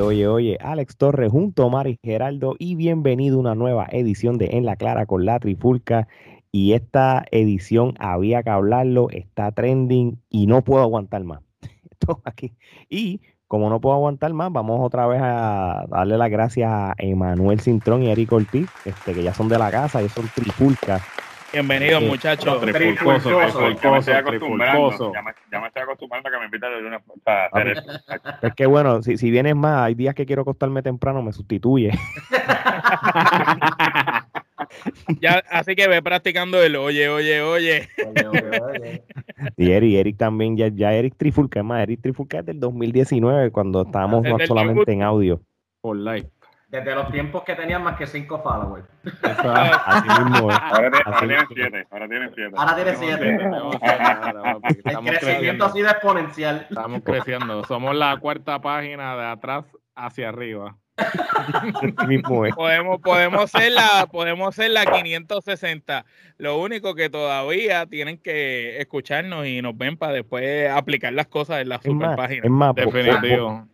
Oye, 0.00 0.26
oye, 0.26 0.56
Alex 0.60 0.96
Torres 0.96 1.30
junto 1.30 1.66
a 1.66 1.68
Mari 1.68 1.98
Geraldo 2.02 2.54
y 2.58 2.74
bienvenido 2.74 3.36
a 3.36 3.40
una 3.40 3.54
nueva 3.54 3.86
edición 3.90 4.38
de 4.38 4.46
En 4.52 4.64
la 4.64 4.76
Clara 4.76 5.04
con 5.04 5.26
la 5.26 5.38
Trifulca. 5.38 6.08
Y 6.50 6.72
esta 6.72 7.24
edición 7.30 7.94
había 7.98 8.42
que 8.42 8.50
hablarlo, 8.50 9.08
está 9.10 9.52
trending 9.52 10.18
y 10.30 10.46
no 10.46 10.62
puedo 10.62 10.82
aguantar 10.82 11.24
más. 11.24 11.42
Esto 11.90 12.22
aquí. 12.24 12.54
Y 12.88 13.20
como 13.46 13.68
no 13.68 13.80
puedo 13.80 13.94
aguantar 13.94 14.32
más, 14.32 14.50
vamos 14.50 14.80
otra 14.80 15.06
vez 15.06 15.20
a 15.22 15.84
darle 15.88 16.16
las 16.16 16.30
gracias 16.30 16.70
a 16.70 16.94
Emanuel 16.96 17.60
Cintrón 17.60 18.02
y 18.02 18.10
Eric 18.10 18.32
Ortiz, 18.32 18.68
este, 18.84 19.12
que 19.12 19.22
ya 19.22 19.34
son 19.34 19.48
de 19.48 19.58
la 19.58 19.70
casa, 19.70 20.00
ellos 20.00 20.12
son 20.12 20.28
Trifulca. 20.34 21.00
Bienvenidos, 21.52 22.02
muchachos. 22.02 22.60
Trifulcoso, 22.60 23.30
Ya 23.30 24.22
me 24.22 24.22
trifulcoso. 24.22 25.12
Ya 25.12 25.22
me, 25.22 25.32
ya 25.50 25.60
me 25.60 25.66
estoy 25.66 25.82
acostumbrando 25.82 26.28
a 26.28 26.32
que 26.32 26.38
me 26.38 26.44
invitan 26.44 26.72
de 26.72 26.86
una 26.86 27.02
para 27.24 27.46
hacer 27.46 27.68
esto. 27.68 27.92
Es 28.42 28.54
que 28.54 28.66
bueno, 28.66 29.02
si, 29.02 29.16
si 29.16 29.30
vienes 29.30 29.56
más, 29.56 29.82
hay 29.82 29.94
días 29.94 30.14
que 30.14 30.26
quiero 30.26 30.42
acostarme 30.42 30.82
temprano, 30.82 31.22
me 31.22 31.32
sustituye. 31.32 31.90
Ya, 35.20 35.42
así 35.50 35.74
que 35.74 35.88
ve 35.88 36.00
practicando 36.00 36.62
el 36.62 36.76
oye, 36.76 37.08
oye, 37.08 37.42
oye. 37.42 37.88
Y 39.56 39.70
Eric, 39.70 39.94
Eric 39.94 40.16
también, 40.16 40.56
ya, 40.56 40.68
ya 40.68 40.92
Eric 40.92 41.14
Trifulca, 41.16 41.60
es 41.60 41.64
más, 41.64 41.82
Eric 41.82 42.00
Trifulca 42.00 42.38
es 42.38 42.46
del 42.46 42.60
2019, 42.60 43.50
cuando 43.50 43.82
estábamos 43.82 44.22
Desde 44.22 44.42
el 44.42 44.46
solamente 44.46 44.92
en 44.92 45.02
audio. 45.02 45.40
Por 45.80 45.96
life. 45.96 46.28
Desde 46.70 46.94
los 46.94 47.10
tiempos 47.10 47.42
que 47.42 47.54
tenían 47.56 47.82
más 47.82 47.96
que 47.96 48.06
cinco 48.06 48.40
followers. 48.42 48.86
Así 49.22 50.08
mismo. 50.24 50.50
Ahora, 50.50 50.90
tienen 51.18 51.46
siete. 51.52 51.86
Ahora 51.90 52.08
tienen 52.08 52.32
siete. 52.34 52.54
Ahora 52.56 52.74
tiene 52.76 52.96
siete. 52.96 53.28
El 53.28 53.40
Estamos 53.40 55.10
crecimiento 55.10 55.20
creciendo. 55.20 55.64
así 55.64 55.82
de 55.82 55.88
exponencial. 55.90 56.66
Estamos 56.70 57.02
creciendo. 57.02 57.64
Somos 57.64 57.96
la 57.96 58.16
cuarta 58.18 58.60
página 58.60 59.16
de 59.16 59.24
atrás 59.26 59.64
hacia 59.96 60.28
arriba. 60.28 60.76
Así 60.96 61.94
mismo 62.06 62.44
es. 62.46 62.54
Podemos, 62.54 63.00
podemos 63.00 63.50
ser 63.50 63.72
la, 63.72 64.06
podemos 64.10 64.54
ser 64.54 64.70
la 64.70 64.84
560. 64.86 66.04
Lo 66.36 66.58
único 66.58 66.94
que 66.94 67.10
todavía 67.10 67.86
tienen 67.86 68.18
que 68.18 68.78
escucharnos 68.80 69.46
y 69.46 69.60
nos 69.62 69.76
ven 69.76 69.96
para 69.96 70.12
después 70.12 70.70
aplicar 70.70 71.12
las 71.14 71.26
cosas 71.26 71.62
en 71.62 71.70
la 71.70 71.76
Es 71.76 71.82
super 71.82 72.08
más, 72.08 72.16
página. 72.16 72.42
es 72.44 72.50
más, 72.50 72.74
Definitivo. 72.74 73.66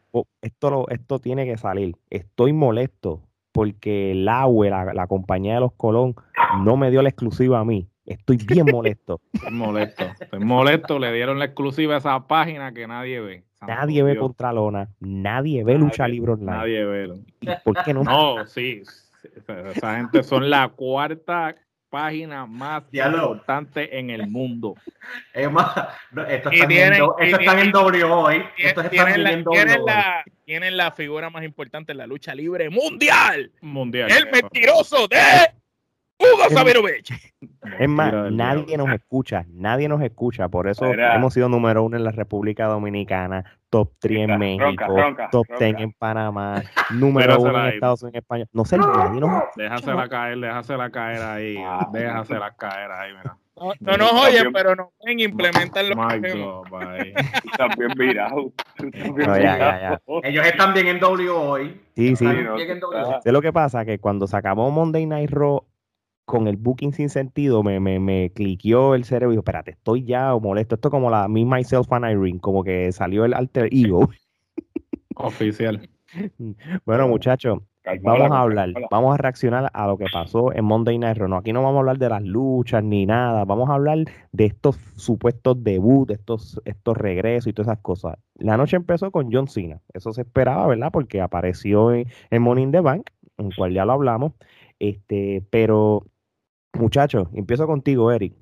Esto, 0.43 0.71
lo- 0.71 0.89
esto 0.89 1.19
tiene 1.19 1.45
que 1.47 1.57
salir. 1.59 1.97
Estoy 2.11 2.53
molesto 2.53 3.23
porque 3.53 4.13
el 4.13 4.29
AUE, 4.29 4.71
la, 4.71 4.93
la 4.93 5.07
compañía 5.07 5.55
de 5.55 5.61
los 5.61 5.73
Colón, 5.73 6.15
no 6.63 6.77
me 6.77 6.91
dio 6.91 7.03
la 7.03 7.09
exclusiva 7.09 7.61
a 7.61 7.65
mí. 7.65 7.89
Estoy 8.05 8.37
bien 8.37 8.67
molesto. 8.71 9.21
Estoy 9.33 9.53
molesto. 9.53 10.05
Estoy 10.21 10.41
molesto. 10.41 10.99
Le 10.99 11.13
dieron 11.13 11.39
la 11.39 11.47
exclusiva 11.47 11.95
a 11.95 11.99
esa 11.99 12.27
página 12.27 12.73
que 12.73 12.87
nadie 12.87 13.21
ve. 13.21 13.45
Nadie 13.67 14.03
ve. 14.03 14.17
Contralona, 14.17 14.89
nadie 15.01 15.65
ve 15.65 15.73
Nadie, 15.75 15.85
Lucha 15.87 16.07
Libre 16.07 16.33
Online. 16.33 16.51
Nadie 16.53 16.85
ve. 16.85 17.13
¿Por 17.65 17.83
qué 17.83 17.95
no? 17.95 18.05
No, 18.05 18.47
sí. 18.47 18.83
Esa 19.75 19.97
gente 19.97 20.23
son 20.23 20.49
la 20.51 20.69
cuarta 20.69 21.57
página 21.97 22.47
más 22.47 22.91
Diablo. 22.91 23.23
importante 23.33 23.99
en 23.99 24.11
el 24.11 24.27
mundo. 24.29 24.75
Es 25.33 25.51
más, 25.51 25.69
esto 26.29 26.51
Y 26.53 26.55
están, 26.57 26.69
tienen- 26.69 26.93
en, 26.95 26.99
do- 26.99 27.17
y 27.21 27.31
esto 27.31 27.81
W 27.81 28.05
hoy. 28.05 28.43
Estos 28.59 28.85
están 28.87 28.91
Tienen 28.91 29.23
la, 29.23 29.51
tienen, 29.51 29.85
la, 29.85 30.25
tienen 30.45 30.77
la 30.77 30.91
figura 30.93 31.31
más 31.31 31.45
importante 31.45 31.93
en 31.93 31.99
la 31.99 32.07
lucha 32.07 32.35
libre 32.35 32.69
mundial. 32.71 33.51
Mundial. 33.61 34.11
El 34.11 34.31
mentiroso 34.31 35.07
de 35.09 35.17
Hugo 36.19 36.49
Sabinovich. 36.51 37.13
Es 37.79 37.89
más, 37.89 38.33
nadie 38.33 38.77
nos 38.77 38.89
escucha, 38.93 39.45
nadie 39.49 39.89
nos 39.89 40.03
escucha. 40.03 40.49
Por 40.49 40.67
eso 40.69 40.87
hemos 40.87 41.35
sido 41.35 41.49
número 41.49 41.83
uno 41.85 41.97
en 41.97 42.05
la 42.05 42.11
República 42.11 42.67
Dominicana, 42.67 43.45
top 43.77 43.93
3 43.99 44.19
en 44.31 44.39
México, 44.39 44.65
ronca, 44.89 45.29
top 45.31 45.47
ronca. 45.51 45.65
10 45.67 45.81
en 45.81 45.93
Panamá, 45.93 46.63
número 46.95 47.35
Mírasela 47.35 47.51
uno 47.51 47.59
en 47.59 47.65
ahí. 47.67 47.75
Estados 47.75 48.03
Unidos, 48.03 48.23
España. 48.23 48.45
No 48.53 48.65
sé, 48.65 48.79
nadie 48.79 49.21
nos 49.21 49.43
Déjasela 49.55 50.09
caer, 50.09 50.39
déjasela 50.39 50.91
caer 50.91 51.23
ahí. 51.23 51.57
Ah. 51.59 51.87
Déjasela 51.93 52.55
caer 52.57 52.91
ahí, 52.91 53.13
mira. 53.13 53.37
No, 53.57 53.73
no 53.81 53.97
nos 53.97 54.13
oyen, 54.13 54.53
pero 54.53 54.75
nos 54.77 54.89
ven, 55.05 55.21
implementan 55.21 55.89
lo 55.89 56.09
que 56.09 57.15
estás 57.45 57.77
bien 57.79 57.93
virado. 57.97 58.53
Tú 58.77 58.87
estás 58.87 59.15
bien 59.15 59.29
No, 59.29 59.37
ya, 59.39 59.59
ya, 59.59 59.75
virado. 59.75 60.01
Ellos 60.25 60.47
están 60.47 60.75
bien 60.75 60.87
en 60.89 61.01
W 61.01 61.31
hoy. 61.31 61.81
Sí, 61.97 62.17
sí. 62.17 62.27
Están 62.27 62.45
no, 62.45 62.59
en 62.59 63.23
Sé 63.23 63.33
lo 63.33 63.41
que 63.41 63.53
pasa, 63.53 63.85
que 63.85 63.99
cuando 63.99 64.27
se 64.27 64.37
acabó 64.37 64.71
Monday 64.71 65.07
Night 65.07 65.31
Raw 65.31 65.65
con 66.27 66.49
el 66.49 66.57
booking 66.57 66.93
sin 66.93 67.09
sentido, 67.09 67.63
me, 67.63 67.81
me, 67.81 67.99
me 67.99 68.31
cliqueó 68.31 68.95
el 68.95 69.05
cerebro 69.05 69.33
y 69.33 69.37
dijo, 69.37 69.41
espérate, 69.41 69.71
estoy 69.71 70.05
ya 70.05 70.35
molesto. 70.35 70.75
Esto 70.75 70.89
es 70.89 70.91
como 70.91 71.09
la 71.09 71.29
Me, 71.29 71.45
Myself 71.45 71.91
and 71.93 72.05
Irene, 72.05 72.41
como 72.41 72.63
que 72.63 72.93
salió 72.93 73.25
el 73.25 73.33
alter 73.33 73.69
ego. 73.73 74.11
Oficial. 75.17 75.89
Bueno, 76.85 77.09
muchachos, 77.09 77.61
Vamos 78.03 78.33
a 78.33 78.41
hablar, 78.41 78.73
vamos 78.91 79.15
a 79.15 79.17
reaccionar 79.17 79.71
a 79.73 79.87
lo 79.87 79.97
que 79.97 80.07
pasó 80.13 80.53
en 80.53 80.65
Monday 80.65 80.99
Night 80.99 81.19
Raw. 81.19 81.29
No, 81.29 81.37
aquí 81.37 81.53
no 81.53 81.63
vamos 81.63 81.77
a 81.77 81.81
hablar 81.81 81.99
de 81.99 82.09
las 82.09 82.23
luchas 82.23 82.83
ni 82.83 83.07
nada, 83.07 83.45
vamos 83.45 83.71
a 83.71 83.75
hablar 83.75 83.99
de 84.33 84.45
estos 84.45 84.77
supuestos 84.97 85.63
debuts, 85.63 86.13
estos, 86.13 86.61
estos 86.65 86.97
regresos 86.97 87.47
y 87.47 87.53
todas 87.53 87.69
esas 87.69 87.83
cosas. 87.83 88.17
La 88.35 88.57
noche 88.57 88.77
empezó 88.77 89.13
con 89.13 89.33
John 89.33 89.47
Cena, 89.47 89.81
eso 89.95 90.13
se 90.13 90.23
esperaba, 90.23 90.67
¿verdad? 90.67 90.91
Porque 90.93 91.21
apareció 91.21 91.93
en, 91.93 92.09
en 92.31 92.43
Money 92.43 92.65
in 92.65 92.73
the 92.73 92.81
Bank, 92.81 93.11
en 93.39 93.53
cual 93.53 93.73
ya 93.73 93.85
lo 93.85 93.93
hablamos. 93.93 94.33
Este, 94.81 95.47
pero, 95.51 96.07
muchachos, 96.79 97.29
empiezo 97.35 97.67
contigo, 97.67 98.11
Eric. 98.13 98.35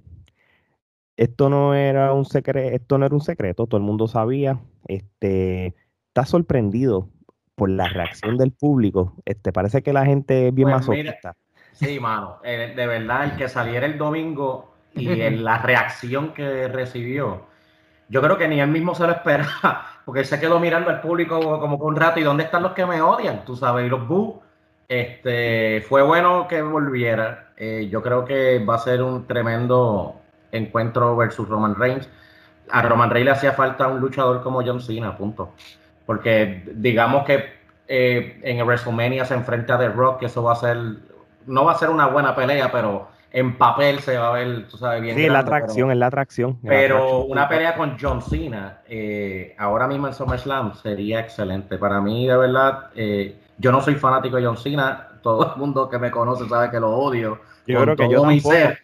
Esto 1.16 1.48
no 1.48 1.74
era 1.74 2.12
un 2.12 2.24
secreto, 2.24 2.74
esto 2.74 2.98
no 2.98 3.06
era 3.06 3.14
un 3.14 3.20
secreto, 3.20 3.66
todo 3.66 3.78
el 3.78 3.84
mundo 3.84 4.08
sabía. 4.08 4.60
Este, 4.88 5.74
¿estás 6.08 6.28
sorprendido 6.28 7.08
por 7.54 7.70
la 7.70 7.88
reacción 7.88 8.36
del 8.36 8.52
público. 8.52 9.14
Este, 9.24 9.52
parece 9.52 9.82
que 9.82 9.92
la 9.92 10.04
gente 10.04 10.48
es 10.48 10.54
bien 10.54 10.68
Pues 10.70 10.80
masoquista. 10.88 11.36
Sí, 11.72 11.98
mano. 12.00 12.38
eh, 12.44 12.72
de 12.76 12.86
verdad, 12.86 13.24
el 13.24 13.36
que 13.36 13.48
saliera 13.48 13.86
el 13.86 13.98
domingo 13.98 14.74
y 14.92 15.20
el- 15.20 15.44
la 15.44 15.58
reacción 15.58 16.32
que 16.32 16.68
recibió, 16.68 17.42
yo 18.08 18.22
creo 18.22 18.38
que 18.38 18.48
ni 18.48 18.60
él 18.60 18.70
mismo 18.70 18.94
se 18.94 19.06
lo 19.06 19.12
esperaba, 19.12 19.86
porque 20.04 20.20
él 20.20 20.26
se 20.26 20.38
quedó 20.40 20.60
mirando 20.60 20.90
al 20.90 21.00
público 21.00 21.58
como 21.60 21.78
por 21.78 21.88
un 21.92 21.96
rato, 21.96 22.20
¿y 22.20 22.22
dónde 22.22 22.44
están 22.44 22.62
los 22.62 22.72
que 22.72 22.86
me 22.86 23.00
odian? 23.02 23.44
Tú 23.44 23.56
sabes, 23.56 23.86
y 23.86 23.88
los 23.88 24.06
bu. 24.06 24.40
Este, 24.88 25.84
fue 25.88 26.02
bueno 26.02 26.46
que 26.48 26.62
volviera. 26.62 27.48
Eh, 27.56 27.88
yo 27.90 28.02
creo 28.02 28.24
que 28.24 28.58
va 28.64 28.76
a 28.76 28.78
ser 28.78 29.02
un 29.02 29.26
tremendo 29.26 30.16
encuentro 30.52 31.16
versus 31.16 31.48
Roman 31.48 31.74
Reigns. 31.74 32.08
A 32.70 32.82
Roman 32.82 33.10
Reigns 33.10 33.24
le 33.26 33.30
hacía 33.32 33.52
falta 33.52 33.86
un 33.88 34.00
luchador 34.00 34.42
como 34.42 34.62
John 34.64 34.80
Cena, 34.80 35.16
punto. 35.16 35.52
Porque 36.06 36.64
digamos 36.74 37.24
que 37.24 37.54
eh, 37.88 38.40
en 38.42 38.58
WrestleMania 38.66 39.24
se 39.24 39.34
enfrenta 39.34 39.74
a 39.76 39.78
The 39.78 39.88
Rock, 39.88 40.20
que 40.20 40.26
eso 40.26 40.42
va 40.42 40.52
a 40.52 40.56
ser, 40.56 40.76
no 41.46 41.64
va 41.64 41.72
a 41.72 41.78
ser 41.78 41.90
una 41.90 42.06
buena 42.06 42.34
pelea, 42.34 42.70
pero 42.72 43.08
en 43.32 43.56
papel 43.58 43.98
se 44.00 44.16
va 44.16 44.28
a 44.28 44.32
ver, 44.32 44.68
tú 44.68 44.76
sabes, 44.76 45.02
bien. 45.02 45.16
Sí, 45.16 45.22
la 45.26 45.32
grande, 45.32 45.44
pero- 45.50 45.56
atracción, 45.56 45.90
es 45.90 45.96
la 45.96 46.06
atracción. 46.06 46.50
es 46.50 46.64
la 46.64 46.70
pero 46.70 46.96
atracción. 46.96 47.26
una 47.32 47.48
pelea 47.48 47.74
con 47.76 47.96
John 48.00 48.22
Cena, 48.22 48.78
eh, 48.88 49.54
ahora 49.58 49.86
mismo 49.88 50.06
en 50.06 50.14
SummerSlam, 50.14 50.74
sería 50.74 51.20
excelente. 51.20 51.76
Para 51.78 52.00
mí, 52.00 52.26
de 52.26 52.36
verdad, 52.36 52.90
eh, 52.94 53.36
yo 53.58 53.72
no 53.72 53.80
soy 53.80 53.94
fanático 53.96 54.36
de 54.36 54.44
John 54.46 54.56
Cena. 54.56 55.08
Todo 55.22 55.52
el 55.54 55.58
mundo 55.60 55.88
que 55.88 55.98
me 55.98 56.10
conoce 56.10 56.48
sabe 56.48 56.70
que 56.70 56.80
lo 56.80 56.90
odio. 56.90 57.40
Yo 57.66 57.78
con 57.78 57.82
creo 57.82 57.96
que 57.96 58.02
todo 58.04 58.12
yo 58.12 58.24
mi 58.24 58.40
tampoco. 58.40 58.54
ser. 58.54 58.78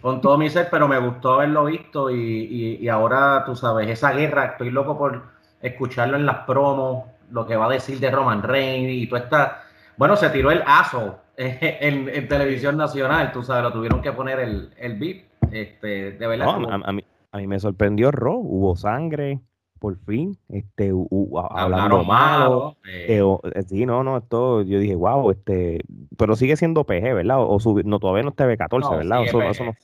Con 0.00 0.20
todo 0.20 0.38
mi 0.38 0.48
ser, 0.50 0.68
pero 0.70 0.86
me 0.88 0.98
gustó 0.98 1.34
haberlo 1.34 1.64
visto 1.64 2.10
y, 2.10 2.14
y- 2.16 2.76
y 2.84 2.88
ahora, 2.88 3.42
tú 3.44 3.56
sabes, 3.56 3.88
esa 3.88 4.12
guerra, 4.12 4.44
estoy 4.46 4.70
loco 4.70 4.96
por 4.96 5.22
escucharlo 5.60 6.16
en 6.16 6.26
las 6.26 6.38
promos, 6.46 7.04
lo 7.30 7.46
que 7.46 7.56
va 7.56 7.66
a 7.66 7.68
decir 7.70 7.98
de 8.00 8.10
Roman 8.10 8.42
Reigns 8.42 8.90
y 8.92 9.06
tú 9.08 9.16
estás... 9.16 9.52
Bueno, 9.96 10.16
se 10.16 10.30
tiró 10.30 10.50
el 10.50 10.62
aso 10.66 11.18
en, 11.36 12.08
en 12.08 12.28
televisión 12.28 12.76
nacional, 12.76 13.32
tú 13.32 13.42
sabes, 13.42 13.62
lo 13.64 13.72
tuvieron 13.72 14.00
que 14.02 14.12
poner 14.12 14.40
el, 14.40 14.72
el 14.78 14.98
beat. 14.98 15.24
Este, 15.52 16.12
de 16.12 16.26
verdad. 16.26 16.46
No, 16.46 16.72
a 16.86 16.92
mí, 16.92 17.04
a 17.30 17.38
mí 17.38 17.46
me 17.46 17.58
sorprendió 17.60 18.10
Raw, 18.10 18.38
hubo 18.38 18.74
sangre, 18.76 19.40
por 19.82 19.98
fin, 20.06 20.38
este, 20.48 20.92
hu- 20.94 21.38
a- 21.38 21.64
hablando 21.64 21.96
hablaron 21.98 22.06
malo. 22.06 22.76
eh, 22.86 23.16
eh, 23.16 23.22
o- 23.22 23.40
eh, 23.52 23.62
sí, 23.66 23.84
no, 23.84 24.04
no, 24.04 24.16
esto, 24.16 24.62
yo 24.62 24.78
dije, 24.78 24.94
wow, 24.94 25.30
este, 25.32 25.80
pero 26.16 26.36
sigue 26.36 26.56
siendo 26.56 26.84
PG, 26.84 27.12
¿verdad? 27.14 27.40
O, 27.40 27.48
o 27.48 27.58
subi- 27.58 27.82
no, 27.84 27.98
todavía 27.98 28.22
no 28.22 28.28
está 28.28 28.46
B14, 28.46 28.78
no, 28.80 28.96
¿verdad? 28.96 29.16
sigue 29.18 29.28
Eso, 29.28 29.38
PG, 29.40 29.50
eso 29.50 29.64
no- 29.64 29.74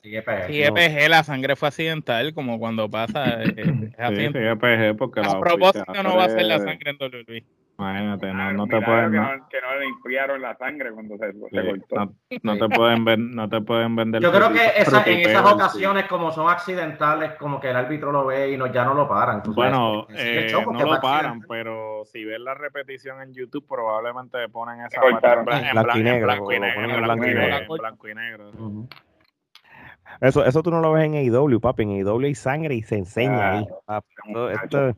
sigue 0.47 0.71
PG. 0.71 1.09
La 1.09 1.23
sangre 1.23 1.55
fue 1.57 1.67
accidental, 1.67 2.33
como 2.33 2.57
cuando 2.59 2.89
pasa. 2.89 3.43
eh, 3.43 3.53
es 3.57 3.91
Sí, 3.91 3.95
accidental. 3.97 4.57
PG, 4.57 4.95
porque 4.97 5.19
a 5.19 5.23
la 5.23 5.39
propósito, 5.41 5.83
no 6.01 6.15
va 6.15 6.23
a 6.25 6.29
ser 6.29 6.45
la 6.45 6.59
sangre 6.59 6.91
en 6.91 6.97
WWE. 6.97 7.43
Imagínate, 7.79 8.33
no, 8.33 8.51
no 8.51 8.67
te 8.67 8.81
pueden, 8.81 9.11
que 9.11 9.17
no, 9.17 9.37
no, 9.37 9.47
que 9.47 9.61
no 9.61 9.75
le 9.79 9.85
enfriaron 9.85 10.41
la 10.41 10.53
sangre 10.57 10.91
cuando 10.91 11.17
se, 11.17 11.31
se 11.31 11.31
sí, 11.31 11.79
cortó. 11.87 11.95
no, 11.95 12.13
no 12.43 12.57
te 12.57 12.75
pueden 12.75 13.05
ven- 13.05 13.31
no 13.33 13.47
te 13.47 13.61
pueden 13.61 13.95
vender. 13.95 14.21
Yo 14.21 14.33
creo 14.33 14.51
que 14.51 14.65
esa- 14.75 15.03
en 15.05 15.19
esas 15.21 15.47
sí. 15.47 15.53
ocasiones, 15.53 16.05
como 16.07 16.29
son 16.31 16.49
accidentales, 16.49 17.35
como 17.35 17.57
que 17.61 17.69
el 17.69 17.77
árbitro 17.77 18.11
lo 18.11 18.25
ve 18.25 18.51
y 18.51 18.57
no, 18.57 18.67
ya 18.67 18.83
no 18.83 18.93
lo 18.95 19.07
paran. 19.07 19.41
Bueno, 19.45 20.07
eh, 20.09 20.51
no 20.73 20.83
lo 20.83 20.99
paran, 20.99 21.39
pero 21.47 22.03
si 22.03 22.25
ves 22.25 22.41
la 22.41 22.53
repetición 22.53 23.21
en 23.21 23.33
YouTube, 23.33 23.65
probablemente 23.65 24.49
ponen 24.49 24.81
esa 24.85 24.99
en, 25.01 25.15
Blanco 25.21 25.45
blan- 25.45 25.97
y 25.99 26.03
negro, 26.03 26.25
blanco 26.25 26.51
y 26.51 26.55
lo 26.55 26.61
negro, 26.61 26.75
ponen 26.75 26.89
en 26.89 26.95
en 26.97 27.03
blanco 27.03 27.25
y 27.25 27.29
blanco 27.29 27.29
y 27.29 27.33
negro, 27.33 27.59
negro. 27.59 27.75
en 27.75 27.79
blanco 27.81 28.07
y 28.09 28.15
negro. 28.15 28.49
Ujú. 28.49 28.89
Eso, 30.21 30.43
eso 30.45 30.61
tú 30.61 30.69
no 30.71 30.81
lo 30.81 30.91
ves 30.91 31.05
en 31.05 31.15
AEW, 31.15 31.59
papi. 31.61 31.83
En 31.83 31.91
AEW 31.91 32.25
hay 32.25 32.35
sangre 32.35 32.75
y 32.75 32.81
se 32.83 32.97
enseña 32.97 33.51
ahí. 33.59 33.67
Esto- 34.25 34.49
esto- 34.49 34.91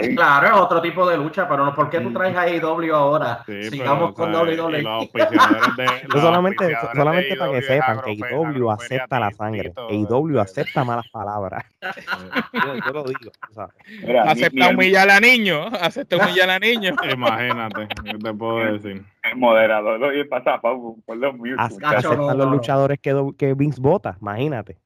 Sí, 0.00 0.14
claro, 0.14 0.46
es 0.46 0.52
otro 0.52 0.80
tipo 0.80 1.08
de 1.08 1.16
lucha, 1.16 1.48
pero 1.48 1.64
no, 1.64 1.74
¿por 1.74 1.90
qué 1.90 2.00
tú 2.00 2.12
traes 2.12 2.36
a 2.36 2.42
AEW 2.42 2.94
ahora? 2.94 3.42
Sí, 3.46 3.70
Sigamos 3.70 4.12
pero, 4.12 4.14
con 4.14 4.34
o 4.34 4.44
sea, 4.44 4.54
WWE. 4.66 4.82
los 4.82 4.92
auspiciadores 5.02 5.76
de- 5.76 5.84
Eso 5.84 6.08
los 6.14 6.22
solamente, 6.22 6.76
solamente 6.94 7.28
de 7.30 7.36
para 7.36 7.50
que 7.52 7.58
es 7.58 7.66
sepan 7.66 8.00
que 8.02 8.10
AEW 8.10 8.46
agroferia 8.46 8.72
acepta 8.74 9.20
la 9.20 9.30
sangre. 9.32 9.72
AEW 9.76 10.40
acepta 10.40 10.84
malas 10.84 11.08
palabras. 11.10 11.64
Yo, 12.52 12.74
yo 12.86 12.92
lo 12.92 13.04
digo. 13.04 13.30
sabes. 13.54 13.74
Mira, 14.02 14.22
Acepta 14.24 14.68
humillar 14.70 15.10
a 15.10 15.20
niños, 15.20 15.72
acepta 15.80 16.16
humillar 16.16 16.50
a 16.50 16.58
niños. 16.58 16.96
Imagínate, 17.12 17.88
¿qué 18.04 18.14
te 18.18 18.34
puedo 18.34 18.72
decir? 18.72 19.02
El 19.32 19.38
moderador 19.38 20.00
pasa 20.28 20.60
por 20.60 21.16
los 21.16 21.38
míos. 21.38 21.58
No, 21.80 22.34
los 22.34 22.36
no, 22.36 22.50
luchadores 22.52 22.98
que, 23.00 23.10
do- 23.12 23.34
que 23.36 23.54
Vince 23.54 23.80
vota, 23.80 24.16
imagínate. 24.20 24.76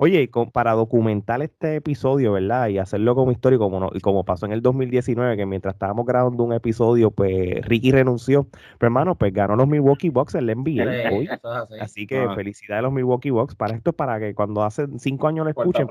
Oye, 0.00 0.22
y 0.22 0.28
con- 0.28 0.50
para 0.50 0.72
documentar 0.72 1.42
este 1.42 1.76
episodio, 1.76 2.32
¿verdad? 2.32 2.66
Y 2.68 2.78
hacerlo 2.78 3.14
como 3.14 3.30
historia, 3.30 3.56
como, 3.56 3.78
no- 3.78 3.90
y 3.94 4.00
como 4.00 4.24
pasó 4.24 4.46
en 4.46 4.52
el 4.52 4.62
2019, 4.62 5.36
que 5.36 5.46
mientras 5.46 5.74
estábamos 5.74 6.06
grabando 6.06 6.42
un 6.42 6.52
episodio, 6.52 7.12
pues 7.12 7.64
Ricky 7.66 7.92
renunció. 7.92 8.46
Pero 8.78 8.88
hermano, 8.88 9.14
pues 9.14 9.32
ganó 9.32 9.54
los 9.54 9.68
Milwaukee 9.68 10.08
Bucks 10.10 10.34
el 10.34 10.46
NBA 10.46 11.10
hoy. 11.12 11.28
Es 11.30 11.44
así. 11.44 11.74
Así 11.80 12.06
que 12.08 12.18
Ah. 12.18 12.34
felicidades 12.34 12.80
a 12.80 12.82
los 12.82 12.92
Milwaukee 12.92 13.30
Bucks. 13.30 13.54
Para 13.54 13.76
esto, 13.76 13.92
para 13.92 14.18
que 14.18 14.34
cuando 14.34 14.64
hace 14.64 14.86
cinco 14.98 15.28
años 15.28 15.44
lo 15.44 15.50
escuchen, 15.50 15.86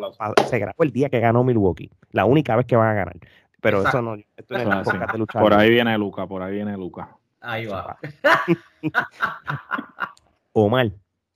se 0.46 0.60
grabó 0.60 0.84
el 0.84 0.92
día 0.92 1.08
que 1.10 1.22
ganó 1.22 1.46
Milwaukee. 1.46 1.90
La 2.12 2.26
única 2.26 2.58
vez 2.58 2.66
que 2.66 2.76
van 2.76 2.90
a 2.90 2.94
ganar. 2.94 3.16
Pero 3.62 3.78
Exacto. 3.80 3.98
eso 3.98 4.02
no, 4.02 4.24
esto 4.38 4.54
no 4.58 4.82
es 4.82 4.88
Eso 4.88 5.04
es 5.04 5.12
de 5.12 5.18
lucha 5.18 5.40
Por 5.40 5.54
ahí 5.54 5.70
viene 5.70 5.98
Luca, 5.98 6.28
por 6.28 6.42
ahí 6.42 6.54
viene 6.56 6.78
Luca. 6.78 7.10
Ahí 7.42 7.66
va. 7.66 7.98
Omar, 10.54 10.88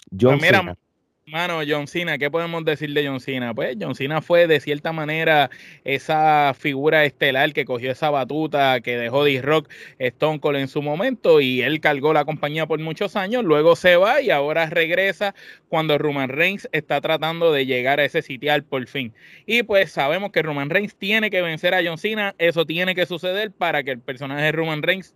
John 0.09 0.37
Pues 0.37 0.41
mira, 0.41 0.59
Cena. 0.59 0.77
Mano, 1.33 1.61
John 1.67 1.87
Cena, 1.87 2.19
¿qué 2.19 2.29
podemos 2.29 2.63
decir 2.63 2.93
de 2.93 3.07
John 3.07 3.19
Cena? 3.19 3.55
Pues 3.55 3.75
John 3.81 3.95
Cena 3.95 4.21
fue 4.21 4.45
de 4.45 4.59
cierta 4.59 4.93
manera 4.93 5.49
esa 5.83 6.53
figura 6.55 7.05
estelar 7.05 7.53
que 7.53 7.65
cogió 7.65 7.91
esa 7.91 8.11
batuta 8.11 8.79
que 8.81 8.97
dejó 8.97 9.23
D-Rock 9.23 9.67
Stone 9.97 10.39
Cold 10.39 10.57
en 10.57 10.67
su 10.67 10.83
momento 10.83 11.41
y 11.41 11.63
él 11.63 11.79
cargó 11.81 12.13
la 12.13 12.23
compañía 12.23 12.67
por 12.67 12.79
muchos 12.79 13.15
años, 13.15 13.43
luego 13.43 13.75
se 13.75 13.95
va 13.95 14.21
y 14.21 14.29
ahora 14.29 14.67
regresa 14.67 15.33
cuando 15.69 15.97
Roman 15.97 16.29
Reigns 16.29 16.69
está 16.71 17.01
tratando 17.01 17.51
de 17.51 17.65
llegar 17.65 17.99
a 17.99 18.05
ese 18.05 18.21
sitial 18.21 18.63
por 18.63 18.85
fin. 18.85 19.11
Y 19.47 19.63
pues 19.63 19.91
sabemos 19.91 20.31
que 20.31 20.43
Roman 20.43 20.69
Reigns 20.69 20.95
tiene 20.95 21.31
que 21.31 21.41
vencer 21.41 21.73
a 21.73 21.81
John 21.83 21.97
Cena, 21.97 22.35
eso 22.37 22.67
tiene 22.67 22.93
que 22.93 23.07
suceder 23.07 23.51
para 23.51 23.81
que 23.81 23.89
el 23.89 23.99
personaje 23.99 24.43
de 24.43 24.51
Roman 24.51 24.83
Reigns 24.83 25.15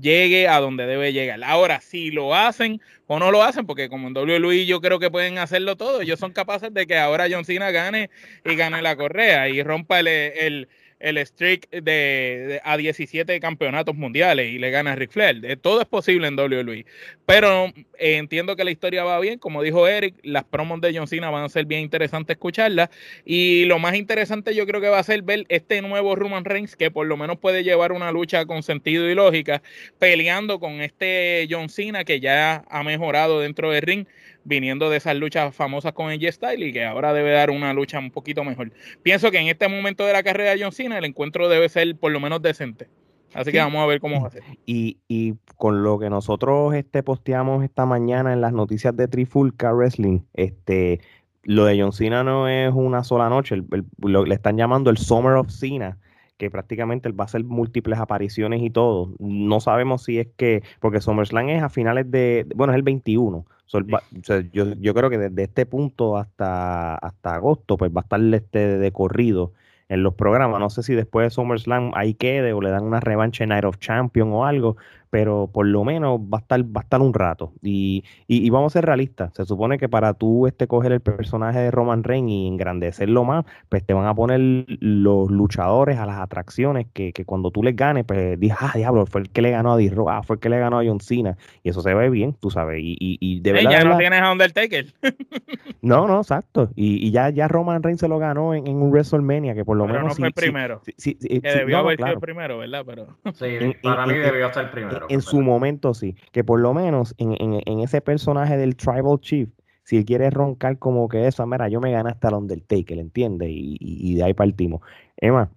llegue 0.00 0.48
a 0.48 0.60
donde 0.60 0.86
debe 0.86 1.12
llegar. 1.12 1.42
Ahora, 1.44 1.80
si 1.80 2.10
lo 2.10 2.34
hacen 2.34 2.80
o 3.06 3.18
no 3.18 3.30
lo 3.30 3.42
hacen, 3.42 3.66
porque 3.66 3.88
como 3.88 4.08
en 4.08 4.16
WWE 4.16 4.66
yo 4.66 4.80
creo 4.80 4.98
que 4.98 5.10
pueden 5.10 5.38
hacerlo 5.38 5.76
todo, 5.76 6.00
ellos 6.00 6.18
son 6.18 6.32
capaces 6.32 6.72
de 6.72 6.86
que 6.86 6.98
ahora 6.98 7.26
John 7.30 7.44
Cena 7.44 7.70
gane 7.70 8.10
y 8.44 8.54
gane 8.56 8.82
la 8.82 8.96
correa 8.96 9.48
y 9.48 9.62
rompa 9.62 10.00
el, 10.00 10.08
el, 10.08 10.68
el 10.98 11.18
streak 11.26 11.68
de, 11.70 11.80
de- 11.82 12.60
a 12.64 12.76
17 12.76 13.38
campeonatos 13.40 13.94
mundiales 13.94 14.52
y 14.52 14.58
le 14.58 14.70
gana 14.70 14.92
a 14.92 14.96
Ric 14.96 15.10
Flair. 15.12 15.40
Eh, 15.44 15.56
Todo 15.56 15.80
es 15.80 15.86
posible 15.86 16.26
en 16.28 16.38
WWE. 16.38 16.86
Pero 17.26 17.66
eh, 17.98 18.16
entiendo 18.16 18.56
que 18.56 18.64
la 18.64 18.70
historia 18.70 19.04
va 19.04 19.18
bien, 19.20 19.38
como 19.38 19.62
dijo 19.62 19.86
Eric, 19.88 20.14
las 20.22 20.44
promos 20.44 20.80
de 20.80 20.96
John 20.96 21.06
Cena 21.06 21.30
van 21.30 21.44
a 21.44 21.48
ser 21.48 21.66
bien 21.66 21.82
interesantes 21.82 22.34
escucharlas 22.36 22.88
y 23.24 23.64
lo 23.66 23.78
más 23.78 23.94
interesante 23.94 24.54
yo 24.54 24.66
creo 24.66 24.80
que 24.80 24.88
va 24.88 24.98
a 24.98 25.02
ser 25.02 25.22
ver 25.22 25.44
este 25.48 25.82
nuevo 25.82 26.14
Roman 26.16 26.44
Reigns 26.44 26.76
que 26.76 26.90
por 26.90 27.06
lo 27.06 27.16
menos 27.16 27.38
puede 27.38 27.62
llevar 27.64 27.92
una 27.92 28.12
lucha 28.12 28.46
con 28.46 28.62
sentido 28.62 29.08
y 29.10 29.14
lógica 29.14 29.62
peleando 29.98 30.60
con 30.60 30.80
este 30.80 31.46
John 31.50 31.68
Cena 31.68 32.04
que 32.04 32.20
ya 32.20 32.64
ha 32.68 32.82
mejorado 32.82 33.40
dentro 33.40 33.70
del 33.70 33.82
ring, 33.82 34.06
viniendo 34.46 34.88
de 34.90 34.96
esas 34.98 35.16
luchas 35.16 35.54
famosas 35.54 35.92
con 35.92 36.08
AJ 36.10 36.32
Style 36.32 36.66
y 36.68 36.72
que 36.72 36.84
ahora 36.84 37.12
debe 37.12 37.32
dar 37.32 37.50
una 37.50 37.72
lucha 37.74 37.98
un 37.98 38.10
poquito 38.10 38.44
mejor. 38.44 38.72
Pienso 39.02 39.30
que 39.30 39.38
en 39.38 39.48
este 39.48 39.68
momento 39.68 40.06
de 40.06 40.12
la 40.12 40.22
carrera 40.22 40.54
de 40.54 40.62
John 40.62 40.72
Cena 40.72 40.98
el 40.98 41.04
encuentro 41.04 41.48
debe 41.48 41.68
ser 41.68 41.96
por 41.96 42.12
lo 42.12 42.20
menos 42.20 42.40
decente. 42.42 42.88
Así 43.34 43.50
que 43.52 43.58
vamos 43.58 43.82
a 43.82 43.86
ver 43.86 44.00
cómo 44.00 44.22
va 44.22 44.28
a 44.28 44.30
ser. 44.30 44.42
Y, 44.66 44.98
y 45.08 45.34
con 45.56 45.82
lo 45.82 45.98
que 45.98 46.08
nosotros 46.08 46.74
este, 46.74 47.02
posteamos 47.02 47.64
esta 47.64 47.84
mañana 47.84 48.32
en 48.32 48.40
las 48.40 48.52
noticias 48.52 48.96
de 48.96 49.08
Trifulca 49.08 49.72
Wrestling, 49.74 50.20
este, 50.34 51.00
lo 51.42 51.64
de 51.64 51.80
John 51.80 51.92
Cena 51.92 52.22
no 52.24 52.48
es 52.48 52.72
una 52.72 53.04
sola 53.04 53.28
noche, 53.28 53.56
el- 53.56 53.66
el- 53.72 53.84
lo- 53.98 54.24
le 54.24 54.34
están 54.34 54.56
llamando 54.56 54.90
el 54.90 54.96
Summer 54.96 55.32
of 55.34 55.50
Cena, 55.50 55.98
que 56.38 56.50
prácticamente 56.50 57.08
él 57.08 57.18
va 57.18 57.24
a 57.24 57.26
hacer 57.26 57.44
múltiples 57.44 57.98
apariciones 57.98 58.62
y 58.62 58.70
todo. 58.70 59.12
No 59.18 59.58
sabemos 59.60 60.04
si 60.04 60.18
es 60.18 60.28
que, 60.36 60.62
porque 60.80 61.00
SummerSlam 61.00 61.48
es 61.48 61.62
a 61.62 61.68
finales 61.68 62.10
de, 62.10 62.46
bueno, 62.54 62.72
es 62.72 62.76
el 62.76 62.82
21. 62.82 63.44
So, 63.66 63.78
él 63.78 63.92
va- 63.92 64.02
o 64.18 64.22
sea, 64.24 64.42
yo, 64.52 64.72
yo 64.80 64.94
creo 64.94 65.10
que 65.10 65.18
desde 65.18 65.42
este 65.44 65.66
punto 65.66 66.16
hasta, 66.16 66.94
hasta 66.96 67.34
agosto, 67.34 67.76
pues 67.76 67.90
va 67.90 68.00
a 68.00 68.04
estar 68.04 68.20
este 68.34 68.78
de 68.78 68.92
corrido 68.92 69.52
en 69.88 70.02
los 70.02 70.14
programas. 70.14 70.60
No 70.60 70.70
sé 70.70 70.82
si 70.82 70.94
después 70.94 71.26
de 71.26 71.30
SummerSlam 71.30 71.92
ahí 71.94 72.14
quede 72.14 72.52
o 72.52 72.60
le 72.60 72.70
dan 72.70 72.84
una 72.84 73.00
revancha 73.00 73.44
en 73.44 73.50
Night 73.50 73.64
of 73.64 73.78
Champion 73.78 74.32
o 74.32 74.44
algo, 74.46 74.76
pero 75.16 75.48
por 75.50 75.64
lo 75.66 75.82
menos 75.82 76.20
va 76.20 76.36
a 76.36 76.40
estar, 76.42 76.62
va 76.62 76.82
a 76.82 76.84
estar 76.84 77.00
un 77.00 77.14
rato. 77.14 77.54
Y, 77.62 78.04
y, 78.28 78.46
y 78.46 78.50
vamos 78.50 78.70
a 78.72 78.80
ser 78.80 78.84
realistas. 78.84 79.32
Se 79.32 79.46
supone 79.46 79.78
que 79.78 79.88
para 79.88 80.12
tú 80.12 80.46
este, 80.46 80.66
coger 80.66 80.92
el 80.92 81.00
personaje 81.00 81.58
de 81.58 81.70
Roman 81.70 82.04
Reigns 82.04 82.30
y 82.30 82.46
engrandecerlo 82.46 83.24
más, 83.24 83.46
pues 83.70 83.82
te 83.82 83.94
van 83.94 84.06
a 84.06 84.14
poner 84.14 84.38
los 84.78 85.30
luchadores 85.30 85.96
a 85.98 86.04
las 86.04 86.18
atracciones 86.18 86.86
que, 86.92 87.14
que 87.14 87.24
cuando 87.24 87.50
tú 87.50 87.62
les 87.62 87.74
ganes, 87.74 88.04
pues 88.04 88.38
dices, 88.38 88.58
ah, 88.60 88.72
diablo, 88.74 89.06
fue 89.06 89.22
el 89.22 89.30
que 89.30 89.40
le 89.40 89.52
ganó 89.52 89.72
a 89.72 89.78
D-Rock, 89.78 90.08
ah, 90.12 90.22
fue 90.22 90.36
el 90.36 90.40
que 90.40 90.50
le 90.50 90.58
ganó 90.58 90.80
a 90.80 90.84
John 90.84 91.00
Cena. 91.00 91.38
Y 91.62 91.70
eso 91.70 91.80
se 91.80 91.94
ve 91.94 92.10
bien, 92.10 92.34
tú 92.38 92.50
sabes. 92.50 92.80
Y, 92.82 92.92
y, 93.00 93.16
y 93.18 93.40
de 93.40 93.52
verdad, 93.52 93.70
ya 93.70 93.84
no 93.84 93.96
tienes 93.96 94.20
a 94.20 94.30
Undertaker. 94.30 94.84
no, 95.80 96.06
no, 96.06 96.18
exacto. 96.20 96.68
Y, 96.76 97.06
y 97.06 97.10
ya, 97.10 97.30
ya 97.30 97.48
Roman 97.48 97.82
Reigns 97.82 98.00
se 98.00 98.08
lo 98.08 98.18
ganó 98.18 98.52
en, 98.52 98.66
en 98.66 98.76
un 98.82 98.90
WrestleMania, 98.90 99.54
que 99.54 99.64
por 99.64 99.78
lo 99.78 99.84
Pero 99.86 99.94
menos 100.00 100.08
no 100.10 100.14
sí- 100.14 100.20
fue 100.20 100.28
el 100.28 100.34
primero. 100.34 100.82
sí- 100.84 100.92
sí- 100.98 101.16
sí- 101.18 101.40
Que 101.40 101.48
debió 101.52 101.76
no, 101.78 101.84
haber 101.84 101.96
sido 101.96 102.08
el 102.08 102.20
primero, 102.20 102.58
¿verdad? 102.58 102.82
Pero 102.84 103.06
Sí, 103.32 103.46
para 103.82 104.06
mí 104.06 104.12
debió 104.12 104.52
ser 104.52 104.70
primero. 104.70 105.05
En 105.08 105.20
su 105.22 105.40
momento 105.40 105.94
sí, 105.94 106.14
que 106.32 106.44
por 106.44 106.60
lo 106.60 106.74
menos 106.74 107.14
en, 107.18 107.32
en- 107.40 107.62
en 107.64 107.80
ese 107.80 108.00
personaje 108.00 108.56
del 108.56 108.76
Tribal 108.76 109.20
Chief, 109.20 109.48
si 109.84 109.96
él 109.98 110.04
quiere 110.04 110.30
roncar 110.30 110.78
como 110.78 111.08
que 111.08 111.26
eso, 111.26 111.46
mira, 111.46 111.68
yo 111.68 111.80
me 111.80 111.92
gané 111.92 112.10
hasta 112.10 112.28
el 112.28 112.34
Undertaker, 112.34 112.98
¿entiendes? 112.98 113.48
Y, 113.50 113.76
y- 113.80 114.12
y 114.12 114.14
de 114.16 114.24
ahí 114.24 114.34
partimos. 114.34 114.80
Emma, 115.16 115.48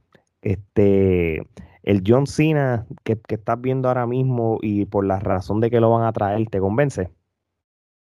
este, 0.42 1.44
el 1.84 2.04
John 2.06 2.28
Cena 2.28 2.86
que, 3.04 3.18
que 3.19 3.36
estás 3.36 3.60
viendo 3.60 3.88
ahora 3.88 4.06
mismo 4.06 4.60
y 4.62 4.85
por 4.85 5.06
la 5.06 5.19
razón 5.19 5.59
de 5.62 5.69
que 5.69 5.80
lo 5.80 5.90
van 5.92 6.06
a 6.06 6.14
traer, 6.14 6.47
¿te 6.47 6.59
convence? 6.59 7.09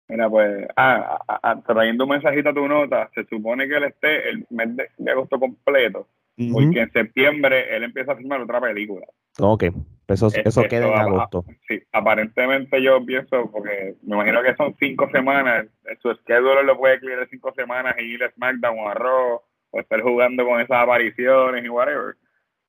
Mira, 0.10 0.30
pues, 0.30 0.68
ah, 0.76 1.18
ah, 1.28 1.40
ah, 1.42 1.62
trayendo 1.66 2.04
un 2.04 2.12
mensajito 2.12 2.50
a 2.50 2.54
tu 2.54 2.68
nota, 2.68 3.10
se 3.16 3.24
supone 3.26 3.68
que 3.68 3.78
él 3.78 3.84
esté 3.86 4.30
el 4.30 4.46
mes 4.50 4.76
de, 4.76 4.90
de 4.98 5.12
agosto 5.12 5.40
completo, 5.40 6.08
porque 6.52 6.82
en 6.82 6.92
septiembre 6.92 7.76
él 7.76 7.84
empieza 7.84 8.12
a 8.12 8.16
filmar 8.18 8.42
otra 8.42 8.60
película. 8.62 9.06
Ok, 9.40 9.64
eso, 10.08 10.28
Eh, 10.28 10.44
eso 10.46 10.64
queda 10.64 10.88
en 10.88 10.94
a- 10.94 11.02
agosto. 11.02 11.46
Sí, 11.68 11.82
aparentemente 11.92 12.82
yo 12.82 13.04
pienso, 13.06 13.50
porque 13.52 13.96
me 14.04 14.16
imagino 14.16 14.42
que 14.44 14.56
son 14.56 14.76
cinco 14.80 15.10
semanas, 15.12 15.66
eh, 15.86 15.96
su 16.02 16.14
schedule 16.16 16.64
lo 16.64 16.78
puede 16.78 17.00
clear 17.00 17.28
cinco 17.30 17.54
semanas 17.54 17.96
y 18.00 18.04
ir 18.14 18.24
a 18.24 18.32
SmackDown 18.32 18.80
o 18.80 18.90
a 18.90 18.94
Raw, 18.94 19.42
o 19.72 19.80
estar 19.80 20.02
jugando 20.02 20.46
con 20.46 20.60
esas 20.62 20.78
apariciones 20.84 21.64
y 21.64 21.70
whatever. 21.70 22.16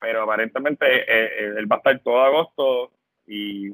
Pero 0.00 0.22
aparentemente 0.22 0.86
eh, 0.86 1.54
él 1.58 1.70
va 1.70 1.76
a 1.76 1.78
estar 1.78 1.98
todo 2.00 2.22
agosto 2.22 2.92
y 3.26 3.70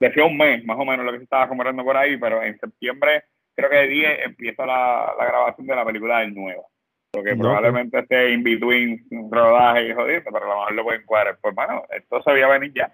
decía 0.00 0.24
un 0.24 0.36
mes, 0.36 0.64
más 0.64 0.78
o 0.78 0.84
menos 0.84 1.04
lo 1.04 1.12
que 1.12 1.18
se 1.18 1.24
estaba 1.24 1.44
acomodando 1.44 1.84
por 1.84 1.96
ahí, 1.96 2.16
pero 2.16 2.42
en 2.42 2.58
septiembre, 2.58 3.24
creo 3.54 3.68
que 3.70 3.86
10 3.88 4.20
empieza 4.26 4.64
la, 4.64 5.14
la 5.18 5.24
grabación 5.26 5.66
de 5.66 5.74
la 5.76 5.84
película 5.84 6.20
del 6.20 6.34
nuevo. 6.34 6.68
Porque 7.10 7.32
Ok. 7.32 7.38
probablemente 7.40 7.98
esté 7.98 8.32
in 8.32 8.42
between 8.42 9.04
rodaje 9.30 9.88
y 9.88 9.94
jodido, 9.94 10.22
pero 10.24 10.36
a 10.36 10.40
lo 10.40 10.54
mejor 10.56 10.72
lo 10.74 10.84
pueden 10.84 11.06
cuadrar. 11.06 11.38
Pues, 11.40 11.54
bueno, 11.54 11.82
esto 11.90 12.22
se 12.22 12.32
veía 12.32 12.48
venir 12.48 12.72
ya. 12.74 12.92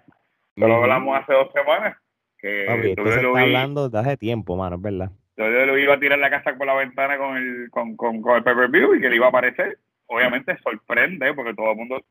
Lo 0.55 0.73
hablamos 0.77 1.17
hace 1.19 1.33
dos 1.33 1.51
semanas. 1.53 1.97
Que 2.37 2.65
Papi, 2.67 2.89
esto 2.91 3.03
se 3.07 3.15
está 3.25 3.39
hablando 3.41 3.89
desde 3.89 3.99
hace 4.07 4.17
tiempo, 4.17 4.55
mano, 4.55 4.75
es 4.77 4.81
verdad. 4.81 5.11
WWE 5.37 5.81
iba 5.81 5.95
a 5.95 5.99
tirar 5.99 6.17
la 6.19 6.29
casa 6.29 6.55
por 6.57 6.65
la 6.65 6.75
ventana 6.75 7.17
con 7.17 7.35
el, 7.35 7.69
con, 7.71 7.97
con, 7.97 8.21
con 8.21 8.37
el 8.37 8.43
pay-per-view 8.43 8.95
y 8.95 9.01
que 9.01 9.09
le 9.09 9.17
iba 9.17 9.25
a 9.25 9.29
aparecer. 9.29 9.79
Obviamente 10.07 10.57
sorprende 10.63 11.33
porque 11.33 11.53
todo 11.53 11.71
el 11.71 11.77
mundo 11.77 12.01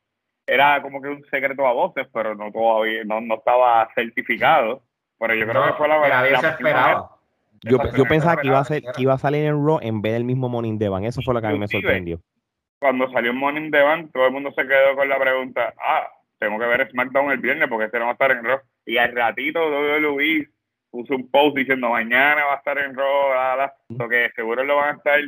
era 0.46 0.82
como 0.82 1.00
que 1.00 1.08
un 1.08 1.24
secreto 1.30 1.66
a 1.66 1.72
voces, 1.72 2.06
pero 2.12 2.34
no 2.34 2.52
todavía 2.52 3.02
no, 3.04 3.20
no 3.22 3.36
estaba 3.36 3.88
certificado. 3.94 4.82
Pero 5.18 5.34
yo 5.34 5.46
creo 5.46 5.60
No, 5.64 5.66
que 5.68 5.78
fue 5.78 5.88
la 5.88 6.02
que 6.02 6.08
nadie 6.10 6.30
la 6.32 6.40
se 6.40 6.48
esperaba. 6.48 7.10
Yo, 7.64 7.78
yo 7.96 8.04
pensaba 8.04 8.40
que 8.40 8.48
iba 8.48 8.58
a 8.58 8.64
ser, 8.64 8.82
que 8.82 9.02
iba 9.02 9.14
a 9.14 9.18
salir 9.18 9.44
en 9.44 9.66
Raw 9.66 9.78
en 9.80 10.02
vez 10.02 10.12
del 10.12 10.24
mismo 10.24 10.48
Morning 10.48 10.78
Devan. 10.78 11.04
Eso 11.04 11.22
fue 11.22 11.32
lo 11.32 11.40
que 11.40 11.46
a 11.46 11.50
mí 11.50 11.58
me 11.58 11.68
sorprendió. 11.68 12.20
cuando 12.78 13.10
salió 13.10 13.32
Morning 13.32 13.70
Bank, 13.70 14.10
todo 14.12 14.26
el 14.26 14.32
mundo 14.32 14.52
se 14.54 14.66
quedó 14.66 14.94
con 14.94 15.08
la 15.08 15.18
pregunta, 15.18 15.72
ah, 15.78 16.06
tengo 16.38 16.58
que 16.58 16.66
ver 16.66 16.90
SmackDown 16.90 17.32
el 17.32 17.38
viernes 17.38 17.68
porque 17.68 17.86
este 17.86 17.98
no 17.98 18.04
va 18.04 18.10
a 18.10 18.12
estar 18.12 18.30
en 18.32 18.44
Raw. 18.44 18.58
Y 18.84 18.98
al 18.98 19.14
ratito 19.14 19.66
WWE 19.66 20.48
puso 20.90 21.14
un 21.14 21.30
post 21.30 21.56
diciendo 21.56 21.88
mañana 21.88 22.44
va 22.44 22.54
a 22.54 22.56
estar 22.58 22.78
en 22.78 22.94
Raw, 22.94 23.30
bla, 23.30 23.74
que 24.08 24.30
seguro 24.36 24.62
lo 24.62 24.76
van 24.76 24.94
a 24.94 24.98
estar, 24.98 25.20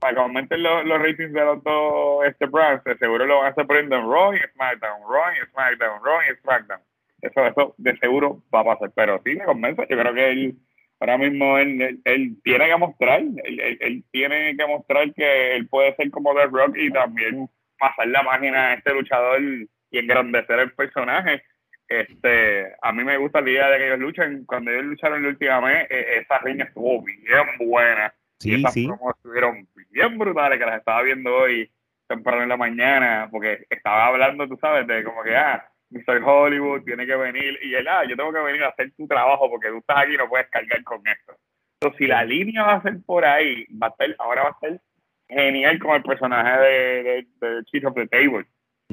para 0.00 0.14
que 0.14 0.20
aumenten 0.20 0.62
los, 0.62 0.84
los 0.84 1.00
ratings 1.00 1.32
de 1.32 1.44
los 1.44 1.62
dos 1.62 2.26
este 2.26 2.46
brands, 2.46 2.82
de 2.84 2.98
seguro 2.98 3.24
lo 3.24 3.38
van 3.38 3.46
a 3.46 3.50
estar 3.50 3.66
poniendo 3.66 3.96
en 3.96 4.02
Raw 4.02 4.34
y 4.34 4.38
SmackDown, 4.54 5.00
Raw 5.08 5.32
y 5.32 5.50
SmackDown, 5.52 6.04
Raw 6.04 6.18
y 6.22 6.36
SmackDown. 6.42 6.80
Eso, 7.22 7.46
eso 7.46 7.74
de 7.78 7.96
seguro 7.98 8.42
va 8.52 8.60
a 8.60 8.64
pasar, 8.64 8.90
pero 8.94 9.20
sí 9.24 9.34
me 9.34 9.44
convence, 9.44 9.86
yo 9.88 9.96
creo 9.96 10.14
que 10.14 10.30
él 10.30 10.56
ahora 11.00 11.18
mismo 11.18 11.58
él, 11.58 12.00
él, 12.04 12.36
tiene 12.42 12.66
que 12.66 12.76
mostrar, 12.76 13.20
él, 13.20 13.60
él- 13.60 13.78
él 13.80 14.04
tiene 14.10 14.56
que 14.56 14.66
mostrar 14.66 15.12
que 15.14 15.56
él 15.56 15.68
puede 15.68 15.94
ser 15.96 16.10
como 16.10 16.34
The 16.34 16.46
Rock 16.46 16.76
y 16.76 16.90
también 16.90 17.48
pasar 17.78 18.08
la 18.08 18.24
página 18.24 18.68
a 18.70 18.74
este 18.74 18.92
luchador 18.92 19.40
y 19.42 19.98
engrandecer 19.98 20.58
el 20.58 20.72
personaje. 20.72 21.42
Este, 21.86 22.74
a 22.82 22.92
mí 22.92 23.02
me 23.04 23.16
gusta 23.16 23.40
la 23.40 23.50
idea 23.50 23.70
de 23.70 23.78
que 23.78 23.86
ellos 23.86 23.98
luchen. 24.00 24.44
Cuando 24.44 24.70
ellos 24.70 24.84
lucharon 24.84 25.22
la 25.22 25.28
última 25.30 25.60
vez, 25.60 25.86
eh, 25.90 26.18
esa 26.22 26.38
riña 26.38 26.64
estuvo 26.64 27.02
bien 27.02 27.46
buena. 27.58 28.12
y 28.40 28.42
Sí, 28.50 28.54
esas 28.60 28.74
sí. 28.74 28.86
promos 28.86 29.16
estuvieron 29.16 29.66
bien 29.90 30.18
brutales 30.18 30.58
que 30.58 30.66
las 30.66 30.78
estaba 30.78 31.02
viendo 31.02 31.34
hoy 31.34 31.70
temprano 32.06 32.42
en 32.42 32.48
la 32.50 32.56
mañana, 32.56 33.28
porque 33.30 33.64
estaba 33.70 34.06
hablando, 34.06 34.46
tú 34.48 34.56
sabes, 34.60 34.86
de 34.86 35.02
como 35.02 35.22
que, 35.22 35.34
ah, 35.36 35.66
Mr. 35.90 36.22
Hollywood 36.24 36.82
tiene 36.84 37.06
que 37.06 37.16
venir, 37.16 37.58
y 37.62 37.74
él, 37.74 37.88
ah, 37.88 38.04
yo 38.08 38.16
tengo 38.16 38.32
que 38.32 38.40
venir 38.40 38.62
a 38.64 38.68
hacer 38.68 38.92
tu 38.96 39.06
trabajo 39.06 39.48
porque 39.48 39.68
tú 39.68 39.78
estás 39.78 39.98
aquí 39.98 40.14
y 40.14 40.16
no 40.18 40.28
puedes 40.28 40.48
cargar 40.48 40.82
con 40.84 40.98
esto. 41.06 41.32
Entonces, 41.80 41.98
si 41.98 42.06
la 42.06 42.24
línea 42.24 42.62
va 42.64 42.74
a 42.74 42.82
ser 42.82 42.98
por 43.06 43.24
ahí, 43.24 43.64
va 43.80 43.86
a 43.88 43.96
ser, 43.96 44.14
ahora 44.18 44.42
va 44.44 44.48
a 44.50 44.58
ser 44.60 44.80
genial 45.28 45.78
con 45.78 45.94
el 45.96 46.02
personaje 46.02 46.60
de, 46.60 47.02
de, 47.40 47.48
de 47.48 47.64
Chief 47.64 47.84
of 47.84 47.94
the 47.94 48.06
Table, 48.08 48.44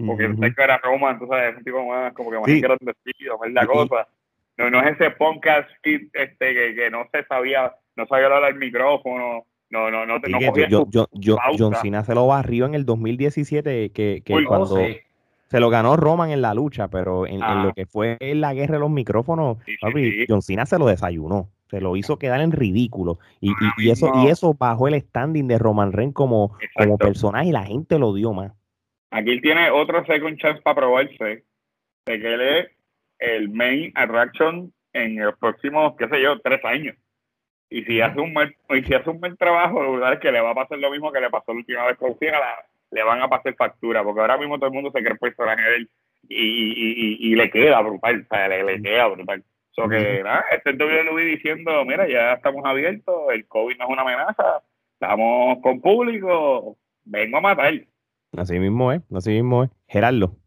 porque 0.05 0.27
sé 0.27 0.53
que 0.53 0.63
era 0.63 0.77
Roman, 0.77 1.17
tú 1.19 1.27
sabes, 1.27 1.51
es 1.51 1.57
un 1.57 1.63
tipo 1.63 1.85
más, 1.85 2.13
como 2.13 2.29
que 2.31 2.37
más 2.37 2.45
Sí. 2.45 2.61
más 2.61 3.51
la 3.51 3.65
cosa. 3.65 4.07
No, 4.57 4.69
no 4.69 4.81
es 4.81 4.93
ese 4.93 5.11
podcast 5.11 5.69
kid, 5.83 6.07
este, 6.13 6.53
que, 6.53 6.75
que 6.75 6.89
no 6.89 7.07
se 7.11 7.23
sabía, 7.25 7.73
no 7.95 8.05
sabía 8.07 8.25
hablar 8.25 8.45
al 8.45 8.55
micrófono, 8.55 9.45
no, 9.69 9.91
no, 9.91 10.05
no, 10.05 10.19
no 10.19 10.39
cogía 10.39 10.67
yo-. 10.69 10.87
John 11.57 11.75
Cena 11.75 12.03
se 12.03 12.15
lo 12.15 12.27
barrió 12.27 12.65
en 12.65 12.75
el 12.75 12.85
2017, 12.85 13.91
que, 13.91 14.21
que 14.23 14.33
Uy, 14.33 14.45
oh, 14.45 14.47
cuando 14.47 14.77
sí. 14.77 14.97
Se 15.47 15.59
lo 15.59 15.69
ganó 15.69 15.95
Roman 15.95 16.31
en 16.31 16.41
la 16.41 16.53
lucha, 16.53 16.87
pero 16.87 17.25
en, 17.27 17.35
en 17.35 17.43
Ah. 17.43 17.63
lo 17.65 17.73
que 17.73 17.85
fue 17.85 18.17
la 18.19 18.53
guerra 18.53 18.73
de 18.73 18.79
los 18.79 18.89
micrófonos, 18.89 19.57
Sí, 19.65 19.71
sí, 19.73 19.77
papi, 19.81 20.11
sí. 20.11 20.25
John 20.27 20.41
Cena 20.41 20.65
se 20.65 20.79
lo 20.79 20.87
desayunó, 20.87 21.49
se 21.69 21.79
lo 21.81 21.95
hizo 21.95 22.17
quedar 22.17 22.41
en 22.41 22.51
ridículo. 22.51 23.19
Y, 23.41 23.51
y 23.77 23.89
eso, 23.91 24.11
y 24.23 24.27
eso 24.27 24.53
bajó 24.53 24.87
el 24.87 24.99
standing 25.01 25.47
de 25.47 25.57
Roman 25.59 25.91
Reigns 25.91 26.13
como, 26.15 26.57
como 26.75 26.97
personaje 26.97 27.49
y 27.49 27.51
la 27.51 27.63
gente 27.63 27.99
lo 27.99 28.13
dio 28.13 28.33
más. 28.33 28.51
Aquí 29.11 29.31
él 29.31 29.41
tiene 29.41 29.69
otro 29.69 30.03
second 30.05 30.37
chance 30.39 30.61
para 30.61 30.75
probarse 30.75 31.43
de 32.05 32.19
que 32.19 32.33
él 32.33 32.41
es 32.41 32.67
el 33.19 33.49
main 33.49 33.91
attraction 33.95 34.73
en 34.93 35.17
los 35.23 35.37
próximos, 35.37 35.93
qué 35.97 36.07
sé 36.09 36.21
yo, 36.21 36.39
tres 36.39 36.63
años. 36.65 36.95
Y 37.69 37.83
si 37.83 37.99
hace 38.01 38.19
un 38.19 38.33
mal, 38.33 38.55
y 38.69 38.83
si 38.83 38.93
hace 38.93 39.09
un 39.09 39.19
buen 39.19 39.35
trabajo, 39.37 39.81
la 39.83 39.89
verdad 39.89 40.13
es 40.13 40.19
que 40.19 40.31
le 40.31 40.39
va 40.41 40.51
a 40.51 40.55
pasar 40.55 40.77
lo 40.79 40.91
mismo 40.91 41.11
que 41.11 41.19
le 41.21 41.29
pasó 41.29 41.51
la 41.53 41.59
última 41.59 41.85
vez 41.85 41.97
con 41.97 42.17
Cena, 42.19 42.39
la- 42.39 42.65
le 42.95 43.03
van 43.03 43.21
a 43.21 43.27
pasar 43.27 43.53
factura, 43.55 44.03
porque 44.03 44.21
ahora 44.21 44.37
mismo 44.37 44.57
todo 44.57 44.67
el 44.67 44.73
mundo 44.73 44.89
se 44.91 44.99
cree 44.99 45.11
el 45.11 45.19
personaje 45.19 45.61
de 45.61 45.75
él 45.75 45.89
y, 46.29 46.35
y, 46.35 47.27
y, 47.27 47.31
y 47.31 47.35
le 47.35 47.51
queda 47.51 47.81
brutal, 47.81 48.25
o 48.25 48.33
sea, 48.33 48.47
le, 48.47 48.63
le 48.63 48.81
queda 48.81 49.07
brutal. 49.07 49.43
So 49.71 49.89
que 49.89 50.23
nada, 50.23 50.45
este 50.53 50.69
es 50.69 50.79
WWE 50.79 51.23
diciendo, 51.25 51.83
mira, 51.83 52.07
ya 52.07 52.33
estamos 52.33 52.63
abiertos, 52.63 53.13
el 53.33 53.45
COVID 53.45 53.77
no 53.77 53.83
es 53.83 53.89
una 53.91 54.03
amenaza, 54.03 54.63
estamos 54.93 55.57
con 55.61 55.81
público, 55.81 56.77
vengo 57.03 57.37
a 57.37 57.41
matar. 57.41 57.73
Así 58.37 58.57
mismo 58.57 58.93
es, 58.93 59.01
así 59.13 59.31
mismo 59.31 59.65
es. 59.65 59.69
Gerardo. 59.87 60.37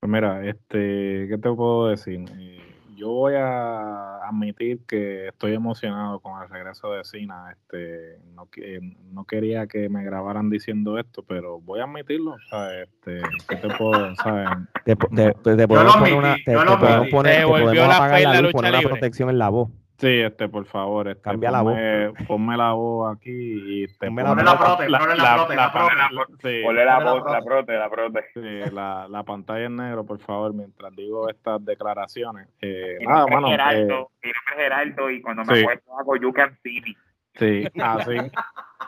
Pues 0.00 0.10
mira, 0.10 0.42
este, 0.48 1.26
¿qué 1.28 1.38
te 1.42 1.52
puedo 1.52 1.88
decir? 1.88 2.24
Eh, 2.38 2.69
yo 3.00 3.08
voy 3.08 3.32
a 3.34 4.18
admitir 4.28 4.80
que 4.86 5.28
estoy 5.28 5.54
emocionado 5.54 6.20
con 6.20 6.42
el 6.42 6.48
regreso 6.50 6.92
de 6.92 7.02
Cena. 7.04 7.50
Este, 7.52 8.18
no, 8.34 8.50
que- 8.50 8.78
no 9.10 9.24
quería 9.24 9.66
que 9.66 9.88
me 9.88 10.04
grabaran 10.04 10.50
diciendo 10.50 10.98
esto, 10.98 11.22
pero 11.26 11.58
voy 11.60 11.80
a 11.80 11.84
admitirlo. 11.84 12.32
O 12.32 12.38
sea, 12.50 12.82
este, 12.82 13.22
¿qué 13.48 13.56
te 13.56 13.68
puedo, 13.70 14.14
sabes? 14.16 14.50
Te, 14.84 14.94
te- 14.96 15.32
te- 15.56 15.68
podemos 15.68 15.96
poner 15.96 16.14
una, 16.14 16.34
te, 16.44 16.52
podemos 16.78 17.08
te 17.40 17.46
podemos 17.62 17.68
apagar 17.96 18.20
la 18.24 18.30
luz, 18.42 18.52
poner 18.52 18.70
una 18.72 18.78
protección 18.90 19.30
en 19.30 19.38
la 19.38 19.48
voz. 19.48 19.70
Sí, 20.00 20.08
este, 20.20 20.48
por 20.48 20.64
favor, 20.64 21.08
este, 21.08 21.20
Cambia 21.20 21.50
la 21.50 21.62
ponme, 21.62 22.12
ponme 22.26 22.56
la 22.56 22.72
voz 22.72 23.14
aquí 23.14 23.30
y 23.30 23.86
te 23.98 24.06
Ponme 24.06 24.22
la- 24.22 24.28
Ponle 24.30 24.44
la 24.44 24.58
prote, 24.58 24.86
ponle 24.88 25.16
la 25.16 25.34
prote, 25.36 25.56
la 25.56 25.72
prote. 25.72 25.92
sí, 26.40 26.62
Ponle 26.64 26.84
la, 26.86 26.96
Ponle 27.04 27.20
la 27.24 27.30
la 27.38 27.44
prote. 27.44 27.72
la 27.74 27.90
prote. 27.90 28.20
sí, 28.32 28.74
la, 28.74 29.06
la 29.10 29.22
pantalla 29.24 29.66
en 29.66 29.76
negro, 29.76 30.04
por 30.04 30.18
favor, 30.20 30.54
mientras 30.54 30.96
digo 30.96 31.28
estas 31.28 31.62
declaraciones. 31.64 32.48
Eh, 32.62 32.96
Mi 32.98 33.06
nada, 33.06 33.26
nombre 33.26 33.34
es 33.36 33.40
mano. 33.42 33.48
eh, 33.48 33.50
Geraldo, 33.52 34.10
mi 34.22 34.30
nombre 34.32 34.54
es 34.56 34.56
Geraldo 34.56 35.10
y 35.10 35.20
cuando 35.20 35.44
me 35.44 35.54
sí. 35.54 35.66
hago 35.98 36.16
You 36.16 36.32
Can 36.32 36.58
See 36.62 36.80
Me. 36.80 36.96
Sí, 37.34 37.68
así. 37.82 38.16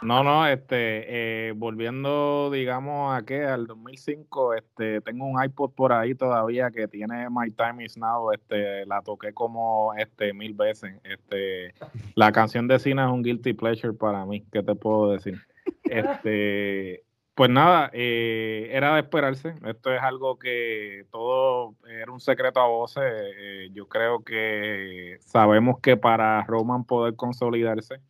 No, 0.00 0.25
no, 0.25 0.46
este, 0.46 1.49
eh, 1.49 1.52
volviendo, 1.52 2.50
digamos, 2.50 3.14
a 3.14 3.25
qué, 3.25 3.44
al 3.44 3.66
2005, 3.66 4.54
este, 4.54 5.00
tengo 5.02 5.26
un 5.26 5.42
iPod 5.42 5.72
por 5.72 5.92
ahí 5.92 6.14
todavía 6.14 6.70
que 6.70 6.88
tiene 6.88 7.28
My 7.30 7.50
Time 7.50 7.84
Is 7.84 7.96
Now, 7.96 8.32
este, 8.32 8.87
la 8.87 9.02
toqué 9.02 9.32
como, 9.32 9.92
este, 9.94 10.32
mil 10.32 10.54
veces, 10.54 10.94
este, 11.04 11.75
la 12.14 12.32
canción 12.32 12.66
de 12.66 12.78
Cena 12.78 13.06
es 13.06 13.12
un 13.12 13.22
guilty 13.22 13.52
pleasure 13.52 13.92
para 13.92 14.25
mí, 14.25 14.44
¿qué 14.50 14.62
te 14.62 14.75
puedo 14.75 15.12
decir? 15.12 15.40
Este, 15.84 17.04
pues 17.34 17.50
nada, 17.50 17.90
eh, 17.92 18.70
era 18.72 18.94
de 18.94 19.00
esperarse, 19.02 19.54
esto 19.64 19.92
es 19.92 20.02
algo 20.02 20.38
que 20.38 21.06
todo 21.12 21.76
era 21.88 22.11
un 22.11 22.20
secreto 22.20 22.61
a 22.61 22.66
voces, 22.66 23.04
eh, 23.06 23.68
yo 23.72 23.88
creo 23.88 24.25
que 24.25 25.18
sabemos 25.20 25.78
que 25.80 25.96
para 25.96 26.42
Roman 26.44 26.84
poder 26.84 27.14
consolidarse, 27.14 28.00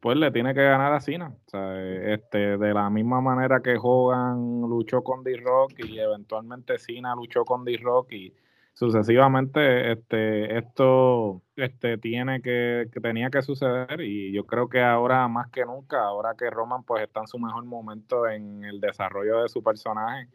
pues 0.00 0.16
le 0.16 0.30
tiene 0.30 0.54
que 0.54 0.62
ganar 0.62 0.92
a 0.92 1.00
Cena. 1.00 1.34
O 1.46 1.50
sea, 1.50 2.12
este, 2.14 2.56
de 2.56 2.74
la 2.74 2.88
misma 2.90 3.20
manera 3.20 3.60
que 3.60 3.76
Hogan 3.80 4.62
luchó 4.62 5.02
con 5.02 5.22
D-Rock 5.22 5.74
y 5.78 5.98
eventualmente 5.98 6.78
Cena 6.78 7.14
luchó 7.14 7.44
con 7.44 7.64
D-Rock 7.64 8.12
y 8.12 8.34
sucesivamente 8.72 9.92
este, 9.92 10.56
esto 10.56 11.42
este, 11.56 11.98
tiene 11.98 12.40
que, 12.40 12.88
que 12.90 13.00
tenía 13.00 13.28
que 13.28 13.42
suceder 13.42 14.00
y 14.00 14.32
yo 14.32 14.46
creo 14.46 14.68
que 14.68 14.80
ahora 14.80 15.28
más 15.28 15.50
que 15.50 15.66
nunca, 15.66 16.02
ahora 16.02 16.34
que 16.38 16.48
Roman 16.48 16.84
pues 16.84 17.02
está 17.02 17.20
en 17.20 17.26
su 17.26 17.38
mejor 17.38 17.64
momento 17.64 18.26
en 18.26 18.64
el 18.64 18.80
desarrollo 18.80 19.42
de 19.42 19.48
su 19.50 19.62
personaje 19.62 20.28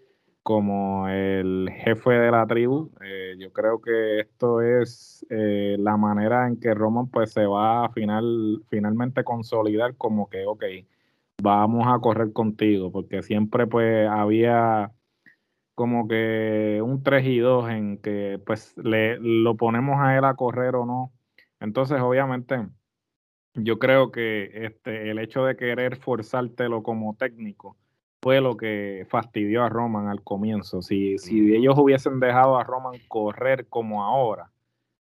como 0.45 1.09
el 1.09 1.71
jefe 1.73 2.11
de 2.11 2.29
la 2.29 2.45
tribu, 2.45 2.91
eh, 3.01 3.35
yo 3.39 3.51
creo 3.51 3.81
que 3.81 4.19
esto 4.19 4.61
es 4.61 5.25
eh, 5.31 5.75
la 5.79 5.97
manera 5.97 6.47
en 6.47 6.59
que 6.59 6.75
Roman 6.75 7.09
pues 7.09 7.31
se 7.33 7.47
va 7.47 7.85
a 7.85 7.89
final, 7.89 8.61
finalmente 8.69 9.23
consolidar 9.23 9.97
como 9.97 10.29
que, 10.29 10.45
ok, 10.45 10.63
vamos 11.41 11.87
a 11.87 11.99
correr 11.99 12.31
contigo, 12.31 12.91
porque 12.91 13.23
siempre 13.23 13.65
pues 13.65 14.07
había 14.07 14.91
como 15.73 16.07
que 16.07 16.79
un 16.83 17.01
3 17.01 17.25
y 17.25 17.39
2 17.39 17.71
en 17.71 17.97
que 17.97 18.39
pues 18.45 18.77
le 18.77 19.17
lo 19.19 19.57
ponemos 19.57 19.95
a 19.99 20.15
él 20.15 20.25
a 20.25 20.35
correr 20.35 20.75
o 20.75 20.85
no. 20.85 21.11
Entonces, 21.59 21.99
obviamente, 22.01 22.67
yo 23.55 23.79
creo 23.79 24.11
que 24.11 24.51
este 24.65 25.09
el 25.09 25.19
hecho 25.19 25.43
de 25.45 25.57
querer 25.57 25.95
forzártelo 25.97 26.83
como 26.83 27.15
técnico 27.15 27.77
fue 28.25 28.41
lo 28.41 28.57
que 28.57 29.05
fastidió 29.07 29.63
a 29.63 29.69
Roman 29.69 30.07
al 30.07 30.23
comienzo. 30.23 30.81
Si, 30.81 31.19
si 31.19 31.55
ellos 31.55 31.75
hubiesen 31.77 32.19
dejado 32.19 32.57
a 32.57 32.63
Roman 32.63 32.99
correr 33.07 33.67
como 33.67 34.03
ahora, 34.03 34.49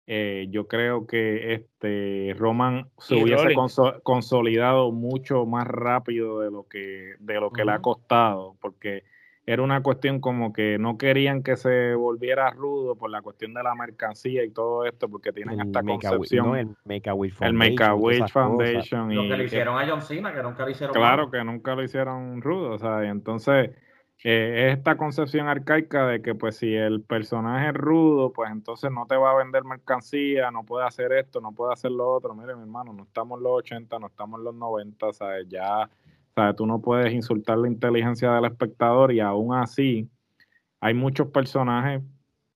eh, 0.06 0.48
yo 0.50 0.68
creo 0.68 1.08
que 1.08 1.54
este 1.54 2.36
Roman 2.38 2.90
se 2.98 3.16
hubiese 3.16 3.56
conso- 3.56 4.02
consolidado 4.04 4.92
mucho 4.92 5.46
más 5.46 5.66
rápido 5.66 6.42
de 6.42 6.52
lo 6.52 6.68
que, 6.68 7.14
de 7.20 7.40
lo 7.40 7.52
que 7.52 7.64
le 7.64 7.72
ha 7.72 7.80
costado, 7.80 8.58
porque 8.60 9.04
era 9.48 9.62
una 9.62 9.82
cuestión 9.84 10.20
como 10.20 10.52
que 10.54 10.78
no 10.80 10.98
querían 10.98 11.44
que 11.44 11.56
se 11.56 11.94
volviera 11.94 12.50
rudo 12.50 12.96
por 12.96 13.12
la 13.12 13.22
cuestión 13.22 13.54
de 13.54 13.62
la 13.62 13.76
mercancía 13.76 14.44
y 14.44 14.50
todo 14.50 14.86
esto, 14.86 15.08
porque 15.08 15.32
tienen 15.32 15.60
El 15.60 15.68
esta 15.68 15.84
concepción, 15.84 16.48
no, 16.48 16.56
el 16.56 16.76
Make 16.86 17.10
a 17.10 17.14
Wish 17.14 17.34
el 17.34 17.38
Foundation. 17.38 17.58
Make 17.58 17.84
a 17.84 19.14
y. 19.14 19.16
Lo 19.16 19.22
que 19.24 19.30
le 19.30 19.38
que- 19.38 19.44
hicieron 19.46 19.78
a 19.78 19.88
John 19.88 20.02
Cena, 20.02 20.34
que 20.34 20.42
nunca 20.42 20.66
le 20.66 20.72
hicieron 20.72 20.96
Claro 20.96 21.24
mal. 21.24 21.32
que 21.32 21.44
nunca 21.44 21.76
lo 21.76 21.84
hicieron 21.84 22.42
rudo, 22.42 22.72
o 22.72 22.78
sea, 22.80 23.06
y 23.06 23.08
entonces 23.08 23.70
eh, 24.24 24.70
es 24.72 24.78
esta 24.78 24.98
concepción 24.98 25.48
arcaica 25.48 26.08
de 26.08 26.22
que 26.24 26.34
pues 26.34 26.56
si 26.58 26.74
el 26.74 27.02
personaje 27.04 27.68
es 27.68 27.74
rudo, 27.76 28.32
pues 28.34 28.50
entonces 28.50 28.90
no 28.92 29.06
te 29.06 29.16
va 29.16 29.32
a 29.32 29.36
vender 29.36 29.64
mercancía, 29.64 30.50
no 30.50 30.64
puede 30.64 30.88
hacer 30.88 31.12
esto, 31.12 31.40
no 31.42 31.52
puede 31.52 31.74
hacer 31.74 31.92
lo 31.92 32.10
otro. 32.10 32.34
Mire, 32.34 32.56
mi 32.56 32.62
hermano, 32.62 32.94
no 32.94 33.04
estamos 33.04 33.38
en 33.38 33.44
los 33.44 33.52
80, 33.58 34.00
no 34.00 34.08
estamos 34.08 34.40
en 34.40 34.46
los 34.46 34.56
90, 34.56 35.14
¿sabes? 35.14 35.48
Ya, 35.50 35.88
¿sabes? 36.36 36.56
Tú 36.58 36.66
no 36.68 36.82
puedes 36.82 37.14
insultar 37.14 37.58
la 37.58 37.68
inteligencia 37.68 38.32
del 38.34 38.46
espectador 38.46 39.12
y 39.14 39.20
aún 39.22 39.56
así 39.56 40.10
hay 40.82 40.94
muchos 40.94 41.28
personajes, 41.28 42.02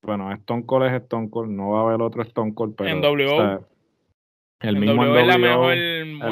bueno, 0.01 0.31
Stone 0.33 0.65
Cold 0.65 0.88
es 0.88 1.01
Stone 1.03 1.29
Cold, 1.29 1.50
no 1.51 1.71
va 1.71 1.79
a 1.79 1.83
haber 1.83 2.01
otro 2.01 2.21
Stone 2.24 2.53
Cold, 2.53 2.75
pero... 2.77 2.89
En 2.89 3.01
WO. 3.01 3.33
o 3.33 3.38
sea, 3.38 3.59
el 4.62 4.75
En 4.75 4.81
mismo 4.81 5.05
en 5.05 5.29
es 5.29 5.39
mejor 5.39 5.75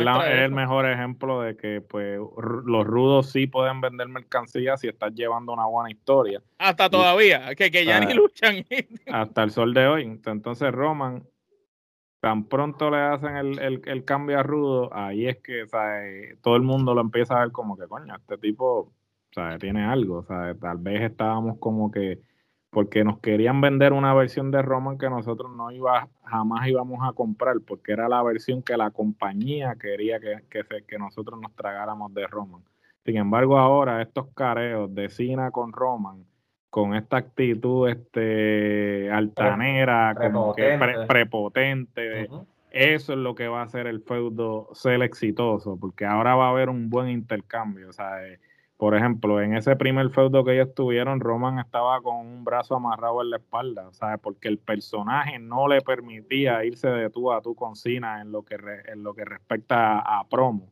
la- 0.03 0.43
el 0.43 0.51
mejor 0.51 0.85
ejemplo 0.85 1.41
de 1.41 1.55
que 1.55 1.79
pues 1.79 2.19
los 2.65 2.85
rudos 2.85 3.31
sí 3.31 3.47
pueden 3.47 3.79
vender 3.79 4.09
mercancías 4.09 4.81
si 4.81 4.89
estás 4.89 5.13
llevando 5.13 5.53
una 5.53 5.65
buena 5.65 5.89
historia 5.89 6.41
Hasta 6.57 6.89
todavía, 6.89 7.55
que, 7.55 7.71
que 7.71 7.85
ya 7.85 8.01
ni 8.01 8.13
luchan. 8.13 8.65
hasta 9.09 9.43
el 9.43 9.51
sol 9.51 9.73
de 9.73 9.87
hoy. 9.87 10.03
Entonces 10.25 10.73
Roman, 10.73 11.23
tan 12.19 12.45
pronto 12.47 12.89
le 12.89 12.97
hacen 12.97 13.35
el, 13.37 13.59
el- 13.59 13.81
el 13.85 14.05
cambio 14.05 14.39
a 14.39 14.43
rudo, 14.43 14.89
ahí 14.93 15.27
es 15.27 15.37
que 15.41 15.65
todo 16.41 16.55
el 16.55 16.63
mundo 16.63 16.93
lo 16.95 17.01
empieza 17.01 17.37
a 17.37 17.41
ver 17.41 17.51
como 17.51 17.77
que 17.77 17.87
coño, 17.87 18.15
este 18.15 18.37
tipo 18.37 18.93
sea, 19.31 19.57
tiene 19.57 19.83
algo. 19.85 20.23
Sea, 20.23 20.55
tal 20.55 20.77
vez 20.79 21.01
estábamos 21.03 21.57
como 21.59 21.91
que 21.91 22.21
porque 22.69 23.03
nos 23.03 23.19
querían 23.19 23.61
vender 23.61 23.93
una 23.93 24.13
versión 24.13 24.51
de 24.51 24.61
Roman 24.61 24.97
que 24.97 25.09
nosotros 25.09 25.51
no 25.55 25.71
iba, 25.71 26.09
jamás 26.23 26.67
íbamos 26.67 26.99
a 27.07 27.13
comprar, 27.13 27.55
porque 27.65 27.93
era 27.93 28.09
la 28.09 28.21
versión 28.23 28.61
que 28.61 28.75
la 28.77 28.91
compañía 28.91 29.75
quería 29.79 30.19
que, 30.19 30.43
que, 30.49 30.63
que 30.85 30.99
nosotros 30.99 31.39
nos 31.41 31.55
tragáramos 31.55 32.13
de 32.13 32.27
Roman. 32.27 32.61
Sin 33.05 33.17
embargo, 33.17 33.57
ahora 33.57 34.01
estos 34.01 34.27
careos 34.33 34.93
de 34.93 35.09
Cena 35.09 35.49
con 35.51 35.71
Roman, 35.71 36.25
con 36.69 36.95
esta 36.95 37.17
actitud 37.17 37.89
este 37.89 39.09
altanera, 39.11 40.15
como 40.19 40.53
que 40.53 40.77
prepotente, 41.07 42.27
eso 42.71 43.13
es 43.13 43.19
lo 43.19 43.33
que 43.33 43.47
va 43.47 43.61
a 43.61 43.65
hacer 43.65 43.87
el 43.87 44.01
feudo 44.01 44.69
ser 44.73 45.01
exitoso, 45.01 45.77
porque 45.79 46.05
ahora 46.05 46.35
va 46.35 46.47
a 46.47 46.51
haber 46.51 46.69
un 46.69 46.89
buen 46.89 47.09
intercambio. 47.09 47.89
O 47.89 47.93
sea, 47.93 48.25
eh, 48.27 48.39
por 48.77 48.95
ejemplo, 48.95 49.41
en 49.41 49.55
ese 49.55 49.75
primer 49.75 50.11
feudo 50.11 50.43
que 50.45 50.53
ellos 50.53 50.75
tuvieron, 50.75 51.19
Roman 51.19 51.57
estaba 51.57 51.99
con 52.01 52.17
un 52.17 52.43
brazo 52.43 52.75
amarrado 52.75 53.23
en 53.23 53.31
la 53.31 53.37
espalda, 53.37 53.91
¿sabes? 53.93 54.19
Porque 54.21 54.47
el 54.47 54.59
personaje 54.59 55.39
no 55.39 55.67
le 55.67 55.81
permitía 55.81 56.63
irse 56.63 56.87
de 56.87 57.09
tú 57.09 57.31
a 57.31 57.41
tú 57.41 57.55
con 57.55 57.75
Cena 57.75 58.21
en 58.21 58.31
lo 58.31 58.43
que, 58.43 58.55
en 58.85 59.01
lo 59.01 59.15
que 59.15 59.25
respecta 59.25 59.99
a, 59.99 60.23
promo. 60.29 60.71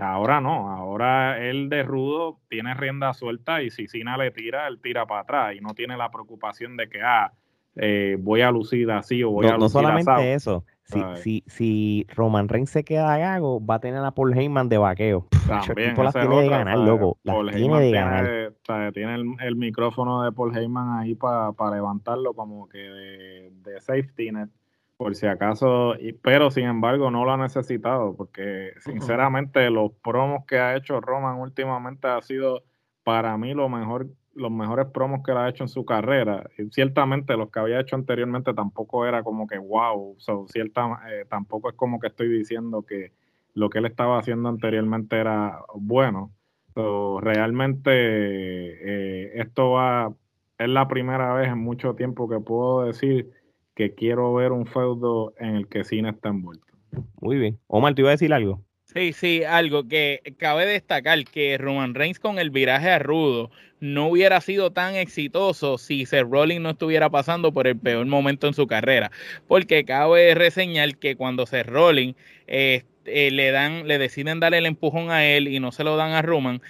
Ahora 0.00 0.40
no, 0.40 0.70
ahora 0.70 1.38
él 1.38 1.68
de 1.68 1.82
rudo 1.82 2.38
tiene 2.48 2.74
rienda 2.74 3.14
suelta 3.14 3.62
y 3.62 3.70
si 3.70 3.86
Cena 3.88 4.16
le 4.16 4.30
tira, 4.30 4.66
él 4.68 4.80
tira 4.80 5.06
para 5.06 5.20
atrás 5.22 5.54
y 5.56 5.60
no 5.60 5.74
tiene 5.74 5.96
la 5.96 6.10
preocupación 6.10 6.76
de 6.76 6.88
que, 6.88 7.00
ah, 7.02 7.32
eh, 7.76 8.16
voy 8.18 8.40
a 8.40 8.50
lucir 8.50 8.90
así 8.90 9.22
o 9.22 9.30
voy 9.30 9.46
a 9.46 9.50
lucir 9.50 9.60
No 9.60 9.68
solamente 9.68 10.34
eso, 10.34 10.64
si, 10.86 11.00
si, 11.16 11.44
si, 11.46 12.06
Roman 12.14 12.48
Reigns 12.48 12.70
se 12.70 12.84
queda 12.84 13.18
gago, 13.18 13.64
va 13.64 13.76
a 13.76 13.80
tener 13.80 14.04
a 14.04 14.12
Paul 14.12 14.38
Heyman 14.38 14.68
de 14.68 14.78
vaqueo. 14.78 15.26
También, 15.48 15.96
las 15.96 16.14
tiene 16.14 16.42
de 16.42 16.48
ganar, 16.48 16.78
loco. 16.78 17.18
Las 17.24 17.54
tiene 17.54 17.80
de 17.80 17.90
ganar. 17.90 18.92
Tiene, 18.92 19.14
el, 19.14 19.56
micrófono 19.56 20.22
de 20.22 20.30
Paul 20.30 20.56
Heyman 20.56 20.98
ahí 20.98 21.16
para 21.16 21.52
levantarlo 21.72 22.34
como 22.34 22.68
que 22.68 22.78
de, 22.78 23.80
safety 23.80 24.30
net, 24.30 24.48
por 24.96 25.14
si 25.14 25.26
acaso. 25.26 25.94
pero 26.22 26.50
sin 26.50 26.66
embargo, 26.66 27.10
no 27.10 27.24
lo 27.24 27.32
ha 27.32 27.36
necesitado, 27.36 28.16
porque 28.16 28.72
sinceramente 28.80 29.70
los 29.70 29.92
promos 30.02 30.44
que 30.46 30.58
ha 30.58 30.76
hecho 30.76 31.00
Roman 31.00 31.38
últimamente 31.38 32.08
ha 32.08 32.20
sido 32.22 32.64
para 33.04 33.36
mí 33.36 33.54
lo 33.54 33.68
mejor 33.68 34.08
los 34.36 34.50
mejores 34.50 34.86
promos 34.92 35.22
que 35.24 35.32
él 35.32 35.38
ha 35.38 35.48
hecho 35.48 35.64
en 35.64 35.68
su 35.68 35.84
carrera. 35.84 36.48
Y 36.58 36.68
ciertamente 36.70 37.36
los 37.36 37.50
que 37.50 37.58
había 37.58 37.80
hecho 37.80 37.96
anteriormente 37.96 38.52
tampoco 38.54 39.06
era 39.06 39.22
como 39.22 39.46
que 39.46 39.58
wow, 39.58 40.14
so, 40.18 40.46
cierta, 40.48 41.00
eh, 41.10 41.24
tampoco 41.28 41.70
es 41.70 41.74
como 41.74 41.98
que 41.98 42.08
estoy 42.08 42.28
diciendo 42.28 42.82
que 42.82 43.12
lo 43.54 43.70
que 43.70 43.78
él 43.78 43.86
estaba 43.86 44.18
haciendo 44.18 44.48
anteriormente 44.48 45.16
era 45.16 45.60
bueno. 45.74 46.32
So, 46.74 47.20
realmente 47.20 47.90
eh, 47.92 49.40
esto 49.40 49.70
va, 49.70 50.12
es 50.58 50.68
la 50.68 50.86
primera 50.88 51.32
vez 51.32 51.48
en 51.48 51.58
mucho 51.58 51.94
tiempo 51.94 52.28
que 52.28 52.38
puedo 52.38 52.84
decir 52.84 53.30
que 53.76 53.94
quiero 53.94 54.34
ver 54.34 54.50
un 54.50 54.66
feudo 54.66 55.34
en 55.38 55.54
el 55.54 55.68
que 55.68 55.84
Cine 55.84 56.08
está 56.08 56.30
envuelto. 56.30 56.66
Muy 57.20 57.36
bien. 57.36 57.60
Omar, 57.68 57.94
¿te 57.94 58.00
iba 58.00 58.10
a 58.10 58.12
decir 58.12 58.32
algo? 58.32 58.64
Sí, 58.84 59.12
sí, 59.12 59.44
algo 59.44 59.86
que 59.86 60.22
cabe 60.38 60.64
destacar 60.64 61.22
que 61.24 61.58
Roman 61.58 61.94
Reigns 61.94 62.18
con 62.18 62.38
el 62.38 62.50
viraje 62.50 62.88
a 62.88 62.98
rudo 62.98 63.50
no 63.78 64.08
hubiera 64.08 64.40
sido 64.40 64.72
tan 64.72 64.94
exitoso 64.94 65.76
si 65.76 66.06
Seth 66.06 66.26
Rollins 66.30 66.62
no 66.62 66.70
estuviera 66.70 67.10
pasando 67.10 67.52
por 67.52 67.66
el 67.66 67.78
peor 67.78 68.06
momento 68.06 68.46
en 68.46 68.54
su 68.54 68.66
carrera. 68.66 69.10
Porque 69.46 69.84
cabe 69.84 70.34
reseñar 70.34 70.96
que 70.96 71.14
cuando 71.14 71.44
Seth 71.44 71.66
Rollins 71.66 72.16
eh, 72.46 72.84
eh, 73.04 73.30
le 73.30 73.50
dan, 73.50 73.86
le 73.86 73.98
deciden 73.98 74.40
darle 74.40 74.58
el 74.58 74.66
empujón 74.66 75.10
a 75.10 75.26
él 75.26 75.48
y 75.48 75.60
no 75.60 75.72
se 75.72 75.84
lo 75.84 75.96
dan 75.96 76.12
a 76.12 76.22
Roman, 76.22 76.62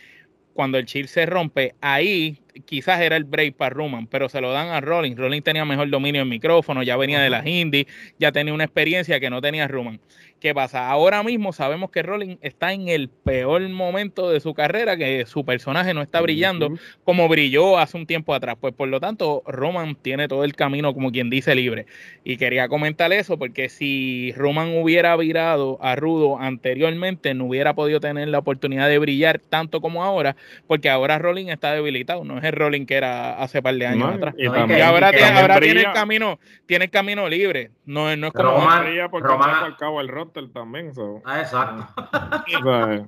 cuando 0.55 0.79
el 0.79 0.87
chip 0.87 1.07
se 1.07 1.27
rompe, 1.27 1.75
ahí 1.81 2.41
quizás 2.65 3.01
era 3.01 3.17
el 3.17 3.25
break 3.25 3.57
para 3.57 3.71
Roman, 3.71 4.07
pero 4.07 4.29
se 4.29 4.41
lo 4.41 4.53
dan 4.53 4.69
a 4.69 4.81
Rollins. 4.81 5.19
Rollins 5.19 5.45
tenía 5.45 5.65
mejor 5.65 5.91
dominio 5.91 6.23
en 6.23 6.29
micrófono, 6.29 6.83
ya 6.83 6.97
venía 6.97 7.21
de 7.21 7.31
las 7.31 7.47
indies, 7.47 7.87
ya 8.19 8.33
tenía 8.33 8.55
una 8.55 8.65
experiencia 8.65 9.21
que 9.21 9.31
no 9.31 9.41
tenía 9.41 9.69
Roman. 9.69 10.01
¿Qué 10.41 10.55
pasa? 10.55 10.91
Ahora 10.91 11.23
mismo 11.23 11.55
sabemos 11.55 11.91
que 11.91 12.03
Rollins 12.03 12.39
está 12.43 12.73
en 12.75 12.89
el 12.89 13.09
peor 13.09 13.67
momento 13.71 14.31
de 14.31 14.41
su 14.41 14.53
carrera, 14.53 14.99
que 14.99 15.25
su 15.25 15.47
personaje 15.47 15.95
no 15.95 16.03
está 16.03 16.21
brillando 16.21 16.75
como 17.05 17.27
brilló 17.27 17.79
hace 17.79 17.97
un 17.97 18.07
tiempo 18.07 18.35
atrás. 18.35 18.57
Pues 18.61 18.75
por 18.75 18.89
lo 18.89 19.01
tanto, 19.01 19.43
Roman 19.47 19.95
tiene 19.97 20.29
todo 20.29 20.45
el 20.45 20.55
camino, 20.55 20.93
como 20.93 21.11
quien 21.11 21.31
dice, 21.31 21.55
libre. 21.55 21.87
Y 22.23 22.37
quería 22.37 22.69
comentar 22.69 23.13
eso 23.15 23.39
porque 23.39 23.71
si 23.71 24.33
Roman 24.37 24.77
hubiera 24.77 25.17
virado 25.17 25.79
a 25.81 25.97
Rudo 25.97 26.39
anteriormente, 26.39 27.33
no 27.33 27.47
hubiera 27.47 27.75
podido 27.75 28.01
tener 28.01 28.29
la 28.29 28.39
oportunidad 28.39 28.89
de 28.91 28.99
brillar 28.99 29.39
tanto 29.39 29.81
como 29.81 30.05
ahora, 30.05 30.37
porque 30.67 30.91
ahora 30.91 31.19
Rollins 31.19 31.51
está 31.51 31.73
debilitado, 31.73 32.25
no 32.25 32.37
es 32.37 32.45
el 32.49 32.55
Rollins 32.55 32.87
que 32.87 32.95
era 32.95 33.41
hace 33.43 33.63
par 33.63 33.75
de 33.75 33.87
años 33.87 34.15
atrás. 34.15 34.35
Y, 34.39 34.47
ahora, 34.47 35.11
tiene, 35.11 35.81
el 35.81 35.93
camino, 35.93 36.39
tiene 36.67 36.87
el 36.87 36.91
camino 36.91 37.29
libre. 37.29 37.71
No, 37.85 38.15
no 38.17 38.29
es 38.29 38.33
como 38.33 38.51
Roman, 38.51 39.11
porque 39.11 39.29
Roman, 39.29 39.65
al 39.65 39.77
cabo 39.77 40.01
el 40.01 40.09
también. 40.53 40.93
Ah, 41.25 41.41
exacto. 41.41 41.87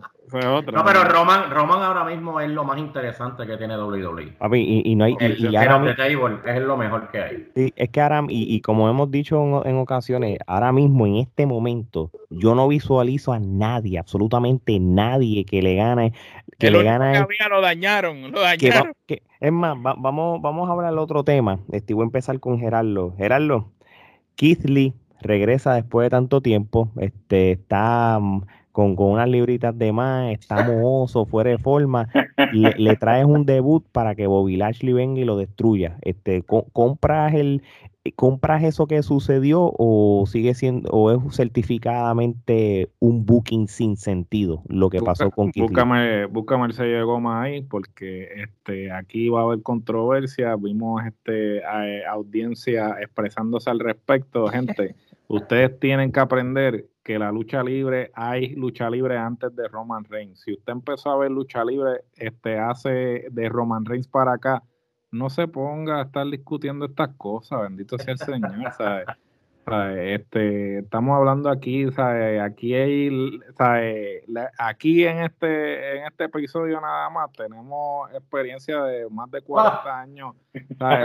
No, 0.33 0.85
pero 0.85 1.05
Roman, 1.05 1.51
Roman 1.51 1.83
ahora 1.83 2.05
mismo 2.05 2.41
es 2.41 2.51
lo 2.51 2.65
más 2.65 2.79
interesante 2.79 3.47
que 3.47 3.57
tiene 3.57 3.77
WWE. 3.79 4.37
y, 4.53 4.91
y, 4.91 4.95
no 4.95 5.05
hay. 5.05 5.17
El, 5.21 5.53
y, 5.53 5.57
ahora 5.57 5.95
es 6.45 6.63
lo 6.63 6.77
mejor 6.77 7.11
que 7.11 7.21
hay. 7.21 7.49
Sí, 7.55 7.73
es 7.75 7.89
que 7.91 8.01
ahora, 8.01 8.25
y, 8.29 8.61
como 8.61 8.89
hemos 8.89 9.11
dicho 9.11 9.63
en, 9.65 9.77
ocasiones, 9.77 10.39
ahora 10.47 10.73
mismo, 10.73 11.07
en 11.07 11.17
este 11.17 11.47
momento, 11.47 12.11
yo 12.31 12.55
no 12.55 12.69
visualizo 12.69 13.33
a 13.33 13.39
nadie, 13.39 13.99
absolutamente 13.99 14.79
nadie 14.81 15.45
que 15.45 15.63
le 15.63 15.75
gane. 15.77 16.13
Que 16.59 16.71
le 16.71 16.83
gane. 16.83 17.27
lo 17.51 17.61
dañaron, 17.61 18.33
lo 18.33 18.41
dañaron. 18.41 18.93
es 19.07 19.53
más, 19.53 19.77
vamos, 19.81 20.43
vamos 20.43 20.69
a 20.69 20.73
hablar 20.73 20.91
del 20.91 20.99
otro 20.99 21.25
tema. 21.25 21.61
Este, 21.73 21.95
voy 21.95 22.03
a 22.03 22.07
empezar 22.07 22.39
con 22.41 22.59
Gerardo. 22.59 23.15
Gerardo, 23.17 23.71
Keith 24.37 24.65
Lee 24.65 24.95
regresa 25.21 25.75
después 25.75 26.07
de 26.07 26.11
tanto 26.11 26.41
tiempo, 26.41 26.91
este, 26.97 27.53
está 27.53 28.21
mm, 28.87 28.95
con, 28.95 29.11
unas 29.13 29.29
libritas 29.29 29.77
de 29.77 29.93
más, 29.93 30.33
está 30.33 30.65
mohoso, 30.65 31.27
fuera 31.27 31.51
de 31.51 31.59
forma, 31.59 32.09
le, 32.53 32.75
le, 32.77 32.97
traes 32.97 33.27
un 33.27 33.45
debut 33.45 33.85
para 33.93 34.15
que 34.15 34.27
Bobby 34.27 34.57
Lashley 34.57 34.93
venga 34.93 35.21
y 35.21 35.25
lo 35.25 35.37
destruya. 35.37 35.99
Este, 36.03 36.43
compras 36.43 37.35
el, 37.35 37.63
compras 38.17 38.63
eso 38.63 38.87
que 38.87 39.03
sucedió 39.03 39.73
o 39.77 40.25
sigue 40.27 40.55
siendo 40.55 40.89
o 40.91 41.11
es 41.11 41.37
certificadamente 41.37 42.91
un 43.01 43.27
booking 43.27 43.69
sin 43.69 43.97
sentido 43.97 44.63
lo 44.69 44.91
que 44.91 45.01
pasó 45.01 45.31
con 45.31 45.51
Keith 45.51 45.67
búscame, 45.67 46.27
búscame 46.27 46.67
el 46.67 46.73
sello 46.73 46.97
de 46.97 47.03
goma 47.03 47.43
ahí 47.43 47.63
porque 47.63 48.29
este 48.37 48.91
aquí 48.93 49.29
va 49.29 49.41
a 49.41 49.45
haber 49.45 49.63
controversia 49.63 50.57
vimos 50.57 51.03
este 51.05 51.63
audiencia 52.07 52.97
expresándose 53.01 53.71
al 53.71 53.81
respecto 53.81 54.47
gente 54.49 54.95
Ustedes 55.29 55.79
tienen 55.79 56.11
que 56.11 56.21
aprender 56.21 56.87
que 57.09 57.19
la 57.19 57.33
lucha 57.33 57.63
libre, 57.63 58.11
hay 58.13 58.55
lucha 58.55 58.91
libre 58.91 59.17
antes 59.17 59.57
de 59.57 59.67
Roman 59.67 60.05
Reigns. 60.05 60.43
Si 60.43 60.53
usted 60.53 60.73
empezó 60.75 61.11
a 61.11 61.17
ver 61.17 61.31
lucha 61.31 61.65
libre 61.65 62.03
este, 62.15 62.59
hace 62.59 63.29
de 63.31 63.49
Roman 63.49 63.87
Reigns 63.87 64.07
para 64.07 64.35
acá, 64.35 64.63
no 65.11 65.31
se 65.31 65.49
ponga 65.49 66.01
a 66.01 66.03
estar 66.03 66.27
discutiendo 66.27 66.85
estas 66.85 67.09
cosas, 67.17 67.63
bendito 67.63 67.97
sea 67.97 68.13
el 68.13 68.19
Señor. 68.19 68.51
¿sabes? 68.77 69.07
Este, 69.97 70.79
estamos 70.79 71.17
hablando 71.17 71.51
aquí, 71.51 71.87
aquí 72.41 72.75
hay, 72.75 73.41
aquí 74.59 75.05
en 75.05 75.19
este, 75.19 75.99
en 75.99 76.07
este 76.07 76.25
episodio 76.25 76.81
nada 76.81 77.11
más 77.11 77.31
tenemos 77.33 78.11
experiencia 78.13 78.83
de 78.83 79.09
más 79.11 79.31
de 79.31 79.43
40 79.43 80.01
años 80.01 80.35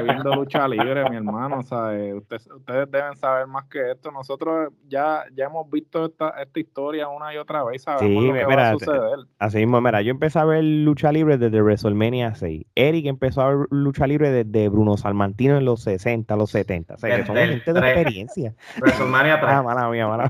viendo 0.04 0.36
lucha 0.36 0.68
libre, 0.68 1.10
mi 1.10 1.18
hermano. 1.18 1.60
ustedes 1.60 2.92
deben 2.92 3.16
saber 3.16 3.48
más 3.48 3.66
que 3.66 3.92
esto. 3.92 4.12
Nosotros 4.12 4.72
ya, 4.88 5.24
ya 5.34 5.46
hemos 5.46 5.70
visto 5.70 6.06
esta, 6.06 6.30
esta 6.42 6.60
historia 6.60 7.08
una 7.08 7.34
y 7.34 7.38
otra 7.38 7.64
vez. 7.64 7.84
Sabemos 7.84 8.24
lo 8.24 8.34
que 8.34 8.46
va 8.46 8.70
a 8.70 8.74
suceder. 8.74 9.20
Así 9.40 9.58
mismo, 9.58 9.82
mira, 9.82 10.02
yo 10.02 10.12
empecé 10.12 10.40
a 10.40 10.46
ver 10.46 10.64
lucha 10.64 11.12
libre 11.12 11.38
desde 11.38 11.62
WrestleMania 11.62 12.36
6. 12.36 12.66
Eric 12.76 13.06
empezó 13.06 13.42
a 13.42 13.56
ver 13.56 13.68
lucha 13.70 14.08
libre 14.08 14.32
desde 14.32 14.70
Bruno 14.70 14.98
Salmantino 14.98 15.58
en 15.58 15.66
los 15.66 15.82
60, 15.84 16.36
los 16.36 16.52
70. 16.52 16.96
O 16.96 16.98
sea, 16.98 17.18
que 17.18 17.26
son 17.26 17.36
gente 17.36 17.74
de 17.74 17.80
experiencia. 17.80 18.53
WrestleMania 18.78 19.40
3. 19.40 19.54
Ah, 19.54 19.64
mala 19.64 19.90
mía, 19.90 20.08
mala. 20.08 20.30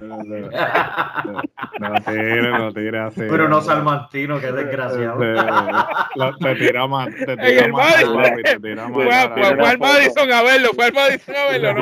No 1.79 1.93
tires, 2.01 2.51
no 2.51 2.73
tires 2.73 3.01
así. 3.01 3.21
Pero 3.29 3.47
no 3.47 3.62
Salmantino, 3.62 4.39
qué 4.39 4.51
desgraciado. 4.51 5.19
Te 5.19 6.55
tira 6.55 6.88
más, 6.88 7.07
te 7.13 7.38
tira 7.38 7.67
más, 7.67 7.95
te 8.43 8.59
tira 8.59 8.88
más. 8.88 8.93
Fue 8.93 9.15
al 9.69 9.79
Madison 9.79 10.31
a 10.31 10.41
verlo, 10.43 10.69
fue 10.75 10.86
al 10.86 10.93
Madison 10.93 11.36
a 11.36 11.45
verlo, 11.51 11.73
¿no? 11.73 11.81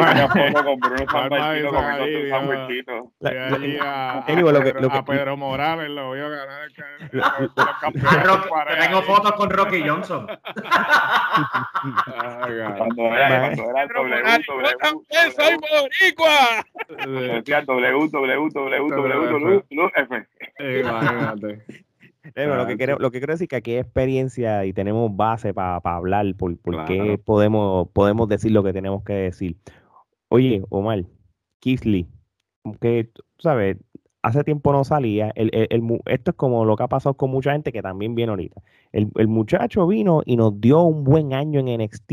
con 0.63 0.79
Bruno 0.79 1.05
Salmantino 1.11 1.71
A 3.81 4.23
Pedro 5.05 5.37
Morales 5.37 5.89
lo 5.89 6.11
vio 6.11 6.29
ganar 6.29 6.69
Tengo 8.79 9.01
fotos 9.03 9.31
con 9.33 9.49
Rocky 9.49 9.87
Johnson. 9.87 10.27
Cuando 12.77 13.15
era, 13.15 13.55
cuando 13.55 13.71
era 13.71 13.83
el 13.83 13.89
soy 15.31 15.57
boricua 16.21 16.65
lo, 22.35 22.67
que 22.67 22.77
quiero, 22.77 22.97
lo 22.99 23.11
que 23.11 23.19
quiero 23.19 23.33
decir 23.33 23.45
es 23.45 23.49
que 23.49 23.55
aquí 23.55 23.71
hay 23.71 23.77
experiencia 23.79 24.65
y 24.65 24.73
tenemos 24.73 25.15
base 25.15 25.53
para 25.53 25.77
hablar 25.83 26.25
por, 26.37 26.57
por 26.59 26.85
qué 26.85 26.97
Claro. 26.97 27.17
podemos, 27.19 27.89
podemos 27.89 28.27
decir 28.29 28.51
lo 28.51 28.63
que 28.63 28.73
tenemos 28.73 29.03
que 29.03 29.13
decir. 29.13 29.57
Oye, 30.29 30.63
Omar, 30.69 31.03
Keith 31.59 31.83
Lee, 31.83 32.07
que 32.79 33.09
tú 33.13 33.23
sabes, 33.39 33.77
hace 34.21 34.43
tiempo 34.43 34.71
no 34.71 34.83
salía. 34.83 35.31
El, 35.35 35.49
el- 35.53 35.67
el 35.71 35.99
esto 36.05 36.31
es 36.31 36.37
como 36.37 36.63
lo 36.63 36.75
que 36.75 36.83
ha 36.83 36.87
pasado 36.87 37.15
con 37.15 37.31
mucha 37.31 37.53
gente 37.53 37.71
que 37.71 37.81
también 37.81 38.13
viene 38.15 38.29
ahorita. 38.29 38.61
El, 38.91 39.09
el 39.15 39.27
muchacho 39.27 39.87
vino 39.87 40.21
y 40.25 40.37
nos 40.37 40.59
dio 40.61 40.81
un 40.83 41.03
buen 41.03 41.33
año 41.33 41.59
en 41.59 41.81
NXT 41.81 42.11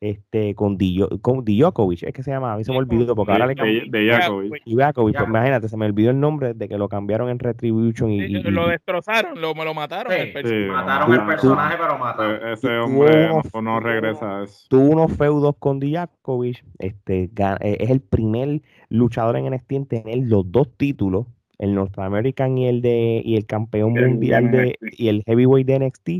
este, 0.00 0.54
con, 0.54 0.78
Dio, 0.78 1.08
con 1.20 1.44
Djokovic, 1.44 2.04
es 2.04 2.12
que 2.12 2.22
se 2.22 2.30
llama, 2.30 2.52
a 2.54 2.56
mí 2.56 2.64
se 2.64 2.70
me 2.72 2.78
olvidó 2.78 3.16
porque 3.16 3.32
ahora 3.32 3.46
le 3.46 3.54
De, 3.54 3.56
cambié. 3.56 3.84
de 3.88 4.10
Jakovic. 4.12 4.48
pues, 4.50 4.62
pues, 4.64 4.76
Jakovic. 4.76 5.20
imagínate, 5.26 5.68
se 5.68 5.76
me 5.76 5.86
olvidó 5.86 6.10
el 6.10 6.20
nombre 6.20 6.54
de 6.54 6.68
que 6.68 6.78
lo 6.78 6.88
cambiaron 6.88 7.28
en 7.30 7.38
Retribution 7.38 8.10
y, 8.12 8.28
lo 8.28 8.68
destrozaron, 8.68 9.40
lo, 9.40 9.54
me 9.54 9.64
lo 9.64 9.74
mataron. 9.74 10.12
Sí, 10.12 10.18
el 10.20 10.32
personaje. 10.32 10.64
Sí, 10.64 10.70
Mataron 10.70 11.08
no, 11.08 11.14
el 11.14 11.20
no, 11.20 11.26
personaje, 11.26 11.76
pero 11.80 11.98
mataron. 11.98 12.36
Eh, 12.48 12.52
Ese 12.52 12.78
hombre 12.78 13.26
no, 13.28 13.34
unos- 13.34 13.62
no 13.62 13.80
regresa 13.80 14.40
a 14.40 14.44
eso. 14.44 14.66
tuvo 14.68 14.88
unos 14.90 15.12
feudos 15.16 15.54
con 15.58 15.80
Dijakovic. 15.80 16.64
Este, 16.78 17.24
eh, 17.24 17.76
es 17.80 17.90
el 17.90 18.00
primer 18.00 18.62
luchador 18.90 19.36
en 19.36 19.46
NXT 19.52 19.72
en 19.72 19.86
tener 19.86 20.18
los 20.18 20.50
dos 20.50 20.68
títulos, 20.76 21.26
el 21.58 21.74
North 21.74 21.98
American 21.98 22.56
y 22.56 22.68
el 22.68 22.82
de 22.82 23.20
y 23.24 23.36
el 23.36 23.46
campeón 23.46 23.96
El 23.98 24.10
mundial 24.10 24.50
de 24.52 24.78
y 24.92 25.08
el 25.08 25.24
heavyweight 25.26 25.66
de 25.66 25.78
NXT. 25.80 26.10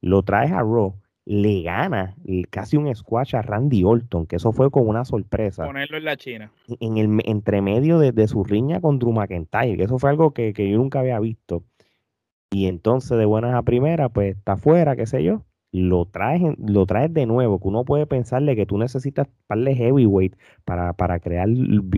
Lo 0.00 0.22
traes 0.22 0.52
a 0.52 0.60
Raw, 0.60 0.94
le 1.26 1.62
gana 1.62 2.14
casi 2.50 2.76
un 2.76 2.94
squash 2.94 3.34
a 3.34 3.42
Randy 3.42 3.82
Orton, 3.84 4.26
que 4.26 4.36
eso 4.36 4.52
fue 4.52 4.70
como 4.70 4.88
una 4.88 5.04
sorpresa. 5.04 5.66
Ponerlo 5.66 5.98
en 5.98 6.04
la 6.04 6.16
China. 6.16 6.52
En 6.80 6.96
el 6.96 7.08
me- 7.08 7.24
entre 7.26 7.60
medio 7.60 7.98
de, 7.98 8.12
de 8.12 8.28
su 8.28 8.44
riña 8.44 8.80
con 8.80 8.98
Drew 9.00 9.12
McIntyre, 9.12 9.76
que 9.76 9.82
eso 9.82 9.98
fue 9.98 10.10
algo 10.10 10.30
que, 10.32 10.52
que 10.52 10.70
yo 10.70 10.78
nunca 10.78 11.00
había 11.00 11.18
visto. 11.20 11.64
Y 12.50 12.66
entonces 12.66 13.18
de 13.18 13.24
buenas 13.24 13.54
a 13.54 13.62
primeras, 13.62 14.10
pues 14.12 14.36
está 14.36 14.52
afuera, 14.52 14.94
qué 14.96 15.06
sé 15.06 15.22
yo. 15.24 15.42
Lo 15.72 16.06
traes, 16.06 16.42
lo 16.58 16.86
traes 16.86 17.12
de 17.12 17.26
nuevo, 17.26 17.58
que 17.60 17.68
uno 17.68 17.84
puede 17.84 18.06
pensarle 18.06 18.54
que 18.54 18.64
tú 18.64 18.78
necesitas 18.78 19.26
darle 19.48 19.74
heavyweight 19.74 20.36
para, 20.64 20.92
para 20.92 21.18
crear 21.18 21.48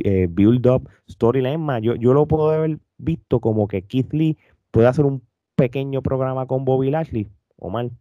eh, 0.04 0.26
build-up, 0.28 0.88
storyline 1.08 1.60
más. 1.60 1.82
Yo, 1.82 1.94
yo 1.96 2.14
lo 2.14 2.26
puedo 2.26 2.50
haber 2.50 2.78
visto 2.96 3.40
como 3.40 3.68
que 3.68 3.82
Keith 3.82 4.12
Lee 4.14 4.38
puede 4.70 4.88
hacer 4.88 5.04
un 5.04 5.22
pequeño 5.54 6.02
programa 6.02 6.46
con 6.46 6.64
Bobby 6.64 6.90
Lashley. 6.90 7.28
O 7.56 7.68
mal, 7.68 7.92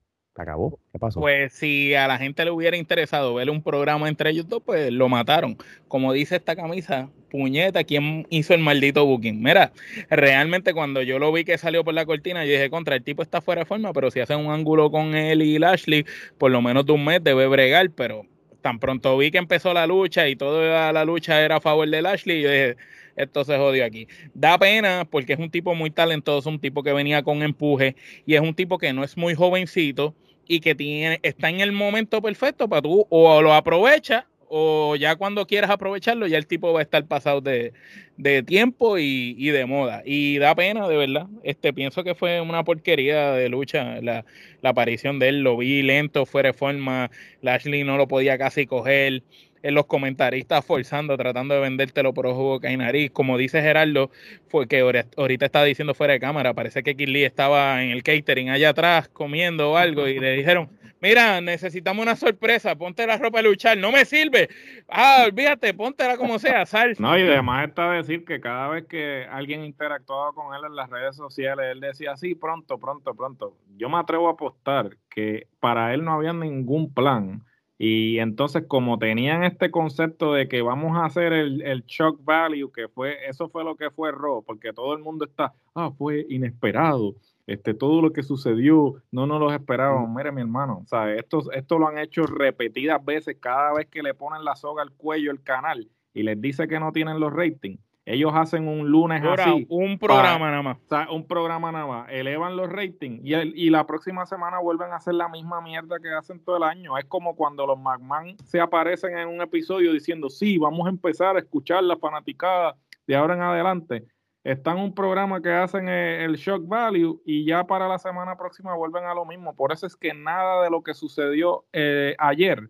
acabó. 0.41 0.79
¿Qué 0.91 0.99
pasó? 0.99 1.19
Pues 1.19 1.53
si 1.53 1.93
a 1.93 2.07
la 2.07 2.17
gente 2.17 2.45
le 2.45 2.51
hubiera 2.51 2.77
interesado 2.77 3.33
ver 3.35 3.49
un 3.49 3.61
programa 3.61 4.07
entre 4.07 4.29
ellos 4.29 4.47
dos, 4.47 4.61
pues 4.65 4.91
lo 4.91 5.09
mataron. 5.09 5.57
Como 5.87 6.13
dice 6.13 6.35
esta 6.35 6.55
camisa, 6.55 7.09
puñeta, 7.29 7.83
¿quién 7.83 8.25
hizo 8.29 8.53
el 8.53 8.61
maldito 8.61 9.05
booking? 9.05 9.41
Mira, 9.41 9.71
realmente 10.09 10.73
cuando 10.73 11.01
yo 11.01 11.19
lo 11.19 11.31
vi 11.31 11.43
que 11.43 11.57
salió 11.57 11.83
por 11.83 11.93
la 11.93 12.05
cortina, 12.05 12.45
yo 12.45 12.51
dije, 12.51 12.69
contra, 12.69 12.95
el 12.95 13.03
tipo 13.03 13.21
está 13.21 13.41
fuera 13.41 13.61
de 13.61 13.65
forma, 13.65 13.93
pero 13.93 14.11
si 14.11 14.19
hacen 14.19 14.39
un 14.39 14.51
ángulo 14.51 14.91
con 14.91 15.15
él 15.15 15.41
y 15.41 15.59
Lashley, 15.59 16.05
por 16.37 16.51
lo 16.51 16.61
menos 16.61 16.85
de 16.85 16.93
un 16.93 17.05
mes 17.05 17.23
debe 17.23 17.47
bregar, 17.47 17.89
pero 17.91 18.25
tan 18.61 18.79
pronto 18.79 19.17
vi 19.17 19.31
que 19.31 19.37
empezó 19.37 19.73
la 19.73 19.87
lucha 19.87 20.27
y 20.27 20.35
toda 20.35 20.91
la 20.91 21.05
lucha 21.05 21.41
era 21.41 21.57
a 21.57 21.61
favor 21.61 21.89
de 21.89 22.01
Lashley, 22.01 22.41
yo 22.41 22.49
dije, 22.49 22.77
esto 23.15 23.43
se 23.43 23.57
jodió 23.57 23.83
aquí. 23.83 24.07
Da 24.33 24.57
pena 24.57 25.07
porque 25.09 25.33
es 25.33 25.39
un 25.39 25.49
tipo 25.49 25.75
muy 25.75 25.89
talentoso, 25.89 26.49
un 26.49 26.59
tipo 26.59 26.83
que 26.83 26.93
venía 26.93 27.23
con 27.23 27.43
empuje 27.43 27.95
y 28.25 28.35
es 28.35 28.41
un 28.41 28.53
tipo 28.53 28.77
que 28.77 28.93
no 28.93 29.03
es 29.03 29.17
muy 29.17 29.33
jovencito 29.35 30.15
y 30.47 30.59
que 30.59 30.75
tiene, 30.75 31.19
está 31.23 31.49
en 31.49 31.59
el 31.59 31.71
momento 31.71 32.21
perfecto 32.21 32.67
para 32.67 32.81
tú 32.81 33.05
o 33.09 33.41
lo 33.41 33.53
aprovechas 33.53 34.25
o 34.49 34.95
ya 34.95 35.15
cuando 35.15 35.45
quieras 35.45 35.69
aprovecharlo 35.69 36.25
ya 36.27 36.37
el 36.37 36.47
tipo 36.47 36.71
va 36.71 36.79
a 36.79 36.83
estar 36.83 37.05
pasado 37.05 37.41
de, 37.41 37.73
de 38.15 38.43
tiempo 38.43 38.97
y, 38.97 39.35
y 39.37 39.49
de 39.49 39.65
moda. 39.65 40.03
Y 40.05 40.37
da 40.37 40.55
pena 40.55 40.87
de 40.87 40.95
verdad. 40.95 41.27
Este 41.43 41.73
pienso 41.73 42.03
que 42.03 42.15
fue 42.15 42.41
una 42.41 42.63
porquería 42.63 43.31
de 43.33 43.49
lucha 43.49 44.01
la, 44.01 44.25
la 44.61 44.69
aparición 44.69 45.19
de 45.19 45.29
él 45.29 45.41
lo 45.41 45.57
vi 45.57 45.81
lento 45.83 46.25
fuera 46.25 46.49
de 46.49 46.53
forma 46.53 47.11
Lashley 47.41 47.83
no 47.83 47.97
lo 47.97 48.07
podía 48.07 48.37
casi 48.37 48.65
coger 48.65 49.23
en 49.67 49.75
los 49.75 49.85
comentaristas 49.85 50.63
forzando, 50.63 51.17
tratando 51.17 51.53
de 51.55 51.59
vendértelo 51.59 52.13
por 52.13 52.25
ojo, 52.25 52.43
boca 52.43 52.71
y 52.71 52.77
nariz. 52.77 53.11
Como 53.11 53.37
dice 53.37 53.61
Gerardo, 53.61 54.09
fue 54.47 54.65
que 54.65 54.79
ahorita 54.79 55.45
está 55.45 55.61
diciendo 55.65 55.93
fuera 55.93 56.13
de 56.13 56.21
cámara, 56.21 56.53
parece 56.53 56.83
que 56.83 56.95
Kirli 56.95 57.25
estaba 57.25 57.83
en 57.83 57.91
el 57.91 58.01
catering 58.01 58.49
allá 58.49 58.69
atrás 58.69 59.09
comiendo 59.09 59.71
o 59.71 59.75
algo 59.75 60.07
y 60.07 60.19
le 60.19 60.37
dijeron, 60.37 60.69
mira, 61.01 61.41
necesitamos 61.41 62.01
una 62.01 62.15
sorpresa, 62.15 62.77
ponte 62.77 63.05
la 63.05 63.17
ropa 63.17 63.39
de 63.39 63.49
luchar, 63.49 63.77
no 63.77 63.91
me 63.91 64.05
sirve. 64.05 64.47
Ah, 64.87 65.25
olvídate, 65.27 65.73
póntela 65.73 66.15
como 66.15 66.39
sea, 66.39 66.65
sal. 66.65 66.95
No, 66.97 67.17
y 67.17 67.23
además 67.23 67.67
está 67.67 67.91
decir 67.91 68.23
que 68.23 68.39
cada 68.39 68.69
vez 68.69 68.85
que 68.85 69.25
alguien 69.29 69.65
interactuaba 69.65 70.31
con 70.31 70.55
él 70.55 70.61
en 70.65 70.77
las 70.77 70.89
redes 70.89 71.17
sociales, 71.17 71.65
él 71.73 71.81
decía, 71.81 72.15
sí, 72.15 72.35
pronto, 72.35 72.77
pronto, 72.77 73.13
pronto. 73.13 73.57
Yo 73.75 73.89
me 73.89 73.97
atrevo 73.97 74.29
a 74.29 74.31
apostar 74.31 74.95
que 75.09 75.47
para 75.59 75.93
él 75.93 76.05
no 76.05 76.13
había 76.13 76.31
ningún 76.31 76.93
plan. 76.93 77.43
Y 77.77 78.17
entonces, 78.19 78.63
como 78.67 78.97
tenían 78.97 79.43
este 79.43 79.69
concepto 79.69 80.33
de 80.33 80.47
que 80.47 80.61
vamos 80.61 80.97
a 80.97 81.05
hacer 81.05 81.31
el, 81.31 81.61
el 81.61 81.83
shock 81.85 82.19
value, 82.23 82.71
que 82.71 82.87
fue, 82.87 83.27
eso 83.27 83.49
fue 83.49 83.63
lo 83.63 83.75
que 83.75 83.91
fue 83.91 84.11
Raw, 84.11 84.43
porque 84.43 84.73
todo 84.73 84.95
el 84.95 85.03
mundo 85.03 85.25
está, 85.25 85.53
ah, 85.75 85.91
fue 85.95 86.25
inesperado. 86.29 87.15
Este, 87.45 87.73
todo 87.73 88.01
lo 88.01 88.11
que 88.11 88.23
sucedió, 88.23 88.95
no 89.11 89.25
nos 89.25 89.39
lo 89.39 89.53
esperábamos. 89.53 90.09
Mire, 90.13 90.31
mi 90.31 90.41
hermano. 90.41 90.83
Esto, 91.15 91.51
esto 91.53 91.79
lo 91.79 91.87
han 91.87 91.97
hecho 91.97 92.25
repetidas 92.25 93.03
veces 93.05 93.37
cada 93.39 93.73
vez 93.73 93.87
que 93.87 94.03
le 94.03 94.13
ponen 94.13 94.43
la 94.43 94.55
soga 94.55 94.81
al 94.81 94.91
cuello 94.91 95.31
el 95.31 95.41
canal 95.41 95.89
y 96.13 96.23
les 96.23 96.41
dice 96.41 96.67
que 96.67 96.79
no 96.79 96.91
tienen 96.91 97.19
los 97.19 97.31
ratings. 97.31 97.79
Ellos 98.09 98.31
hacen 98.33 98.69
un 98.69 98.89
lunes 98.89 99.21
Ahora, 99.21 99.43
así, 99.43 99.65
un 99.69 99.99
programa 99.99 100.49
nada 100.49 100.61
más. 100.63 100.77
o 100.77 100.87
sea, 100.87 101.07
un 101.11 101.27
programa 101.27 101.73
nada 101.73 101.85
más, 101.85 102.07
elevan 102.09 102.55
los 102.55 102.69
ratings 102.71 103.19
y, 103.21 103.33
el- 103.33 103.51
y 103.57 103.69
la 103.69 103.85
próxima 103.85 104.25
semana 104.25 104.59
vuelven 104.59 104.93
a 104.93 104.95
hacer 104.95 105.13
la 105.15 105.27
misma 105.27 105.59
mierda 105.59 105.97
que 106.01 106.09
hacen 106.09 106.39
todo 106.43 106.55
el 106.55 106.63
año. 106.63 106.97
Es 106.97 107.03
como 107.05 107.35
cuando 107.35 107.67
los 107.67 107.77
McMahon 107.77 108.37
se 108.45 108.61
aparecen 108.61 109.17
en 109.17 109.27
un 109.27 109.41
episodio 109.41 109.91
diciendo, 109.91 110.29
sí, 110.29 110.57
vamos 110.57 110.87
a 110.87 110.89
empezar 110.89 111.35
a 111.35 111.39
escuchar 111.39 111.83
la 111.83 111.97
fanaticada 111.97 112.77
de 113.05 113.15
ahora 113.17 113.33
en 113.33 113.41
adelante. 113.41 114.05
Están 114.43 114.77
en 114.77 114.85
un 114.85 114.93
programa 114.95 115.41
que 115.41 115.51
hacen 115.51 115.89
eh, 115.89 116.23
el 116.23 116.37
shock 116.37 116.65
value 116.65 117.21
y 117.25 117.43
ya 117.45 117.65
para 117.65 117.89
la 117.89 117.99
semana 117.99 118.37
próxima 118.37 118.73
vuelven 118.77 119.03
a 119.03 119.13
lo 119.13 119.25
mismo. 119.25 119.53
Por 119.53 119.73
eso 119.73 119.85
es 119.85 119.97
que 119.97 120.13
nada 120.13 120.63
de 120.63 120.69
lo 120.69 120.81
que 120.81 120.93
sucedió 120.93 121.65
eh, 121.73 122.15
ayer 122.17 122.69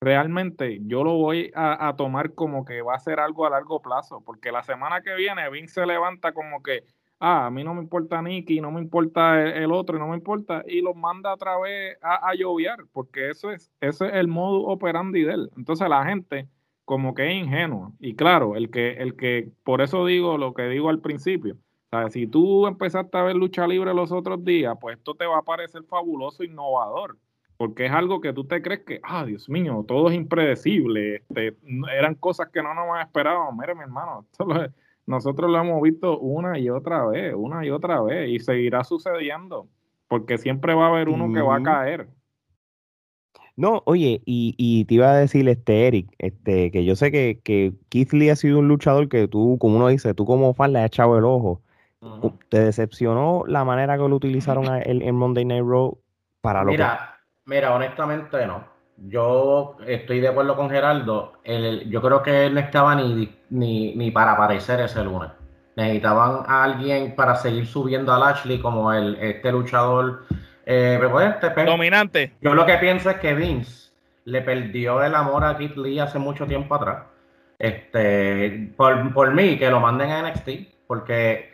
realmente 0.00 0.80
yo 0.82 1.04
lo 1.04 1.14
voy 1.14 1.50
a, 1.54 1.94
tomar 1.96 2.34
como 2.34 2.64
que 2.64 2.82
va 2.82 2.94
a 2.94 3.00
ser 3.00 3.20
algo 3.20 3.46
a 3.46 3.50
largo 3.50 3.80
plazo, 3.80 4.22
porque 4.24 4.52
la 4.52 4.62
semana 4.62 5.00
que 5.02 5.14
viene 5.14 5.50
Vince 5.50 5.74
se 5.74 5.86
levanta 5.86 6.32
como 6.32 6.62
que, 6.62 6.84
ah, 7.18 7.46
a 7.46 7.50
mí 7.50 7.64
no 7.64 7.74
me 7.74 7.82
importa 7.82 8.22
Nicky, 8.22 8.60
no 8.60 8.70
me 8.70 8.80
importa 8.80 9.42
el, 9.42 9.64
el 9.64 9.72
otro, 9.72 9.98
no 9.98 10.08
me 10.08 10.16
importa, 10.16 10.62
y 10.66 10.80
los 10.80 10.96
manda 10.96 11.34
otra 11.34 11.58
vez 11.58 11.98
a, 12.02 12.28
a 12.28 12.34
lloviar, 12.34 12.84
porque 12.92 13.30
eso 13.30 13.50
es, 13.50 13.72
ese 13.80 14.06
es 14.06 14.14
el 14.14 14.28
modo 14.28 14.62
operandi 14.66 15.22
de 15.22 15.32
él. 15.32 15.50
Entonces 15.56 15.88
la 15.88 16.04
gente 16.04 16.48
como 16.84 17.14
que 17.14 17.26
es 17.26 17.34
ingenua. 17.34 17.92
Y 18.00 18.16
claro, 18.16 18.56
el 18.56 18.70
que, 18.70 18.92
el 18.92 19.14
que, 19.14 19.50
por 19.62 19.82
eso 19.82 20.06
digo 20.06 20.38
lo 20.38 20.54
que 20.54 20.62
digo 20.68 20.88
al 20.88 21.00
principio. 21.00 21.58
O 21.92 22.08
si 22.10 22.26
tú 22.26 22.66
empezaste 22.66 23.16
a 23.18 23.22
ver 23.22 23.36
lucha 23.36 23.66
libre 23.66 23.94
los 23.94 24.12
otros 24.12 24.44
días, 24.44 24.76
pues 24.80 24.96
esto 24.98 25.14
te 25.14 25.26
va 25.26 25.38
a 25.38 25.42
parecer 25.42 25.82
fabuloso, 25.84 26.44
innovador 26.44 27.18
porque 27.58 27.86
es 27.86 27.92
algo 27.92 28.20
que 28.20 28.32
tú 28.32 28.44
te 28.44 28.62
crees 28.62 28.80
que, 28.86 29.00
ah, 29.02 29.26
Dios 29.26 29.48
mío, 29.50 29.84
todo 29.86 30.08
es 30.08 30.14
impredecible, 30.14 31.16
este, 31.16 31.56
eran 31.92 32.14
cosas 32.14 32.48
que 32.50 32.62
no 32.62 32.72
nos 32.72 32.98
esperábamos. 33.00 33.54
Mire, 33.60 33.74
mi 33.74 33.82
hermano, 33.82 34.24
esto 34.32 34.46
lo- 34.46 34.72
nosotros 35.06 35.50
lo 35.50 35.58
hemos 35.58 35.82
visto 35.82 36.18
una 36.20 36.58
y 36.58 36.70
otra 36.70 37.04
vez, 37.06 37.34
una 37.36 37.66
y 37.66 37.70
otra 37.70 38.00
vez, 38.00 38.30
y 38.30 38.38
seguirá 38.38 38.84
sucediendo, 38.84 39.68
porque 40.06 40.38
siempre 40.38 40.74
va 40.74 40.86
a 40.86 40.88
haber 40.90 41.08
uno 41.08 41.32
que 41.34 41.40
va 41.40 41.56
a 41.56 41.62
caer. 41.62 42.08
No, 43.56 43.82
oye, 43.86 44.22
y, 44.24 44.54
y 44.56 44.84
te 44.84 44.94
iba 44.94 45.10
a 45.10 45.16
decir, 45.16 45.48
este, 45.48 45.88
Eric, 45.88 46.14
este, 46.18 46.70
que 46.70 46.84
yo 46.84 46.94
sé 46.94 47.10
que, 47.10 47.40
que 47.42 47.72
Keith 47.88 48.12
Lee 48.12 48.30
ha 48.30 48.36
sido 48.36 48.60
un 48.60 48.68
luchador 48.68 49.08
que 49.08 49.26
tú, 49.26 49.58
como 49.58 49.78
uno 49.78 49.88
dice, 49.88 50.14
tú 50.14 50.24
como 50.26 50.54
fan 50.54 50.72
le 50.72 50.78
has 50.78 50.86
echado 50.86 51.18
el 51.18 51.24
ojo. 51.24 51.60
¿Te 52.50 52.60
decepcionó 52.60 53.44
la 53.48 53.64
manera 53.64 53.96
que 53.98 54.08
lo 54.08 54.14
utilizaron 54.14 54.66
en 54.84 55.14
Monday 55.16 55.44
Night 55.44 55.64
Raw 55.64 55.98
para 56.40 56.62
lo 56.62 56.70
que... 56.70 56.76
Mira, 56.78 57.17
mira, 57.48 57.74
honestamente 57.74 58.46
no. 58.46 58.64
Yo 59.08 59.76
estoy 59.86 60.20
de 60.20 60.28
acuerdo 60.28 60.56
con 60.56 60.70
Gerardo. 60.70 61.34
El- 61.44 61.88
yo 61.90 62.00
creo 62.02 62.22
que 62.22 62.46
él 62.46 62.54
no 62.54 62.60
estaba 62.60 62.94
ni, 62.94 63.32
ni, 63.50 63.94
ni 63.94 64.10
para 64.10 64.32
aparecer 64.32 64.80
ese 64.80 65.02
lunes. 65.04 65.30
Necesitaban 65.76 66.42
a 66.48 66.64
alguien 66.64 67.14
para 67.14 67.36
seguir 67.36 67.66
subiendo 67.66 68.12
a 68.12 68.18
Lashley 68.18 68.58
como 68.60 68.92
el, 68.92 69.16
este 69.20 69.52
luchador. 69.52 70.24
eh, 70.66 70.96
pero 70.98 71.12
pues, 71.12 71.28
este, 71.30 71.50
pues, 71.50 71.66
Dominante. 71.66 72.32
yo 72.40 72.54
lo 72.54 72.66
que 72.66 72.76
pienso 72.78 73.08
es 73.10 73.16
que 73.18 73.34
Vince 73.34 73.90
le 74.24 74.42
perdió 74.42 75.02
el 75.02 75.14
amor 75.14 75.44
a 75.44 75.56
Keith 75.56 75.76
Lee 75.76 76.00
hace 76.00 76.18
mucho 76.18 76.44
tiempo 76.46 76.74
atrás. 76.74 77.04
Este, 77.58 78.72
por, 78.76 79.12
por 79.12 79.32
mí, 79.32 79.58
que 79.58 79.70
lo 79.70 79.80
manden 79.80 80.10
a 80.10 80.22
NXT, 80.28 80.48
porque 80.86 81.50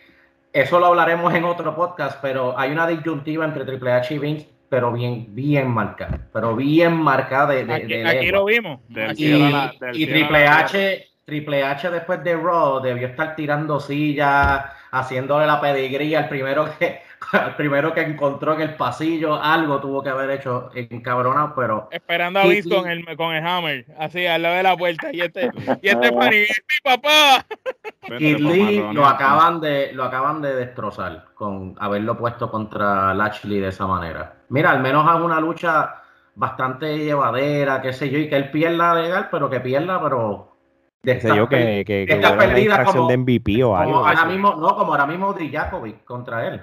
eso 0.52 0.78
lo 0.80 0.86
hablaremos 0.86 1.32
en 1.34 1.44
otro 1.44 1.74
podcast, 1.74 2.18
pero 2.22 2.58
hay 2.58 2.72
una 2.72 2.86
disyuntiva 2.86 3.44
entre 3.44 3.64
Triple 3.64 3.92
H 3.92 4.14
y 4.14 4.18
Vince, 4.18 4.48
pero 4.74 4.90
bien, 4.90 5.26
bien 5.28 5.70
marcada, 5.70 6.18
pero 6.32 6.56
bien 6.56 6.96
marcada 6.96 7.52
de, 7.54 7.64
de- 7.64 7.74
Aquí, 7.74 7.86
de 7.86 8.08
aquí 8.08 8.26
lejos. 8.26 8.32
lo 8.32 8.44
vimos. 8.46 8.80
Del 8.88 9.14
Y, 9.20 9.38
la- 9.52 9.72
Triple. 9.78 10.48
H, 10.48 11.06
Triple 11.24 11.62
H 11.62 11.90
después 11.90 12.24
de 12.24 12.34
Raw 12.34 12.80
debió 12.80 13.06
estar 13.06 13.36
tirando 13.36 13.78
sillas, 13.78 14.64
haciéndole 14.90 15.46
la 15.46 15.60
pedigría 15.60 16.18
al 16.18 16.28
primero 16.28 16.68
que, 16.76 16.98
el 17.46 17.54
primero 17.54 17.94
que 17.94 18.00
encontró 18.00 18.54
en 18.54 18.62
el 18.62 18.74
pasillo, 18.74 19.40
algo 19.40 19.80
tuvo 19.80 20.02
que 20.02 20.08
haber 20.10 20.28
hecho 20.30 20.70
encabronado, 20.74 21.54
pero. 21.54 21.88
Esperando 21.92 22.40
a 22.40 22.46
Vince 22.46 22.68
con 22.68 22.88
el, 22.90 23.16
con 23.16 23.32
el 23.32 23.46
hammer, 23.46 23.86
así 23.96 24.26
al 24.26 24.42
lado 24.42 24.56
de 24.56 24.62
la 24.64 24.76
puerta. 24.76 25.10
Y 25.12 25.20
este, 25.20 25.50
y 25.82 25.88
este 25.88 26.12
Fanny, 26.18 26.36
es 26.38 26.62
mi 26.68 26.90
papá. 26.90 27.46
Kid 28.18 28.36
Lee 28.36 28.84
lo 28.92 29.06
acaban, 29.06 29.60
de, 29.62 29.92
lo 29.94 30.04
acaban 30.04 30.42
de 30.42 30.54
destrozar 30.54 31.24
con 31.34 31.74
haberlo 31.78 32.18
puesto 32.18 32.50
contra 32.50 33.14
Lashley 33.14 33.60
de 33.60 33.68
esa 33.68 33.86
manera. 33.86 34.34
Mira, 34.54 34.70
al 34.70 34.80
menos 34.80 35.04
hago 35.08 35.24
una 35.24 35.40
lucha 35.40 35.96
bastante 36.36 36.96
llevadera, 36.96 37.82
qué 37.82 37.92
sé 37.92 38.08
yo, 38.08 38.18
y 38.18 38.28
que 38.28 38.36
él 38.36 38.52
pierda 38.52 38.94
legal, 38.94 39.26
pero 39.28 39.50
que 39.50 39.58
pierda, 39.58 40.00
pero 40.00 40.52
de 41.02 41.20
yo 41.20 41.48
que, 41.48 41.82
que, 41.84 42.06
que 42.06 42.12
está 42.14 42.38
perdida 42.38 42.84
como, 42.84 43.08
de 43.08 43.16
MVP 43.16 43.64
o 43.64 43.76
algo. 43.76 43.94
Como 43.94 44.06
ahora 44.06 44.24
mismo, 44.26 44.54
no, 44.54 44.76
como 44.76 44.92
ahora 44.92 45.06
mismo 45.06 45.32
Dijakovic 45.32 46.04
contra 46.04 46.46
él. 46.46 46.62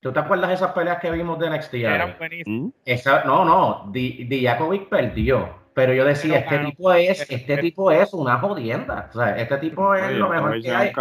¿Tú 0.00 0.12
te 0.12 0.20
acuerdas 0.20 0.48
de 0.48 0.56
esas 0.56 0.72
peleas 0.72 0.98
que 0.98 1.10
vimos 1.10 1.38
de 1.38 1.48
NXT? 1.48 1.74
Eran 1.74 2.16
buenísimas. 2.18 2.72
Esa, 2.84 3.24
no, 3.24 3.46
no, 3.46 3.90
Dijakovic 3.90 4.90
perdió. 4.90 5.61
Pero 5.74 5.94
yo 5.94 6.04
decía, 6.04 6.38
este 6.38 6.58
tipo 6.58 6.92
es, 6.92 7.30
este 7.30 7.56
tipo 7.58 7.90
es 7.90 8.12
una 8.12 8.38
jodienda. 8.38 9.08
O 9.10 9.18
sea, 9.18 9.36
este 9.38 9.58
tipo 9.58 9.94
es 9.94 10.12
lo 10.12 10.28
mejor 10.28 10.60
que 10.60 10.70
hay. 10.70 10.92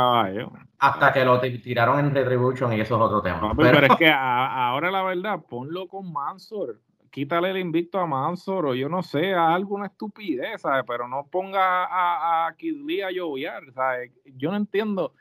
Hasta 0.79 1.13
que 1.13 1.25
lo 1.25 1.39
tiraron 1.39 1.99
en 1.99 2.15
Retribution 2.15 2.73
y 2.73 2.81
eso 2.81 2.95
es 2.95 3.01
otro 3.01 3.21
tema. 3.21 3.53
pero, 3.55 3.71
pero, 3.71 3.87
es 3.87 3.95
que 3.97 4.09
ahora 4.09 4.89
la 4.89 5.03
verdad, 5.03 5.39
ponlo 5.47 5.87
con 5.87 6.11
Mansor 6.11 6.79
quítale 7.11 7.51
el 7.51 7.57
invicto 7.57 7.99
a 7.99 8.07
Mansor 8.07 8.65
o 8.65 8.73
yo 8.73 8.89
no 8.89 9.03
sé, 9.03 9.33
a 9.33 9.53
alguna 9.53 9.87
estupidez, 9.87 10.61
¿sabes? 10.61 10.85
Pero 10.87 11.07
no 11.07 11.27
ponga 11.27 11.83
a, 11.83 12.47
a 12.47 12.55
Kid 12.55 12.77
Lee 12.85 13.01
a 13.01 13.11
lloviar, 13.11 13.71
¿sabes? 13.73 14.11
Yo 14.25 14.49
no 14.49 14.57
entiendo 14.57 15.13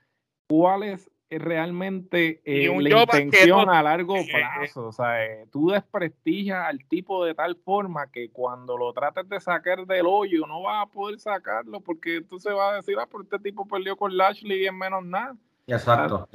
cuál 0.49 0.85
es 0.85 1.11
realmente 1.39 2.41
eh, 2.45 2.69
la 2.81 3.03
intención 3.03 3.69
a 3.69 3.83
largo 3.83 4.15
plazo, 4.31 4.89
o 4.89 4.93
sea, 4.93 5.17
tú 5.51 5.71
desprestigias 5.71 6.67
al 6.67 6.85
tipo 6.87 7.25
de 7.25 7.35
tal 7.35 7.57
forma 7.57 8.11
que 8.11 8.31
cuando 8.31 8.77
lo 8.77 8.93
trates 8.93 9.29
de 9.29 9.41
sacar 9.41 9.87
del 9.87 10.07
hoyo 10.07 10.47
no 10.47 10.63
vas 10.63 10.87
a 10.87 10.91
poder 10.91 11.19
sacarlo 11.19 11.81
porque 11.81 12.21
tú 12.23 12.39
se 12.41 12.53
vas 12.53 12.73
a 12.73 12.77
decir, 12.77 12.97
ah, 12.99 13.07
pero 13.11 13.23
este 13.23 13.39
tipo 13.39 13.67
perdió 13.67 13.97
con 13.97 14.17
Lashley 14.17 14.65
y 14.65 14.67
en 14.67 14.79
menos 14.79 15.05
nada. 15.05 15.37
Exacto. 15.75 16.29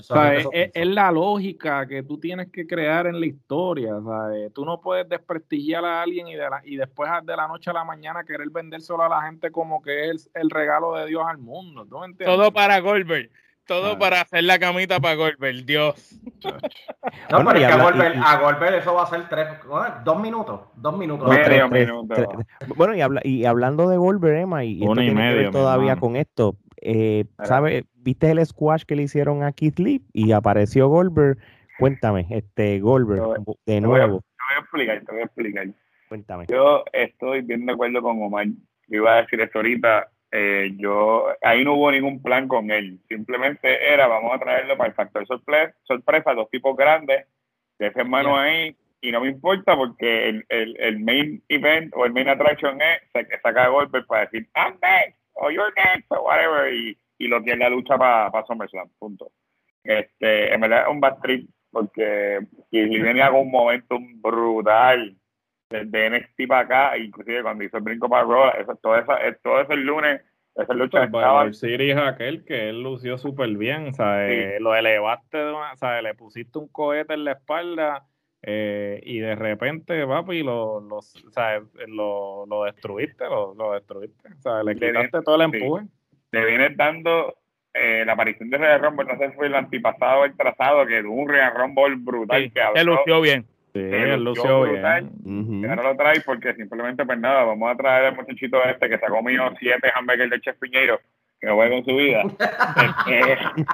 es, 0.51 0.87
la 0.87 1.11
lógica 1.11 1.85
que 1.87 2.03
tú 2.03 2.17
tienes 2.19 2.51
que 2.51 2.65
crear 2.65 3.07
en 3.07 3.19
la 3.19 3.25
historia. 3.25 3.99
¿sabes? 4.03 4.53
Tú 4.53 4.65
no 4.65 4.79
puedes 4.79 5.07
desprestigiar 5.09 5.83
a 5.83 6.01
alguien 6.01 6.27
y, 6.27 6.35
de 6.35 6.47
y 6.63 6.77
después 6.77 7.09
de 7.23 7.35
la 7.35 7.47
noche 7.47 7.69
a 7.69 7.73
la 7.73 7.83
mañana 7.83 8.23
querer 8.23 8.49
vender 8.49 8.81
solo 8.81 9.03
a 9.03 9.09
la 9.09 9.21
gente 9.23 9.51
como 9.51 9.81
que 9.81 10.11
es 10.11 10.29
el 10.33 10.49
regalo 10.49 10.95
de 10.95 11.07
Dios 11.07 11.23
al 11.27 11.37
mundo. 11.37 11.85
Todo 12.23 12.51
para 12.51 12.79
Goldberg. 12.79 13.29
Todo 13.67 13.93
ah. 13.93 13.99
para 13.99 14.21
hacer 14.21 14.43
la 14.43 14.59
camita 14.59 14.99
para 14.99 15.15
Goldberg, 15.15 15.65
Dios. 15.65 16.19
No, 17.29 17.37
pero 17.45 17.51
es 17.51 17.67
que 17.67 17.73
a 17.73 17.83
Goldberg, 17.83 18.17
a 18.17 18.39
Goldberg, 18.39 18.75
eso 18.75 18.95
va 18.95 19.03
a 19.03 19.07
ser 19.07 19.29
tres, 19.29 19.47
dos 20.03 20.19
minutos, 20.19 20.61
dos 20.75 20.97
minutos. 20.97 21.29
bueno, 22.75 22.95
y, 22.95 23.01
habla, 23.01 23.21
y 23.23 23.45
hablando 23.45 23.87
de 23.87 23.97
Goldberg, 23.97 24.37
Emma, 24.37 24.63
y, 24.63 24.81
esto 24.81 24.95
tiene 24.95 25.13
que 25.13 25.35
ver 25.35 25.51
todavía 25.51 25.97
con 25.97 26.15
esto, 26.15 26.55
eh, 26.81 27.25
¿sabes? 27.43 27.83
¿Viste 27.95 28.31
el 28.31 28.43
squash 28.43 28.83
que 28.83 28.95
le 28.95 29.03
hicieron 29.03 29.43
a 29.43 29.51
Keith 29.51 29.77
Lee? 29.79 30.01
Y 30.13 30.31
apareció 30.31 30.87
Goldberg. 30.87 31.37
Cuéntame, 31.77 32.25
este 32.29 32.79
Goldberg, 32.79 33.21
de 33.65 33.81
nuevo. 33.81 34.21
Te 34.21 34.43
voy 34.47 34.55
a 34.57 34.59
explicar, 34.61 35.01
te 35.05 35.11
voy 35.11 35.21
a 35.21 35.25
explicar. 35.25 35.67
Cuéntame. 36.09 36.45
Yo 36.49 36.83
estoy 36.93 37.41
bien 37.41 37.65
de 37.65 37.73
acuerdo 37.73 38.01
con 38.01 38.21
Omar. 38.21 38.47
Yo 38.87 38.97
iba 38.97 39.13
a 39.13 39.21
decir 39.21 39.41
esto 39.41 39.59
ahorita. 39.59 40.09
Eh, 40.31 40.71
yo 40.77 41.27
ahí 41.41 41.63
no 41.63 41.75
hubo 41.75 41.91
ningún 41.91 42.21
plan 42.21 42.47
con 42.47 42.71
él. 42.71 42.99
Simplemente 43.07 43.93
era, 43.93 44.07
vamos 44.07 44.33
a 44.33 44.39
traerlo 44.39 44.77
para 44.77 44.89
el 44.89 44.95
factor 44.95 45.25
sorpresa, 45.27 45.75
sorpresa 45.83 46.33
dos 46.33 46.49
tipos 46.49 46.75
grandes, 46.75 47.25
de 47.79 47.87
ese 47.87 47.99
hermano 47.99 48.37
ahí, 48.37 48.75
y 49.01 49.11
no 49.11 49.21
me 49.21 49.29
importa 49.29 49.75
porque 49.75 50.29
el, 50.29 50.45
el, 50.49 50.77
el, 50.79 50.99
main 50.99 51.43
event 51.49 51.93
o 51.95 52.05
el 52.05 52.13
main 52.13 52.29
attraction 52.29 52.81
es 52.81 53.01
que 53.27 53.39
saca 53.39 53.67
Goldberg 53.67 54.07
para 54.07 54.25
decir, 54.25 54.47
I'm 54.55 54.77
next 54.81 55.19
o 55.35 55.49
you're 55.51 55.73
next, 55.75 56.11
o 56.11 56.21
whatever, 56.23 56.73
y, 56.73 56.97
y 57.17 57.27
lo 57.27 57.41
tiene 57.43 57.65
la 57.65 57.69
lucha 57.69 57.97
para 57.97 58.31
pa 58.31 58.45
SummerSlam, 58.45 58.89
punto. 58.97 59.31
Este, 59.83 60.53
en 60.53 60.61
verdad 60.61 60.83
es 60.83 60.87
un 60.87 60.99
bad 60.99 61.19
trip, 61.21 61.49
porque 61.71 62.39
Lee 62.71 63.01
venía 63.01 63.29
con 63.29 63.41
un 63.41 63.51
momento 63.51 63.97
brutal 63.99 65.15
desde 65.69 66.09
NXT 66.09 66.47
para 66.47 66.61
acá, 66.61 66.97
inclusive 66.97 67.43
cuando 67.43 67.63
hizo 67.63 67.77
el 67.77 67.83
brinco 67.83 68.09
para 68.09 68.23
Raw, 68.23 68.51
eso, 68.59 68.75
todo, 68.81 68.97
eso, 68.97 69.13
todo 69.43 69.61
ese 69.61 69.75
lunes, 69.75 70.21
esa 70.55 70.73
lucha 70.73 70.99
pues, 70.99 71.23
estaba... 71.23 71.43
El 71.43 71.53
Series 71.53 71.97
aquel 71.97 72.45
que 72.45 72.69
él 72.69 72.81
lució 72.81 73.17
súper 73.17 73.49
bien, 73.57 73.93
¿sabes? 73.93 74.59
Lo 74.61 74.75
elevaste, 74.75 75.37
de 75.37 75.51
una, 75.51 75.75
¿sabes? 75.75 76.03
Le 76.03 76.13
pusiste 76.13 76.59
un 76.59 76.67
cohete 76.67 77.13
en 77.13 77.25
la 77.25 77.33
espalda 77.33 78.05
eh, 78.47 79.01
y 79.03 79.19
de 79.19 79.35
repente, 79.35 80.05
papi, 80.05 80.43
lo, 80.43 80.79
lo, 80.79 80.99
lo, 81.87 82.45
lo 82.45 82.63
destruiste, 82.63 83.25
lo, 83.25 83.55
lo 83.55 83.73
destruiste. 83.73 84.29
O 84.37 84.41
sea, 84.41 84.63
le 84.63 84.75
quitaste 84.75 85.21
todo 85.23 85.35
el 85.35 85.41
empuje. 85.41 85.85
Le 86.31 86.45
vienes 86.45 86.77
dando 86.77 87.35
eh, 87.73 88.03
la 88.05 88.13
aparición 88.13 88.51
de 88.51 88.59
Real 88.59 88.81
Rumble, 88.81 89.05
no 89.05 89.17
sé 89.17 89.31
si 89.31 89.35
fue 89.35 89.47
el 89.47 89.55
antipasado 89.55 90.21
o 90.21 90.25
el 90.25 90.37
trazado, 90.37 90.85
que 90.85 91.01
tuvo 91.01 91.15
un 91.15 91.29
Real 91.29 91.53
Rumble 91.55 91.95
brutal. 91.97 92.51
que 92.51 92.61
él 92.75 92.85
lució 92.85 93.19
bien. 93.19 93.47
Sí, 93.75 93.81
él 93.81 94.23
lució 94.23 94.63
bien. 94.63 95.11
Uh 95.25 95.67
ahora 95.67 95.83
lo 95.83 95.97
trae 95.97 96.21
porque 96.21 96.53
simplemente, 96.55 97.05
pues 97.05 97.19
nada, 97.19 97.43
vamos 97.43 97.69
a 97.69 97.75
traer 97.75 98.05
al 98.05 98.15
muchachito 98.15 98.63
este 98.63 98.87
que 98.87 98.97
se 98.97 99.05
ha 99.05 99.09
comido 99.09 99.43
siete 99.59 99.91
hamburgues 99.93 100.29
de 100.29 100.39
Chef 100.39 100.57
Piñeiro 100.57 100.97
que 101.41 101.47
no 101.47 101.57
con 101.57 101.83
su 101.83 101.95
vida. 101.97 102.23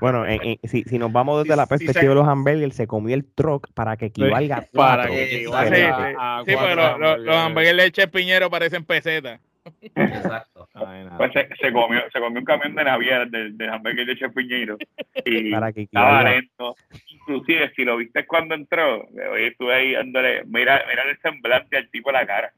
bueno, 0.00 0.24
si, 0.64 0.82
si, 0.82 0.98
nos 0.98 1.12
vamos 1.12 1.44
desde 1.44 1.54
la 1.56 1.66
perspectiva 1.66 2.08
de 2.08 2.14
los 2.16 2.26
hamburgers, 2.26 2.74
se 2.74 2.88
comió 2.88 3.14
el 3.14 3.24
truck 3.24 3.68
para 3.74 3.96
que 3.96 4.06
equivalga 4.06 4.56
a 4.56 4.62
Para 4.72 5.06
que 5.06 5.36
equivalga 5.36 6.42
sí, 6.44 6.54
pero 6.58 6.98
los, 7.18 7.36
hamburgues 7.36 7.76
de 7.76 7.92
Chef 7.92 8.10
Piñero 8.10 8.50
parecen 8.50 8.84
pesetas. 8.84 9.40
Exacto. 9.80 10.68
pues 11.16 11.32
se, 11.60 11.72
comió, 11.72 12.02
se 12.12 12.20
comió 12.20 12.40
un 12.40 12.44
camión 12.44 12.74
de 12.74 12.84
naviera 12.84 13.26
de, 13.26 13.50
de 13.52 13.68
hamburgues 13.68 14.06
de 14.06 14.16
Chef 14.16 14.34
Piñero 14.34 14.76
y 15.24 15.50
para 15.50 15.72
que 15.72 15.82
estaba 15.82 16.22
lento. 16.24 16.74
Inclusive, 17.08 17.72
si 17.76 17.84
lo 17.84 17.96
viste 17.96 18.26
cuando 18.26 18.54
entró, 18.54 19.06
hoy 19.30 19.44
estuve 19.44 19.74
ahí 19.74 19.92
dándole, 19.92 20.44
mira, 20.46 20.82
mira 20.88 21.02
el 21.08 21.18
semblante 21.20 21.76
al 21.76 21.90
tipo 21.90 22.10
de 22.10 22.18
la 22.18 22.26
cara. 22.26 22.52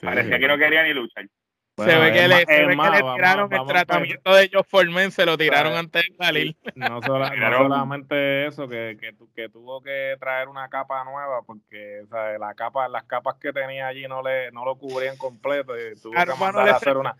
Parecía 0.00 0.38
que 0.38 0.48
no 0.48 0.58
quería 0.58 0.82
ni 0.82 0.92
luchar 0.92 1.26
se 1.76 1.98
ve 1.98 2.12
que, 2.12 2.28
le, 2.28 2.46
se 2.46 2.66
ve 2.66 2.76
que 2.76 2.90
le 2.90 3.14
tiraron 3.14 3.52
el 3.52 3.66
tratamiento 3.66 4.34
de 4.34 4.44
ellos 4.44 4.62
Formen, 4.66 5.10
se 5.10 5.26
lo 5.26 5.36
tiraron 5.36 5.74
antes 5.74 6.04
de 6.08 6.16
salir. 6.16 6.56
No, 6.74 7.02
solamente 7.06 8.46
eso, 8.46 8.66
que, 8.66 8.96
que, 8.98 9.14
que, 9.34 9.48
tuvo 9.50 9.82
que 9.82 10.16
traer 10.18 10.48
una 10.48 10.68
capa 10.68 11.04
nueva 11.04 11.42
porque 11.42 12.04
La 12.38 12.54
capa, 12.54 12.88
las 12.88 13.04
capas 13.04 13.36
que 13.36 13.52
tenía 13.52 13.88
allí 13.88 14.08
no 14.08 14.22
le 14.22 14.50
no 14.52 14.64
lo 14.64 14.76
cubrían 14.76 15.16
completo 15.18 15.74
y 15.78 15.94
tuvo 16.00 16.12
que 16.12 16.34
mandar 16.40 16.68
a 16.68 16.76
hacer 16.76 16.96
una. 16.96 17.16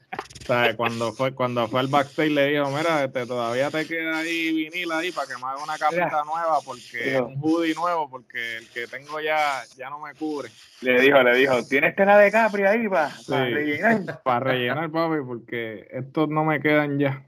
Cuando 0.77 1.12
fue 1.12 1.35
cuando 1.35 1.66
fue 1.69 1.81
al 1.81 1.88
backstage 1.88 2.31
le 2.31 2.47
dijo, 2.47 2.71
mira, 2.71 3.05
este, 3.05 3.27
todavía 3.27 3.71
te 3.71 3.87
queda 3.87 4.19
ahí 4.19 4.53
vinil 4.53 4.92
ahí 4.92 5.11
para 5.11 5.27
que 5.27 5.35
me 5.35 5.49
haga 5.49 5.62
una 5.62 5.77
capita 5.77 6.23
nueva 6.25 6.61
porque 6.64 7.21
un 7.21 7.37
hoodie 7.42 7.75
nuevo 7.75 8.09
porque 8.09 8.59
el 8.59 8.69
que 8.71 8.87
tengo 8.87 9.21
ya 9.21 9.62
ya 9.77 9.90
no 9.90 9.99
me 9.99 10.14
cubre. 10.14 10.51
Le 10.83 11.01
dijo, 11.01 11.23
le 11.23 11.35
dijo, 11.35 11.64
¿tienes 11.64 11.97
tela 11.97 12.19
de 12.19 12.31
Capri 12.31 12.64
ahí 12.64 12.88
para 12.88 13.11
rellenar? 13.29 14.23
Para 14.23 14.40
rellenar, 14.46 14.90
papi, 14.90 15.22
porque 15.26 15.87
estos 15.90 16.28
no 16.28 16.44
me 16.44 16.61
quedan 16.61 16.98
ya. 16.98 17.22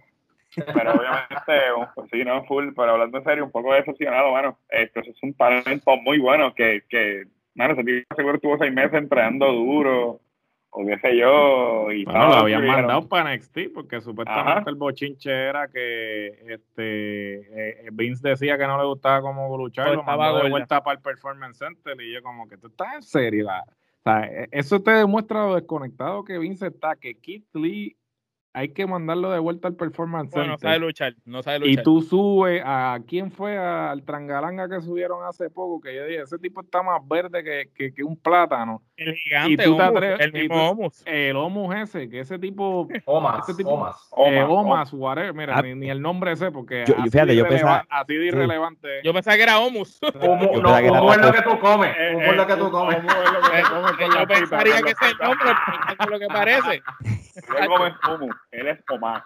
Pero 0.55 0.93
obviamente, 0.93 1.93
pues 1.95 2.11
sí, 2.11 2.25
no, 2.25 2.45
full, 2.45 2.69
pero 2.75 2.93
hablando 2.93 3.19
en 3.19 3.25
serio, 3.25 3.45
un 3.45 3.51
poco 3.51 3.75
decepcionado, 3.75 4.31
bueno, 4.31 4.59
esto 4.69 5.01
es 5.01 5.23
un 5.23 5.35
talento 5.35 5.97
muy 5.99 6.19
bueno 6.19 6.55
que, 6.55 6.85
que, 6.89 7.25
mano, 7.55 7.75
ese 7.75 8.07
seguro 8.17 8.37
estuvo 8.37 8.59
seis 8.59 8.73
meses 8.73 8.95
entrenando 8.95 9.53
duro, 9.53 10.21
o 10.71 10.87
qué 10.87 10.99
sé 10.99 11.17
yo. 11.17 11.91
Y 11.91 12.05
bueno, 12.05 12.29
lo 12.29 12.35
habían 12.35 12.67
mandado 12.67 13.09
para 13.09 13.35
NXT 13.35 13.59
porque 13.75 14.01
supuestamente 14.01 14.71
el 14.71 14.77
bochinche 14.77 15.31
era 15.31 15.69
que 15.69 16.29
este 16.47 17.87
eh, 17.87 17.89
Vince 17.93 18.29
decía 18.29 18.59
que 18.59 18.67
no 18.67 18.79
le 18.79 18.87
gustaba 18.87 19.23
cómo 19.23 19.57
luchar, 19.57 19.87
pues 19.87 19.97
lo 19.97 20.03
mandó 20.03 20.43
de 20.43 20.51
vuelta 20.51 20.83
para 20.83 20.97
el 20.97 21.03
Performance 21.03 21.59
Center 21.59 22.01
y 22.01 22.13
yo 22.13 22.23
como 22.23 22.49
que 22.49 22.59
tú 22.59 22.69
estás 22.69 22.95
en 22.95 23.03
serio. 23.03 23.49
o 23.49 23.51
sea, 24.09 24.25
e, 24.27 24.49
eso 24.53 24.81
te 24.81 24.91
demuestra 24.91 25.47
lo 25.47 25.55
desconectado 25.55 26.25
que 26.25 26.39
Vince 26.39 26.69
está, 26.69 26.97
que 26.97 27.15
Keith 27.19 27.47
Lee 27.55 27.97
hay 28.53 28.71
que 28.71 28.87
mandarlo 28.87 29.31
de 29.31 29.39
vuelta 29.39 29.69
al 29.69 29.77
performance. 29.77 30.33
Bueno, 30.33 30.53
no 30.53 30.59
sabe 30.59 30.79
luchar, 30.81 31.15
no 31.25 31.43
sabe 31.43 31.61
luchar. 31.61 31.73
Y 31.81 31.83
tú 31.83 32.03
subes 32.03 32.61
a 32.65 32.99
quién 33.07 33.31
fue 33.31 33.57
al 33.57 34.03
Trangalanga 34.05 34.69
que 34.69 34.81
subieron 34.81 35.25
hace 35.25 35.51
poco, 35.51 35.81
que 35.81 35.95
yo 35.95 36.05
dije, 36.07 36.23
ese 36.23 36.39
tipo 36.39 36.63
está 36.63 36.83
más 36.83 37.07
verde 37.07 37.45
que, 37.45 37.93
que, 37.93 38.03
un 38.03 38.17
plátano. 38.17 38.83
El 38.99 39.15
gigante, 39.15 39.65
el 40.25 40.33
mismo 40.33 40.71
Omus. 40.71 41.03
El 41.07 41.37
Omus 41.37 41.73
ese, 41.77 42.11
que 42.11 42.19
ese 42.19 42.37
tipo. 42.37 42.89
Omas, 43.05 43.49
ese 43.49 43.57
tipo, 43.57 43.71
Omas. 43.71 43.97
Eh, 44.27 44.43
Omas, 44.43 44.93
whatever. 44.93 45.33
Mira, 45.33 45.57
ah, 45.57 45.63
ni, 45.63 45.89
el 45.89 46.03
nombre 46.03 46.33
ese, 46.33 46.51
porque 46.51 46.85
yo, 46.85 46.97
así, 46.99 47.09
fíjate, 47.09 47.37
yo 47.37 47.47
pensaba, 47.47 47.87
así 47.89 48.15
de 48.15 48.27
irrelevante. 48.27 48.89
Yo 49.05 49.15
pensaba 49.15 49.37
que 49.37 49.45
era 49.45 49.61
Omus. 49.61 50.01
Omus, 50.21 50.51
no, 50.63 50.77
Omus 50.77 51.17
es 51.17 51.23
lo 51.23 51.33
que 51.33 51.43
tú 51.43 51.59
comes. 51.61 51.97
Omus 52.13 52.25
es 52.25 52.37
lo 52.37 52.47
que 52.49 52.57
tú 52.57 52.71
comes. 52.73 52.99
Yo 54.19 54.27
pensaría 54.27 54.83
que 54.83 54.91
es 54.91 55.03
el 55.03 55.19
nombre, 55.19 55.51
es 56.01 56.11
lo 56.11 56.19
que 56.19 56.27
parece. 56.27 56.83
Luego 57.51 57.87
es 57.87 57.95
Omus, 58.09 58.37
él 58.51 58.67
es 58.67 58.79
Omar. 58.91 59.23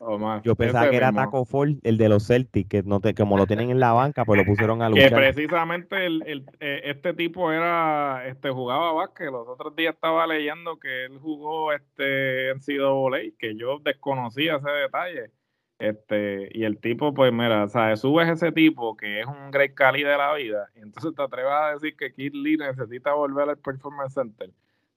O 0.00 0.18
más. 0.18 0.42
Yo 0.42 0.54
pensaba 0.54 0.84
Ese 0.84 0.90
que 0.90 0.96
era 0.96 1.12
mismo. 1.12 1.24
Taco 1.26 1.44
Fall, 1.44 1.78
el 1.82 1.96
de 1.96 2.08
los 2.08 2.26
Celtics, 2.26 2.68
que 2.68 2.82
no 2.82 3.00
te, 3.00 3.14
como 3.14 3.36
lo 3.36 3.46
tienen 3.46 3.70
en 3.70 3.80
la 3.80 3.92
banca, 3.92 4.24
pues 4.24 4.38
lo 4.38 4.44
pusieron 4.44 4.82
a 4.82 4.86
Que 4.88 4.90
luchar. 5.02 5.14
precisamente 5.14 6.04
el, 6.06 6.22
el- 6.26 6.44
eh, 6.60 6.82
este 6.84 7.14
tipo 7.14 7.50
era, 7.52 8.26
este 8.26 8.50
jugaba 8.50 8.92
básquet. 8.92 9.30
Los 9.30 9.48
otros 9.48 9.74
días 9.76 9.94
estaba 9.94 10.26
leyendo 10.26 10.78
que 10.78 11.04
él 11.06 11.18
jugó 11.18 11.72
este 11.72 12.50
en 12.50 12.58
NCAA, 12.58 13.32
que 13.38 13.56
yo 13.56 13.78
desconocía 13.78 14.56
ese 14.56 14.70
detalle. 14.70 15.30
Este, 15.78 16.48
y 16.52 16.62
el 16.64 16.78
tipo, 16.78 17.12
pues 17.12 17.32
mira, 17.32 17.66
¿sabes? 17.68 18.00
Subes 18.00 18.28
ese 18.28 18.52
tipo 18.52 18.96
que 18.96 19.20
es 19.20 19.26
un 19.26 19.50
Great 19.50 19.74
Cali 19.74 20.04
de 20.04 20.16
la 20.16 20.32
vida, 20.34 20.68
y 20.76 20.80
entonces 20.80 21.12
te 21.14 21.22
atreves 21.22 21.50
a 21.52 21.72
decir 21.72 21.96
que 21.96 22.12
Kid 22.12 22.34
Lee 22.34 22.56
necesita 22.56 23.14
volver 23.14 23.48
al 23.48 23.58
Performance 23.58 24.14
Center. 24.14 24.50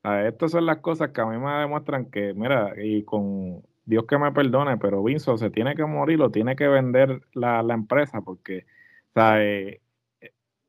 ¿Sabes? 0.03 0.31
Estas 0.33 0.51
son 0.51 0.67
las 0.67 0.77
cosas 0.77 1.09
que 1.09 1.21
a 1.21 1.25
mí 1.25 1.37
me 1.39 1.51
demuestran 1.53 2.05
que, 2.11 2.35
mira, 2.35 2.73
y 2.77 3.01
con 3.03 3.63
Dios 3.85 4.05
que 4.05 4.17
me 4.17 4.31
perdone, 4.31 4.77
pero 4.77 5.03
Vinzo 5.03 5.37
se 5.37 5.49
tiene 5.49 5.75
que 5.75 5.85
morir 5.85 6.21
o 6.21 6.31
tiene 6.31 6.55
que 6.55 6.67
vender 6.67 7.21
la, 7.33 7.63
la 7.63 7.73
empresa 7.73 8.21
porque, 8.21 8.65
¿sabes? 9.13 9.79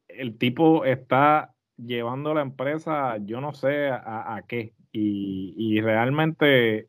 el 0.08 0.38
tipo 0.38 0.84
está 0.84 1.54
llevando 1.76 2.34
la 2.34 2.42
empresa, 2.42 3.16
yo 3.18 3.40
no 3.40 3.52
sé 3.52 3.88
a, 3.88 4.34
a 4.36 4.42
qué. 4.42 4.74
Y, 4.92 5.54
y 5.56 5.80
realmente 5.80 6.88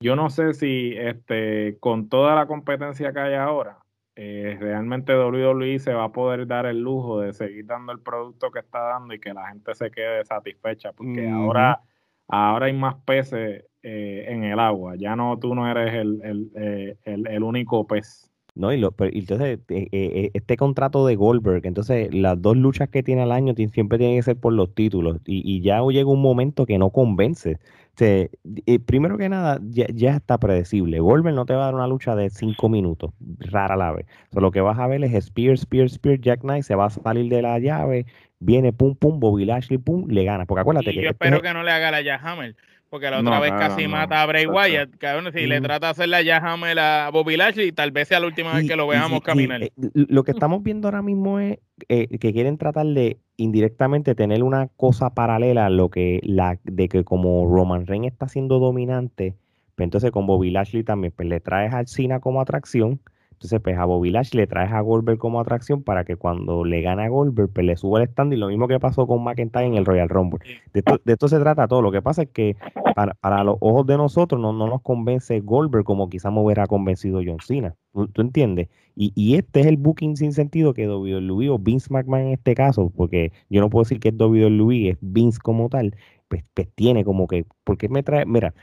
yo 0.00 0.16
no 0.16 0.30
sé 0.30 0.54
si 0.54 0.94
este 0.96 1.76
con 1.80 2.08
toda 2.08 2.34
la 2.34 2.46
competencia 2.46 3.12
que 3.12 3.20
hay 3.20 3.34
ahora, 3.34 3.78
eh, 4.16 4.56
realmente 4.60 5.16
WWE 5.16 5.78
se 5.78 5.92
va 5.92 6.04
a 6.04 6.12
poder 6.12 6.46
dar 6.46 6.66
el 6.66 6.78
lujo 6.80 7.20
de 7.20 7.32
seguir 7.32 7.66
dando 7.66 7.92
el 7.92 8.00
producto 8.00 8.50
que 8.50 8.60
está 8.60 8.80
dando 8.80 9.12
y 9.14 9.18
que 9.18 9.34
la 9.34 9.48
gente 9.48 9.74
se 9.74 9.90
quede 9.90 10.24
satisfecha, 10.24 10.92
porque 10.92 11.28
ahora, 11.28 11.80
ahora 12.28 12.66
hay 12.66 12.72
más 12.72 12.96
peces 13.04 13.64
eh, 13.82 14.24
en 14.28 14.44
el 14.44 14.58
agua. 14.58 14.94
Ya 14.96 15.16
no, 15.16 15.38
tú 15.38 15.54
no 15.54 15.70
eres 15.70 15.94
el, 15.94 16.20
el, 16.22 16.50
eh, 16.56 16.96
el, 17.04 17.26
el 17.28 17.42
único 17.42 17.86
pez. 17.86 18.30
No, 18.56 18.72
y, 18.72 18.78
lo, 18.78 18.92
pero, 18.92 19.10
entonces, 19.12 19.58
eh, 19.68 19.88
eh, 19.90 20.30
este 20.32 20.56
contrato 20.56 21.04
de 21.06 21.16
Goldberg, 21.16 21.66
entonces 21.66 22.14
las 22.14 22.40
dos 22.40 22.56
luchas 22.56 22.88
que 22.88 23.02
tiene 23.02 23.22
al 23.22 23.32
año 23.32 23.52
siempre 23.72 23.98
tienen 23.98 24.16
que 24.16 24.22
ser 24.22 24.36
por 24.36 24.52
los 24.52 24.72
títulos. 24.74 25.18
Y, 25.26 25.42
y 25.44 25.60
ya 25.60 25.80
llega 25.90 26.08
un 26.08 26.22
momento 26.22 26.64
que 26.64 26.78
no 26.78 26.90
convence. 26.90 27.58
O 28.00 28.84
primero 28.86 29.18
que 29.18 29.28
nada, 29.28 29.60
ya, 29.70 29.86
ya 29.92 30.16
está 30.16 30.38
predecible. 30.38 31.00
Goldberg 31.00 31.34
no 31.34 31.46
te 31.46 31.54
va 31.54 31.62
a 31.62 31.64
dar 31.66 31.74
una 31.74 31.88
lucha 31.88 32.14
de 32.14 32.30
cinco 32.30 32.68
minutos, 32.68 33.12
rara 33.38 33.76
la 33.76 33.92
vez. 33.92 34.06
Lo 34.32 34.50
que 34.52 34.60
vas 34.60 34.78
a 34.78 34.86
ver 34.86 35.02
es 35.02 35.24
Spear, 35.24 35.58
Spear, 35.58 35.88
Spear, 35.88 36.20
Jack 36.20 36.40
Knight, 36.42 36.62
se 36.62 36.76
va 36.76 36.86
a 36.86 36.90
salir 36.90 37.28
de 37.28 37.42
la 37.42 37.58
llave, 37.58 38.06
viene 38.44 38.72
pum, 38.72 38.94
pum, 38.94 39.18
Bobby 39.20 39.44
Lashley, 39.44 39.78
pum, 39.78 40.06
le 40.08 40.24
gana. 40.24 40.44
Porque 40.46 40.60
acuérdate 40.60 40.90
Y 40.90 40.94
que 40.94 41.02
yo 41.02 41.10
este 41.10 41.24
espero 41.24 41.36
es- 41.36 41.42
que 41.42 41.52
no 41.54 41.62
le 41.62 41.70
haga 41.70 41.90
la 41.90 42.02
Jahammer. 42.02 42.54
Porque 42.90 43.10
la 43.10 43.22
No, 43.22 43.30
otra 43.30 43.40
vez 43.40 43.50
casi 43.52 43.84
no. 43.84 43.88
mata 43.88 44.22
a 44.22 44.26
Bray. 44.26 44.46
Wyatt. 44.46 44.90
Cabrón, 44.98 45.32
si 45.32 45.46
le 45.48 45.60
trata 45.60 45.86
de 45.88 45.90
hacer 45.90 46.08
la 46.08 46.22
Jahammer 46.22 46.78
a 46.78 47.10
Bobby 47.12 47.36
Lashley, 47.36 47.72
tal 47.72 47.90
vez 47.90 48.06
sea 48.06 48.20
la 48.20 48.26
última 48.28 48.54
vez 48.54 48.68
que 48.68 48.76
lo 48.76 48.84
y 48.86 48.90
veamos 48.90 49.20
caminar. 49.22 49.62
y, 49.62 49.66
eh, 49.66 49.70
lo 49.94 50.22
que 50.22 50.30
estamos 50.30 50.62
viendo 50.62 50.86
ahora 50.86 51.02
mismo 51.02 51.40
es 51.40 51.58
eh, 51.88 52.06
que 52.18 52.32
quieren 52.32 52.56
tratar 52.56 52.86
de 52.86 53.18
indirectamente 53.36 54.14
tener 54.14 54.44
una 54.44 54.68
cosa 54.76 55.10
paralela 55.10 55.66
a 55.66 55.70
lo 55.70 55.88
que 55.88 56.20
la 56.22 56.56
de 56.62 56.88
que 56.88 57.02
como 57.02 57.46
Roman 57.52 57.84
Reigns 57.86 58.12
está 58.12 58.28
siendo 58.28 58.60
dominante, 58.60 59.34
pues 59.74 59.84
entonces 59.86 60.12
con 60.12 60.26
Bobby 60.28 60.50
Lashley 60.52 60.84
también 60.84 61.12
pues 61.16 61.28
le 61.28 61.40
traes 61.40 61.74
al 61.74 61.88
Cena 61.88 62.20
como 62.20 62.40
atracción. 62.40 63.00
Entonces, 63.44 63.60
pues 63.60 63.76
a 63.76 63.84
Bobby 63.84 64.10
Lashley 64.10 64.40
le 64.40 64.46
traes 64.46 64.72
a 64.72 64.80
Goldberg 64.80 65.18
como 65.18 65.38
atracción 65.38 65.82
para 65.82 66.06
que 66.06 66.16
cuando 66.16 66.64
le 66.64 66.80
gane 66.80 67.04
a 67.04 67.08
Goldberg, 67.10 67.50
pues 67.52 67.66
le 67.66 67.76
suba 67.76 68.00
el 68.00 68.08
stand 68.08 68.32
y 68.32 68.36
lo 68.36 68.48
mismo 68.48 68.66
que 68.68 68.80
pasó 68.80 69.06
con 69.06 69.22
McIntyre 69.22 69.66
en 69.66 69.74
el 69.74 69.84
Royal 69.84 70.08
Rumble. 70.08 70.38
De 70.72 70.80
esto, 70.80 70.98
de 71.04 71.12
esto 71.12 71.28
se 71.28 71.38
trata 71.38 71.68
todo. 71.68 71.82
Lo 71.82 71.92
que 71.92 72.00
pasa 72.00 72.22
es 72.22 72.30
que 72.30 72.56
para, 72.94 73.12
para 73.12 73.44
los 73.44 73.58
ojos 73.60 73.86
de 73.86 73.98
nosotros 73.98 74.40
no, 74.40 74.54
no 74.54 74.66
nos 74.66 74.80
convence 74.80 75.40
Goldberg 75.40 75.84
como 75.84 76.08
quizás 76.08 76.32
me 76.32 76.40
hubiera 76.40 76.66
convencido 76.66 77.20
John 77.22 77.36
Cena. 77.44 77.74
¿Tú, 77.92 78.08
tú 78.08 78.22
entiendes? 78.22 78.70
Y, 78.96 79.12
y 79.14 79.34
este 79.34 79.60
es 79.60 79.66
el 79.66 79.76
booking 79.76 80.16
sin 80.16 80.32
sentido 80.32 80.72
que 80.72 80.88
WWE 80.88 81.50
o 81.50 81.58
Vince 81.58 81.88
McMahon 81.90 82.28
en 82.28 82.32
este 82.32 82.54
caso, 82.54 82.90
porque 82.96 83.30
yo 83.50 83.60
no 83.60 83.68
puedo 83.68 83.82
decir 83.82 84.00
que 84.00 84.08
es 84.08 84.14
WWE, 84.18 84.88
es 84.88 84.98
Vince 85.02 85.38
como 85.42 85.68
tal, 85.68 85.94
pues, 86.28 86.44
pues 86.54 86.68
tiene 86.74 87.04
como 87.04 87.26
que, 87.26 87.46
porque 87.64 87.88
me 87.88 88.02
trae, 88.02 88.26
mira, 88.26 88.54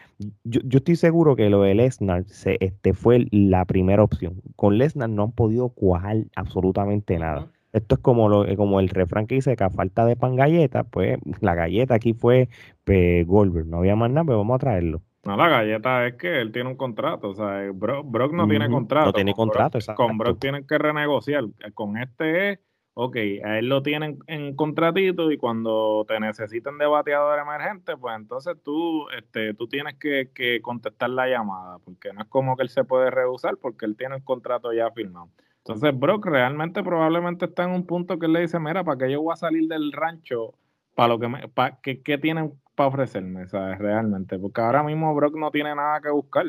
yo, 0.43 0.61
yo 0.63 0.77
estoy 0.77 0.95
seguro 0.95 1.35
que 1.35 1.49
lo 1.49 1.61
de 1.61 1.75
Lesnar 1.75 2.25
se, 2.25 2.57
este, 2.59 2.93
fue 2.93 3.27
la 3.31 3.65
primera 3.65 4.03
opción. 4.03 4.41
Con 4.55 4.77
Lesnar 4.77 5.09
no 5.09 5.23
han 5.23 5.31
podido 5.31 5.69
cuajar 5.69 6.17
absolutamente 6.35 7.17
nada. 7.17 7.47
Esto 7.73 7.95
es 7.95 8.01
como 8.01 8.27
lo, 8.27 8.45
como 8.57 8.79
el 8.79 8.89
refrán 8.89 9.27
que 9.27 9.35
dice 9.35 9.55
que 9.55 9.63
a 9.63 9.69
falta 9.69 10.05
de 10.05 10.17
pan 10.17 10.35
galleta, 10.35 10.83
pues 10.83 11.19
la 11.39 11.55
galleta 11.55 11.95
aquí 11.95 12.13
fue 12.13 12.49
pues, 12.83 13.25
Goldberg. 13.25 13.67
No 13.67 13.77
había 13.77 13.95
más 13.95 14.11
nada, 14.11 14.25
pues 14.25 14.37
vamos 14.37 14.55
a 14.55 14.59
traerlo. 14.59 15.01
No, 15.23 15.37
la 15.37 15.47
galleta 15.47 16.07
es 16.07 16.15
que 16.15 16.41
él 16.41 16.51
tiene 16.51 16.69
un 16.69 16.75
contrato, 16.75 17.29
o 17.29 17.35
sea, 17.35 17.69
Brock, 17.73 18.09
Brock 18.09 18.33
no 18.33 18.47
tiene 18.47 18.67
contrato. 18.69 19.05
no 19.07 19.13
tiene 19.13 19.33
con 19.33 19.49
contrato, 19.49 19.77
Brock, 19.77 19.95
Con 19.95 20.17
Brock 20.17 20.39
tienen 20.39 20.65
que 20.65 20.77
renegociar. 20.79 21.43
Con 21.75 21.97
este 21.97 22.51
es, 22.51 22.59
ok, 23.03 23.15
a 23.43 23.57
él 23.57 23.67
lo 23.67 23.81
tienen 23.81 24.19
en 24.27 24.55
contratito 24.55 25.31
y 25.31 25.37
cuando 25.37 26.05
te 26.07 26.19
necesiten 26.19 26.77
de 26.77 26.85
bateador 26.85 27.39
emergente, 27.39 27.97
pues 27.97 28.15
entonces 28.15 28.55
tú, 28.63 29.09
este, 29.17 29.55
tú 29.55 29.67
tienes 29.67 29.95
que, 29.95 30.29
que 30.35 30.61
contestar 30.61 31.09
la 31.09 31.27
llamada, 31.27 31.79
porque 31.79 32.13
no 32.13 32.21
es 32.21 32.27
como 32.27 32.55
que 32.55 32.61
él 32.61 32.69
se 32.69 32.83
puede 32.83 33.09
rehusar 33.09 33.57
porque 33.57 33.87
él 33.87 33.97
tiene 33.97 34.17
el 34.17 34.23
contrato 34.23 34.71
ya 34.71 34.91
firmado. 34.91 35.29
Entonces 35.65 35.99
Brock 35.99 36.27
realmente 36.27 36.83
probablemente 36.83 37.45
está 37.45 37.63
en 37.63 37.71
un 37.71 37.87
punto 37.87 38.19
que 38.19 38.27
él 38.27 38.33
le 38.33 38.41
dice, 38.41 38.59
mira, 38.59 38.83
¿para 38.83 38.99
qué 38.99 39.11
yo 39.11 39.23
voy 39.23 39.33
a 39.33 39.37
salir 39.37 39.67
del 39.67 39.91
rancho? 39.91 40.53
¿Para 40.93 41.07
lo 41.09 41.19
que 41.19 41.27
me, 41.27 41.47
para, 41.47 41.79
¿qué, 41.81 42.03
qué 42.03 42.19
tienen 42.19 42.53
para 42.75 42.89
ofrecerme? 42.89 43.47
¿Sabes? 43.47 43.79
Realmente, 43.79 44.37
porque 44.37 44.61
ahora 44.61 44.83
mismo 44.83 45.15
Brock 45.15 45.35
no 45.35 45.49
tiene 45.49 45.73
nada 45.73 46.01
que 46.01 46.11
buscar. 46.11 46.45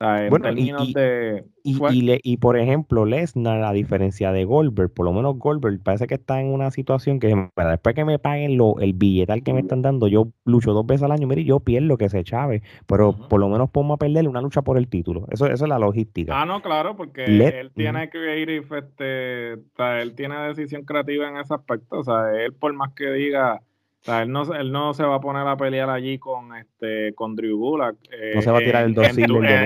Bueno, 0.00 0.48
y- 0.50 0.54
términos 0.54 0.88
y- 0.88 0.94
de... 0.94 1.44
Y, 1.64 1.74
fue- 1.74 1.92
y, 1.94 2.02
le- 2.02 2.20
y 2.22 2.36
por 2.38 2.56
ejemplo, 2.56 3.04
Lesnar, 3.04 3.62
a 3.64 3.72
diferencia 3.72 4.32
de 4.32 4.44
Goldberg, 4.44 4.90
por 4.94 5.04
lo 5.04 5.12
menos 5.12 5.36
Goldberg 5.38 5.82
parece 5.82 6.06
que 6.06 6.14
está 6.14 6.40
en 6.40 6.46
una 6.52 6.70
situación 6.70 7.18
que 7.20 7.34
"Mira, 7.34 7.70
después 7.70 7.94
que 7.94 8.04
me 8.04 8.18
paguen 8.18 8.56
lo, 8.56 8.78
el 8.78 8.92
billetal 8.94 9.42
que 9.42 9.52
me 9.52 9.60
están 9.60 9.82
dando, 9.82 10.06
yo 10.08 10.28
lucho 10.44 10.72
dos 10.72 10.86
veces 10.86 11.02
al 11.02 11.12
año, 11.12 11.26
mire, 11.26 11.44
yo 11.44 11.60
pierdo 11.60 11.98
que 11.98 12.08
se 12.08 12.22
chave, 12.24 12.62
pero 12.86 13.12
por 13.12 13.40
lo 13.40 13.48
menos 13.48 13.70
ponme 13.70 13.94
a 13.94 13.96
perder 13.96 14.28
una 14.28 14.40
lucha 14.40 14.62
por 14.62 14.78
el 14.78 14.88
título. 14.88 15.26
Eso, 15.30 15.46
eso 15.46 15.64
es 15.64 15.68
la 15.68 15.78
logística. 15.78 16.40
Ah, 16.40 16.46
no, 16.46 16.62
claro, 16.62 16.96
porque 16.96 17.26
Let- 17.26 17.58
él 17.60 17.70
tiene 17.74 18.08
creative, 18.08 18.78
este, 18.78 19.54
o 19.54 19.76
sea, 19.76 20.00
él 20.00 20.14
tiene 20.14 20.36
decisión 20.48 20.84
creativa 20.84 21.28
en 21.28 21.36
ese 21.38 21.52
aspecto, 21.54 21.98
o 21.98 22.04
sea, 22.04 22.32
él 22.34 22.52
por 22.54 22.72
más 22.72 22.92
que 22.94 23.10
diga, 23.10 23.60
o 24.00 24.04
sea, 24.04 24.22
él 24.22 24.30
no, 24.32 24.44
se- 24.44 24.56
él 24.56 24.70
no 24.72 24.94
se 24.94 25.02
va 25.04 25.16
a 25.16 25.20
poner 25.20 25.46
a 25.46 25.56
pelear 25.56 25.90
allí 25.90 26.18
con 26.18 26.54
este 26.56 27.12
con 27.14 27.34
Drew 27.34 27.58
Gulak. 27.58 27.96
eh, 28.12 28.32
No 28.36 28.42
se 28.42 28.50
va 28.50 28.58
a 28.58 28.60
tirar 28.60 28.84
el 28.84 28.94
tu- 28.94 29.00
de 29.02 29.12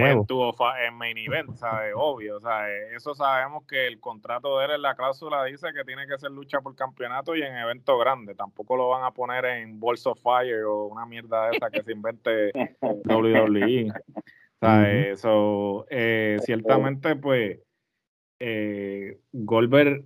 nuevo. 0.01 0.21
En, 0.23 0.27
tu 0.27 0.43
en 0.87 0.95
main 0.95 1.19
event, 1.19 1.55
¿sabes? 1.55 1.93
Obvio, 1.95 2.37
o 2.39 2.41
sea, 2.41 2.69
eh, 2.71 2.95
eso 2.97 3.15
sabemos 3.15 3.65
que 3.67 3.87
el 3.87 4.01
contrato 4.01 4.59
de 4.59 4.65
él 4.65 4.71
en 4.73 4.83
la 4.83 4.95
cláusula 4.95 5.45
dice 5.45 5.69
que 5.77 5.85
tiene 5.85 6.07
que 6.07 6.19
ser 6.19 6.31
lucha 6.31 6.61
por 6.61 6.75
campeonato 6.75 7.37
y 7.37 7.43
en 7.43 7.55
evento 7.57 7.99
grande, 7.99 8.35
tampoco 8.35 8.77
lo 8.77 8.89
van 8.89 9.05
a 9.05 9.11
poner 9.13 9.45
en 9.45 9.79
Balls 9.79 10.07
of 10.07 10.19
Fire 10.23 10.65
o 10.65 10.87
una 10.87 11.05
mierda 11.07 11.49
de 11.51 11.57
esa 11.57 11.71
que 11.71 11.83
se 11.83 11.93
invente 11.93 12.53
WWE. 13.05 13.91
O 13.91 14.59
sea, 14.61 14.75
Ujú. 14.79 14.85
eh, 14.87 15.17
so, 15.17 15.87
eh, 15.91 16.39
ciertamente, 16.43 17.17
pues, 17.17 17.61
eh, 18.41 19.19
Goldberg, 19.33 20.05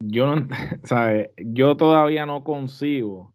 yo 0.00 0.26
no, 0.26 0.36
ent- 0.36 0.50
¿sabe? 0.84 1.32
yo 1.38 1.76
todavía 1.76 2.26
no 2.26 2.44
consigo, 2.44 3.32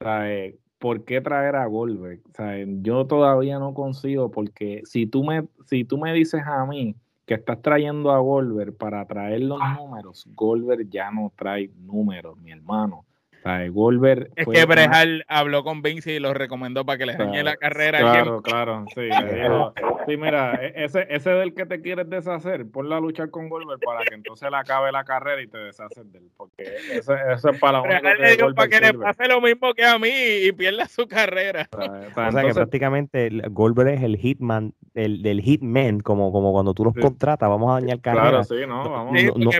¿sabe? 0.00 0.58
¿por 0.78 1.04
qué 1.04 1.20
traer 1.20 1.56
a 1.56 1.66
Goldberg? 1.66 2.22
¿sabe? 2.34 2.66
Yo 2.80 3.06
todavía 3.06 3.58
no 3.58 3.74
consigo, 3.74 4.30
porque 4.30 4.82
si 4.84 5.06
tú 5.06 5.22
me, 5.24 5.46
si 5.66 5.84
tú 5.84 5.98
me 5.98 6.12
dices 6.14 6.42
a 6.44 6.64
mí 6.64 6.96
que 7.26 7.34
estás 7.34 7.60
trayendo 7.62 8.10
a 8.10 8.18
Goldberg 8.18 8.76
para 8.76 9.04
traer 9.06 9.42
los 9.42 9.60
números, 9.78 10.26
Goldberg 10.34 10.88
ya 10.88 11.10
no 11.10 11.32
trae 11.36 11.70
números, 11.76 12.38
mi 12.38 12.50
hermano. 12.50 13.04
Es 13.44 14.44
que 14.46 14.50
una- 14.64 14.66
Brejal 14.66 15.24
habló 15.28 15.64
con 15.64 15.82
Vince 15.82 16.12
y 16.12 16.18
lo 16.20 16.34
recomendó 16.34 16.84
para 16.84 16.98
que 16.98 17.06
le 17.06 17.14
dañe 17.16 17.42
la 17.42 17.56
carrera. 17.56 17.98
Claro, 18.00 18.42
claro, 18.42 18.84
sí. 18.94 19.00
le 19.00 19.08
dijo, 19.42 19.72
sí, 20.06 20.16
mira, 20.16 20.54
e- 20.62 20.84
ese, 20.84 21.06
ese 21.08 21.30
del 21.30 21.54
que 21.54 21.66
te 21.66 21.80
quieres 21.80 22.08
deshacer, 22.10 22.66
ponla 22.70 22.98
a 22.98 23.00
luchar 23.00 23.30
con 23.30 23.48
Goldberg 23.48 23.80
para 23.80 24.04
que 24.04 24.14
entonces 24.14 24.50
le 24.50 24.56
acabe 24.56 24.92
la 24.92 25.04
carrera 25.04 25.40
y 25.42 25.46
te 25.46 25.58
deshaces 25.58 26.10
de 26.12 26.18
él. 26.18 26.24
Porque 26.36 26.64
eso, 26.92 27.14
eso 27.14 27.50
es 27.50 27.58
para 27.58 27.82
que 27.82 28.36
Goldberg 28.42 28.54
para 28.54 28.68
que 28.68 28.80
le 28.80 28.94
pase 28.94 29.26
lo 29.28 29.40
mismo 29.40 29.72
que 29.74 29.84
a 29.84 29.98
mí 29.98 30.10
y 30.10 30.52
pierda 30.52 30.86
su 30.86 31.06
carrera. 31.08 31.68
O 31.72 31.76
sea, 32.14 32.28
o 32.42 32.46
que 32.46 32.54
prácticamente 32.54 33.30
Goldberg 33.50 33.88
es 33.94 34.02
el 34.02 34.16
hitman, 34.16 34.74
el 34.94 35.22
del 35.22 35.40
hitman, 35.40 36.00
como, 36.00 36.32
como 36.32 36.52
cuando 36.52 36.74
tú 36.74 36.84
los 36.84 36.94
Sí. 36.94 37.00
contratas, 37.00 37.48
vamos 37.48 37.70
a 37.70 37.80
dañar 37.80 38.00
carrera. 38.00 38.28
claro, 38.28 38.44
sí, 38.44 38.56
no, 38.66 38.90
vamos. 38.90 39.18
Sí, 39.18 39.26
no- 39.36 39.50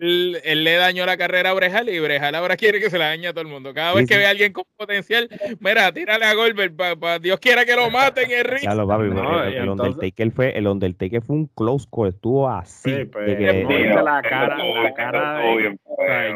él, 0.00 0.38
él 0.44 0.64
le 0.64 0.74
dañó 0.76 1.06
la 1.06 1.16
carrera 1.16 1.50
a 1.50 1.54
Brejal 1.54 1.88
y 1.88 1.98
Brejal 1.98 2.34
ahora 2.34 2.56
quiere 2.56 2.78
que 2.78 2.90
se 2.90 2.98
la 2.98 3.07
daña 3.08 3.30
a 3.30 3.32
todo 3.32 3.42
el 3.42 3.48
mundo. 3.48 3.74
Cada 3.74 3.94
vez 3.94 4.08
que 4.08 4.16
ve 4.16 4.26
a 4.26 4.30
alguien 4.30 4.52
con 4.52 4.64
potencial, 4.76 5.28
mira, 5.60 5.92
tírale 5.92 6.24
a 6.24 6.34
Goldberg, 6.34 6.74
para 6.76 7.18
Dios 7.18 7.38
quiera 7.40 7.64
que 7.64 7.74
lo 7.74 7.90
maten 7.90 8.30
en 8.30 8.44
ring. 8.44 8.60
Claro, 8.60 8.86
papi, 8.86 9.04
el, 9.04 9.68
Undertaker 9.68 10.30
fue, 10.32 10.56
el 10.56 10.66
Undertaker 10.66 11.22
fue 11.22 11.36
un 11.36 11.46
close 11.46 11.86
call, 11.90 12.08
estuvo 12.08 12.48
así. 12.48 12.90
Sí, 12.90 13.04
pues, 13.06 13.38
de 13.38 14.02
la 14.02 14.22
cara, 14.22 14.58
la 14.58 14.94
cara 14.94 15.38
de, 15.38 15.78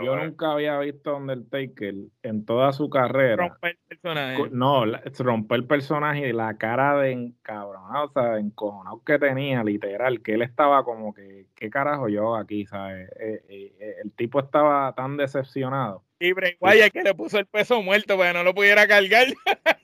yo 0.04 0.16
nunca 0.16 0.52
había 0.52 0.78
visto 0.80 1.10
a 1.10 1.16
Undertaker 1.16 1.94
en 2.22 2.44
toda 2.44 2.72
su 2.72 2.90
carrera. 2.90 3.48
Romper 3.48 3.70
el 3.70 3.98
personaje. 3.98 4.42
No, 4.50 4.84
romper 5.18 5.58
el 5.58 5.66
personaje 5.66 6.28
y 6.28 6.32
la 6.32 6.56
cara 6.56 6.98
de 6.98 7.12
encabronado, 7.12 8.06
o 8.06 8.12
sea, 8.12 8.38
encojonado 8.38 9.02
que 9.04 9.18
tenía, 9.18 9.62
literal, 9.62 10.20
que 10.22 10.34
él 10.34 10.42
estaba 10.42 10.84
como 10.84 11.14
que, 11.14 11.46
¿qué 11.54 11.70
carajo 11.70 12.08
yo 12.08 12.34
aquí, 12.34 12.66
sabes? 12.66 13.08
Eh, 13.20 13.44
eh, 13.48 13.72
eh, 13.78 13.96
el 14.02 14.12
tipo 14.12 14.40
estaba 14.40 14.92
tan 14.94 15.16
decepcionado 15.16 16.02
y 16.22 16.32
Bray 16.32 16.56
Wyatt 16.60 16.92
que 16.92 17.02
le 17.02 17.14
puso 17.14 17.38
el 17.38 17.46
peso 17.46 17.82
muerto 17.82 18.16
para 18.16 18.30
que 18.30 18.38
no 18.38 18.44
lo 18.44 18.54
pudiera 18.54 18.86
cargar. 18.86 19.26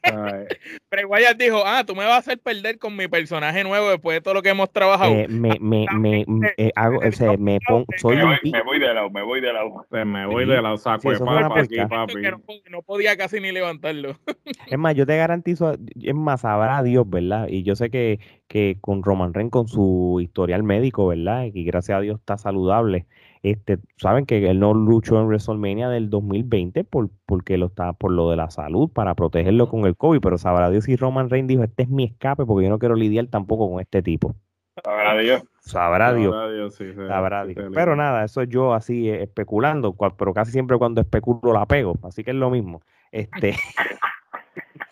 Bray 0.91 1.05
Wyatt 1.05 1.37
dijo, 1.37 1.63
ah, 1.67 1.83
tú 1.85 1.97
me 1.97 2.05
vas 2.05 2.15
a 2.15 2.19
hacer 2.19 2.39
perder 2.39 2.79
con 2.79 2.97
mi 2.97 3.09
personaje 3.09 3.65
nuevo 3.65 3.91
después 3.91 4.17
de 4.17 4.21
todo 4.21 4.35
lo 4.35 4.43
que 4.43 4.51
hemos 4.51 4.71
trabajado. 4.73 5.13
Eh, 5.13 5.27
me, 5.29 5.57
me, 5.61 5.87
me, 5.93 6.25
eh, 6.57 6.71
hago, 6.77 6.99
o 6.99 7.13
sea, 7.13 7.37
me 7.37 7.59
pongo, 7.67 7.87
soy 7.97 8.17
me, 8.17 8.25
voy, 8.25 8.39
me 8.53 8.63
voy 8.63 8.79
de 8.79 8.95
lado, 8.95 9.11
me 9.11 9.23
voy 9.23 9.41
de 9.41 9.53
lado. 9.53 9.87
Me 9.91 10.27
voy 10.27 10.47
de 10.47 10.63
lado, 10.63 10.77
saco 10.77 11.11
de 11.11 11.19
papa 11.19 11.61
aquí, 11.61 11.77
papi. 11.89 12.15
no, 12.23 12.41
no, 12.71 12.83
podía 12.83 13.17
casi 13.17 13.41
ni 13.41 13.51
levantarlo. 13.51 14.17
es 14.67 14.79
más, 14.79 14.95
yo 14.95 15.07
te 15.07 15.17
garantizo, 15.17 15.73
es 15.73 16.15
más, 16.15 16.43
sabrá 16.43 16.83
Dios, 16.85 17.09
¿verdad? 17.09 17.49
Y 17.49 17.65
yo 17.65 17.75
sé 17.75 17.91
que, 17.91 18.21
que 18.47 18.79
con 18.81 19.03
Roman 19.03 19.35
Reigns, 19.35 19.51
con 19.51 19.67
su 19.67 20.21
historial 20.23 20.63
médico, 20.63 21.09
¿verdad? 21.09 21.47
Y 21.53 21.65
gracias 21.65 21.99
a 21.99 22.01
Dios 22.01 22.21
está 22.21 22.39
saludable 22.39 23.07
este, 23.43 23.79
saben 23.97 24.27
que 24.27 24.49
él 24.49 24.61
no 24.61 24.75
luchó 24.75 25.21
en 25.21 25.27
WrestleMania 25.27 25.89
del 25.89 26.11
2020 26.11 26.85
por, 26.85 27.11
porque 27.27 27.59
lo 27.59 27.67
está 27.67 27.93
por 27.93 28.13
lo 28.13 28.31
de 28.31 28.37
la 28.37 28.51
salud, 28.51 28.91
para 28.91 29.15
protegerlo 29.15 29.69
con 29.69 29.87
el 29.87 29.97
COVID, 29.97 30.21
pero 30.21 30.39
sabrá 30.39 30.71
Dios 30.71 30.85
si 30.85 30.97
Roman 30.97 31.31
Reigns 31.31 31.49
dijo, 31.49 31.63
este 31.63 31.85
es 31.85 31.89
mi 31.89 32.05
escape 32.05 32.45
porque 32.45 32.65
yo 32.65 32.71
no 32.71 32.79
quiero 32.79 32.95
lidiar 32.95 33.27
tampoco 33.27 33.71
con 33.71 33.81
este 33.81 34.03
tipo. 34.03 34.35
Sabrá 34.85 35.19
Dios. 35.19 35.43
Sabrá 35.61 36.15
Dios. 36.15 36.35
Sabrá 37.09 37.45
Dios, 37.45 37.71
Pero 37.75 37.97
nada, 37.97 38.25
eso 38.25 38.45
yo 38.45 38.75
así 38.75 39.09
eh, 39.09 39.23
especulando, 39.23 39.95
pero 40.17 40.33
casi 40.33 40.53
siempre 40.53 40.79
cuando 40.79 41.01
especulo 41.01 41.53
la 41.53 41.67
pego, 41.67 41.95
así 42.03 42.25
que 42.25 42.31
es 42.31 42.37
lo 42.37 42.51
mismo. 42.51 42.81
Este. 43.11 43.57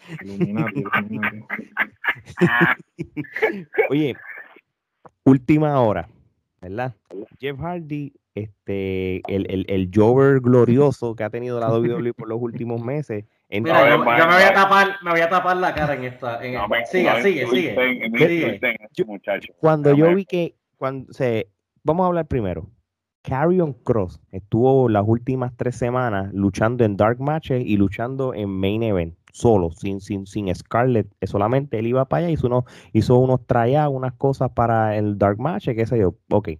Oye, 3.90 4.16
última 5.24 5.80
hora, 5.80 6.08
¿verdad? 6.60 6.94
Jeff 7.40 7.58
Hardy 7.58 8.12
este, 8.36 9.22
el, 9.34 9.50
el, 9.50 9.64
el 9.68 9.90
Jover 9.92 10.40
glorioso 10.42 11.16
que 11.16 11.24
ha 11.24 11.30
tenido 11.30 11.58
la 11.58 11.70
WWE 11.70 12.12
por 12.12 12.28
los 12.28 12.40
últimos 12.40 12.80
meses. 12.82 13.24
Mira, 13.48 13.88
yo, 13.88 13.98
me, 13.98 14.04
voy 14.04 14.42
a 14.42 14.52
tapar, 14.52 14.96
me 15.02 15.10
voy 15.12 15.20
a 15.20 15.28
tapar 15.28 15.56
la 15.56 15.72
cara 15.72 15.94
en 15.94 16.04
esta. 16.04 16.44
En 16.44 16.60
sigue, 16.86 17.22
sigue, 17.22 17.46
sigue, 17.46 18.60
Cuando 19.58 19.94
yo 19.94 20.14
vi 20.14 20.24
que, 20.24 20.56
cuando 20.76 21.12
se, 21.12 21.48
vamos 21.82 22.04
a 22.04 22.06
hablar 22.08 22.26
primero. 22.26 22.68
Carrion 23.22 23.72
Cross 23.72 24.20
estuvo 24.30 24.88
las 24.88 25.02
últimas 25.04 25.52
tres 25.56 25.74
semanas 25.74 26.32
luchando 26.32 26.84
en 26.84 26.96
Dark 26.96 27.20
Matches 27.20 27.64
y 27.66 27.76
luchando 27.76 28.34
en 28.34 28.48
Main 28.48 28.84
Event, 28.84 29.16
solo, 29.32 29.72
sin, 29.72 30.00
sin, 30.00 30.26
sin 30.26 30.54
Scarlett. 30.54 31.08
Solamente 31.22 31.78
él 31.78 31.88
iba 31.88 32.04
para 32.04 32.26
allá, 32.26 32.32
hizo 32.32 32.46
unos, 32.46 32.64
hizo 32.92 33.16
unos 33.16 33.44
tryouts, 33.46 33.96
unas 33.96 34.12
cosas 34.12 34.50
para 34.50 34.96
el 34.96 35.18
Dark 35.18 35.40
Match, 35.40 35.64
qué 35.66 35.86
sé 35.86 35.98
yo. 35.98 36.14
Ok 36.30 36.50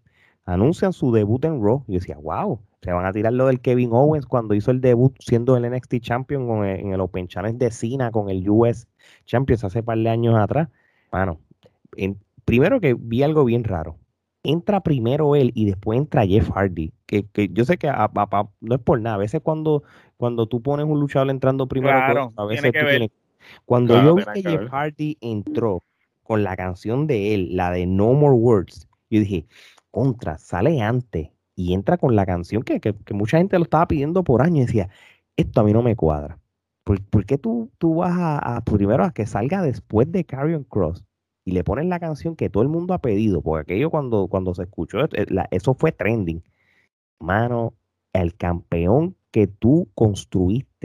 anuncian 0.47 0.93
su 0.93 1.13
debut 1.13 1.45
en 1.45 1.63
Raw. 1.63 1.85
Y 1.87 1.95
decía, 1.95 2.17
wow, 2.17 2.59
se 2.81 2.93
van 2.93 3.05
a 3.05 3.13
tirar 3.13 3.33
lo 3.33 3.47
del 3.49 3.61
Kevin 3.61 3.91
Owens 3.93 4.27
cuando 4.27 4.55
hizo 4.55 4.71
el 4.71 4.81
debut 4.81 5.15
siendo 5.19 5.57
el 5.57 5.71
NXT 5.71 5.97
Champion 6.01 6.65
en 6.65 6.93
el 6.93 7.01
Open 7.01 7.29
Challenge 7.29 7.59
de 7.59 7.71
Cena 7.71 8.11
con 8.11 8.31
el 8.31 8.49
US 8.49 8.87
Champions 9.25 9.65
hace 9.65 9.83
par 9.83 9.99
de 9.99 10.09
años 10.09 10.37
atrás. 10.39 10.69
Bueno, 11.11 11.41
primero 12.45 12.81
que 12.81 12.95
vi 12.95 13.23
algo 13.23 13.45
bien 13.45 13.65
raro. 13.65 13.97
Entra 14.43 14.81
primero 14.81 15.35
él 15.35 15.51
y 15.57 15.65
después 15.65 15.99
entra 15.99 16.25
Jeff 16.25 16.49
Hardy. 16.51 16.93
Que, 17.07 17.27
yo 17.53 17.65
sé 17.65 17.77
que 17.79 17.91
no 18.61 18.75
es 18.75 18.81
por 18.81 19.01
nada. 19.01 19.17
A 19.17 19.19
veces 19.19 19.41
cuando, 19.43 19.83
cuando 20.17 20.47
tú 20.47 20.63
pones 20.63 20.87
un 20.87 21.01
luchador 21.01 21.31
entrando 21.31 21.67
primero, 21.67 22.33
a 22.37 22.45
veces 22.45 22.73
tú 22.73 22.79
tienes, 22.89 23.11
Cuando 23.65 24.01
yo 24.01 24.15
vi 24.15 24.23
que 24.35 24.43
Jeff 24.43 24.71
Hardy 24.71 25.19
entró 25.21 25.83
con 26.23 26.45
la 26.45 26.57
canción 26.57 27.09
de 27.09 27.35
él, 27.35 27.57
la 27.57 27.73
de 27.73 27.87
No 27.87 28.13
More 28.13 28.37
Words, 28.37 28.89
yo 29.11 29.21
dije, 29.21 29.47
contra, 29.97 30.37
sale 30.37 30.83
antes 30.83 31.31
y 31.55 31.73
entra 31.73 31.97
con 31.97 32.15
la 32.15 32.27
canción 32.27 32.63
que, 32.63 32.95
mucha 33.15 33.39
gente 33.39 33.57
lo 33.57 33.65
estaba 33.65 33.89
pidiendo 33.89 34.25
por 34.25 34.43
años 34.43 34.59
y 34.59 34.67
decía, 34.67 34.91
esto 35.39 35.63
a 35.63 35.65
mí 35.65 35.73
no 35.73 35.83
me 35.83 35.97
cuadra. 35.97 36.39
¿Por, 36.85 37.25
qué 37.25 37.39
tú, 37.39 37.71
tú 37.79 37.95
vas 37.95 38.13
a, 38.15 38.63
primero 38.67 39.05
a 39.05 39.13
que 39.13 39.25
salga 39.25 39.63
después 39.63 40.13
de 40.13 40.27
Carrion 40.27 40.65
Cross 40.65 41.07
y 41.47 41.53
le 41.53 41.65
pones 41.65 41.87
la 41.87 41.99
canción 41.99 42.37
que 42.37 42.51
todo 42.51 42.63
el 42.63 42.69
mundo 42.69 42.93
ha 42.93 43.01
pedido? 43.01 43.41
Porque 43.41 43.63
aquello 43.63 43.89
cuando, 43.89 44.29
cuando 44.29 44.55
se 44.55 44.65
escuchó, 44.65 44.99
eh, 45.15 45.27
eso 45.51 45.73
fue 45.73 45.93
trending. 45.93 46.45
Mano, 47.19 47.73
el 48.13 48.37
campeón 48.37 49.17
que 49.31 49.47
tú 49.47 49.89
construiste 49.95 50.76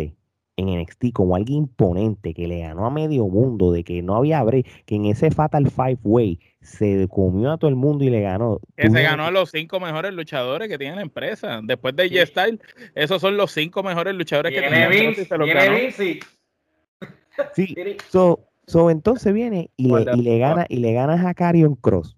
en 0.61 0.79
NXT 0.79 1.11
como 1.13 1.35
alguien 1.35 1.59
imponente 1.59 2.33
que 2.33 2.47
le 2.47 2.59
ganó 2.59 2.85
a 2.85 2.89
medio 2.89 3.27
mundo, 3.27 3.71
de 3.71 3.83
que 3.83 4.01
no 4.01 4.15
había 4.15 4.43
break, 4.43 4.85
que 4.85 4.95
en 4.95 5.05
ese 5.05 5.31
Fatal 5.31 5.69
Five 5.69 5.99
Way 6.03 6.39
se 6.61 7.07
comió 7.09 7.51
a 7.51 7.57
todo 7.57 7.69
el 7.69 7.75
mundo 7.75 8.03
y 8.03 8.09
le 8.09 8.21
ganó. 8.21 8.59
Que 8.77 8.89
se 8.89 9.01
ganó 9.01 9.25
a 9.25 9.31
los 9.31 9.51
cinco 9.51 9.79
mejores 9.79 10.13
luchadores 10.13 10.67
que 10.67 10.77
tiene 10.77 10.95
la 10.95 11.01
empresa. 11.01 11.59
Después 11.63 11.95
de 11.95 12.09
G-Style, 12.09 12.59
esos 12.95 13.21
son 13.21 13.37
los 13.37 13.51
cinco 13.51 13.83
mejores 13.83 14.15
luchadores 14.15 14.53
que 14.53 14.61
tiene 14.61 14.87
Vince, 14.87 16.19
Sí, 17.55 17.75
so, 18.09 18.47
so, 18.67 18.89
entonces 18.89 19.33
viene 19.33 19.71
y 19.77 19.91
le, 19.91 20.05
y 20.15 20.21
le 20.21 20.37
gana 20.37 20.65
y 20.69 20.77
le 20.77 20.93
ganas 20.93 21.25
a 21.25 21.33
Carion 21.33 21.75
Cross. 21.75 22.17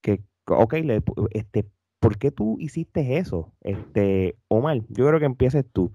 Que, 0.00 0.22
ok, 0.46 0.72
le, 0.74 1.02
este, 1.32 1.66
¿por 1.98 2.18
qué 2.18 2.30
tú 2.30 2.56
hiciste 2.60 3.16
eso? 3.16 3.52
Este, 3.62 4.36
Omar, 4.48 4.82
yo 4.88 5.06
creo 5.06 5.18
que 5.18 5.26
empieces 5.26 5.64
tú. 5.72 5.92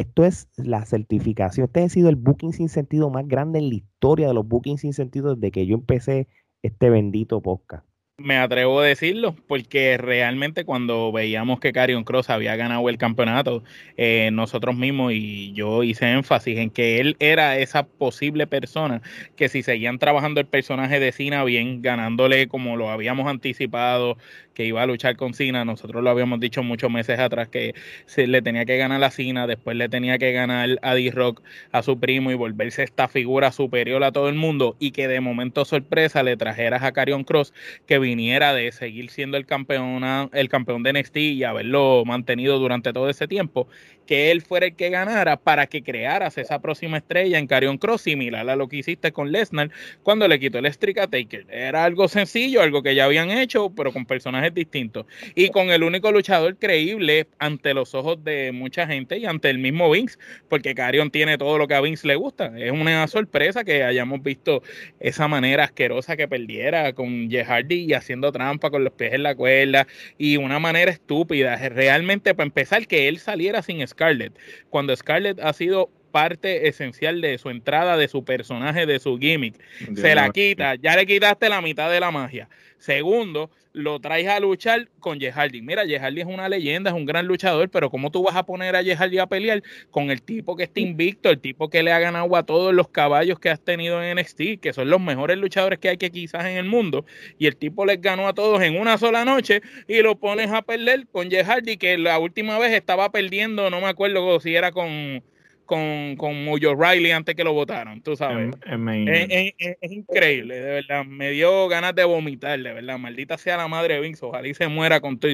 Esto 0.00 0.24
es 0.24 0.48
la 0.56 0.84
certificación. 0.84 1.64
Este 1.66 1.82
ha 1.82 1.88
sido 1.88 2.08
el 2.08 2.14
booking 2.14 2.52
sin 2.52 2.68
sentido 2.68 3.10
más 3.10 3.26
grande 3.26 3.58
en 3.58 3.68
la 3.68 3.74
historia 3.74 4.28
de 4.28 4.34
los 4.34 4.46
bookings 4.46 4.82
sin 4.82 4.92
sentido 4.92 5.34
desde 5.34 5.50
que 5.50 5.66
yo 5.66 5.74
empecé 5.74 6.28
este 6.62 6.88
bendito 6.88 7.40
podcast. 7.42 7.84
Me 8.20 8.36
atrevo 8.36 8.80
a 8.80 8.84
decirlo, 8.84 9.36
porque 9.46 9.96
realmente 9.96 10.64
cuando 10.64 11.12
veíamos 11.12 11.60
que 11.60 11.72
Carion 11.72 12.02
Cross 12.02 12.30
había 12.30 12.56
ganado 12.56 12.88
el 12.88 12.98
campeonato, 12.98 13.62
eh, 13.96 14.30
nosotros 14.32 14.76
mismos, 14.76 15.12
y 15.12 15.52
yo 15.52 15.84
hice 15.84 16.10
énfasis 16.10 16.58
en 16.58 16.70
que 16.70 16.98
él 16.98 17.16
era 17.20 17.58
esa 17.58 17.86
posible 17.86 18.48
persona 18.48 19.02
que 19.36 19.48
si 19.48 19.62
seguían 19.62 20.00
trabajando 20.00 20.40
el 20.40 20.48
personaje 20.48 20.98
de 20.98 21.12
Cena 21.12 21.44
bien, 21.44 21.80
ganándole 21.80 22.48
como 22.48 22.76
lo 22.76 22.90
habíamos 22.90 23.28
anticipado, 23.28 24.16
que 24.58 24.64
iba 24.64 24.82
a 24.82 24.86
luchar 24.86 25.16
con 25.16 25.34
Cena, 25.34 25.64
nosotros 25.64 26.02
lo 26.02 26.10
habíamos 26.10 26.40
dicho 26.40 26.64
muchos 26.64 26.90
meses 26.90 27.20
atrás 27.20 27.46
que 27.46 27.76
se 28.06 28.26
le 28.26 28.42
tenía 28.42 28.64
que 28.64 28.76
ganar 28.76 29.04
a 29.04 29.10
Cena, 29.12 29.46
después 29.46 29.76
le 29.76 29.88
tenía 29.88 30.18
que 30.18 30.32
ganar 30.32 30.80
a 30.82 30.94
D-Rock, 30.96 31.44
a 31.70 31.84
su 31.84 32.00
primo, 32.00 32.32
y 32.32 32.34
volverse 32.34 32.82
esta 32.82 33.06
figura 33.06 33.52
superior 33.52 34.02
a 34.02 34.10
todo 34.10 34.28
el 34.28 34.34
mundo, 34.34 34.74
y 34.80 34.90
que 34.90 35.06
de 35.06 35.20
momento 35.20 35.64
sorpresa 35.64 36.24
le 36.24 36.36
trajeras 36.36 36.82
a 36.82 36.90
Carion 36.90 37.22
Cross, 37.22 37.54
que 37.86 38.00
viniera 38.00 38.52
de 38.52 38.72
seguir 38.72 39.10
siendo 39.10 39.36
el 39.36 39.46
campeón, 39.46 40.02
el 40.32 40.48
campeón 40.48 40.82
de 40.82 40.92
NXT 40.92 41.16
y 41.18 41.44
haberlo 41.44 42.02
mantenido 42.04 42.58
durante 42.58 42.92
todo 42.92 43.08
ese 43.10 43.28
tiempo, 43.28 43.68
que 44.06 44.32
él 44.32 44.40
fuera 44.40 44.66
el 44.66 44.74
que 44.74 44.88
ganara 44.90 45.36
para 45.36 45.66
que 45.66 45.82
crearas 45.82 46.38
esa 46.38 46.60
próxima 46.60 46.96
estrella 46.96 47.38
en 47.38 47.46
Carion 47.46 47.78
Cross, 47.78 48.02
similar 48.02 48.48
a 48.48 48.56
lo 48.56 48.66
que 48.66 48.78
hiciste 48.78 49.12
con 49.12 49.30
Lesnar 49.30 49.70
cuando 50.02 50.26
le 50.26 50.40
quitó 50.40 50.58
el 50.58 50.72
streak 50.72 51.10
Taker. 51.10 51.46
Era 51.50 51.84
algo 51.84 52.08
sencillo, 52.08 52.62
algo 52.62 52.82
que 52.82 52.94
ya 52.94 53.04
habían 53.04 53.30
hecho, 53.30 53.70
pero 53.76 53.92
con 53.92 54.06
personajes 54.06 54.47
distintos. 54.52 55.06
Y 55.34 55.50
con 55.50 55.70
el 55.70 55.82
único 55.82 56.12
luchador 56.12 56.56
creíble 56.56 57.26
ante 57.38 57.74
los 57.74 57.94
ojos 57.94 58.22
de 58.24 58.52
mucha 58.52 58.86
gente 58.86 59.18
y 59.18 59.26
ante 59.26 59.50
el 59.50 59.58
mismo 59.58 59.90
Vince, 59.90 60.18
porque 60.48 60.74
Carion 60.74 61.10
tiene 61.10 61.38
todo 61.38 61.58
lo 61.58 61.68
que 61.68 61.74
a 61.74 61.80
Vince 61.80 62.06
le 62.06 62.16
gusta. 62.16 62.52
Es 62.56 62.72
una 62.72 63.06
sorpresa 63.08 63.64
que 63.64 63.82
hayamos 63.82 64.22
visto 64.22 64.62
esa 65.00 65.28
manera 65.28 65.64
asquerosa 65.64 66.16
que 66.16 66.28
perdiera 66.28 66.92
con 66.92 67.30
Jeff 67.30 67.48
Hardy 67.48 67.84
y 67.84 67.94
haciendo 67.94 68.32
trampa 68.32 68.70
con 68.70 68.84
los 68.84 68.92
pies 68.92 69.14
en 69.14 69.22
la 69.22 69.34
cuerda 69.34 69.86
y 70.16 70.36
una 70.36 70.58
manera 70.58 70.90
estúpida. 70.90 71.56
Realmente, 71.68 72.34
para 72.34 72.46
empezar, 72.46 72.86
que 72.86 73.08
él 73.08 73.18
saliera 73.18 73.62
sin 73.62 73.86
Scarlett, 73.86 74.38
cuando 74.70 74.94
Scarlett 74.94 75.40
ha 75.40 75.52
sido 75.52 75.90
parte 76.10 76.68
esencial 76.68 77.20
de 77.20 77.38
su 77.38 77.50
entrada, 77.50 77.96
de 77.96 78.08
su 78.08 78.24
personaje, 78.24 78.86
de 78.86 78.98
su 78.98 79.18
gimmick. 79.18 79.54
Se 79.94 80.14
la 80.14 80.30
quita, 80.30 80.74
ya 80.76 80.96
le 80.96 81.06
quitaste 81.06 81.48
la 81.48 81.60
mitad 81.60 81.90
de 81.90 82.00
la 82.00 82.10
magia. 82.10 82.48
Segundo, 82.78 83.50
lo 83.72 84.00
traes 84.00 84.28
a 84.28 84.40
luchar 84.40 84.88
con 85.00 85.18
Jehardy. 85.20 85.62
Mira, 85.62 85.84
Jehardy 85.84 86.20
es 86.20 86.26
una 86.26 86.48
leyenda, 86.48 86.90
es 86.90 86.96
un 86.96 87.06
gran 87.06 87.26
luchador, 87.26 87.68
pero 87.70 87.90
¿cómo 87.90 88.10
tú 88.10 88.22
vas 88.22 88.36
a 88.36 88.44
poner 88.44 88.76
a 88.76 88.82
Jehardy 88.82 89.18
a 89.18 89.26
pelear 89.26 89.62
con 89.90 90.10
el 90.10 90.22
tipo 90.22 90.56
que 90.56 90.64
está 90.64 90.80
invicto, 90.80 91.28
el 91.30 91.40
tipo 91.40 91.68
que 91.68 91.82
le 91.82 91.92
ha 91.92 91.98
ganado 91.98 92.34
a 92.36 92.44
todos 92.44 92.72
los 92.72 92.88
caballos 92.88 93.38
que 93.38 93.50
has 93.50 93.60
tenido 93.60 94.02
en 94.02 94.16
NXT, 94.18 94.60
que 94.60 94.72
son 94.72 94.90
los 94.90 95.00
mejores 95.00 95.38
luchadores 95.38 95.78
que 95.78 95.88
hay 95.88 95.96
que 95.96 96.10
quizás 96.10 96.44
en 96.46 96.56
el 96.56 96.64
mundo, 96.64 97.04
y 97.38 97.46
el 97.46 97.56
tipo 97.56 97.84
les 97.84 98.00
ganó 98.00 98.28
a 98.28 98.34
todos 98.34 98.62
en 98.62 98.78
una 98.78 98.96
sola 98.98 99.24
noche 99.24 99.60
y 99.86 100.00
lo 100.02 100.16
pones 100.18 100.50
a 100.50 100.62
perder 100.62 101.06
con 101.08 101.30
Jehardy, 101.30 101.76
que 101.76 101.98
la 101.98 102.18
última 102.18 102.58
vez 102.58 102.72
estaba 102.72 103.10
perdiendo, 103.10 103.70
no 103.70 103.80
me 103.80 103.88
acuerdo 103.88 104.40
si 104.40 104.54
era 104.54 104.72
con 104.72 105.22
con, 105.68 106.16
con 106.16 106.46
Mojo 106.46 106.74
Riley 106.74 107.12
antes 107.12 107.36
que 107.36 107.44
lo 107.44 107.52
votaron, 107.52 108.00
tú 108.00 108.16
sabes. 108.16 108.54
es, 108.64 109.92
increíble, 109.92 110.58
de 110.58 110.70
verdad. 110.72 111.04
Me 111.04 111.30
dio 111.30 111.68
ganas 111.68 111.94
de 111.94 112.04
vomitar, 112.04 112.58
de 112.58 112.72
verdad. 112.72 112.98
Maldita 112.98 113.36
sea 113.36 113.58
la 113.58 113.68
madre 113.68 113.94
de 113.94 114.00
Vince, 114.00 114.24
ojalá 114.24 114.48
y 114.48 114.54
se 114.54 114.66
muera 114.66 115.00
con 115.00 115.18
todo. 115.18 115.30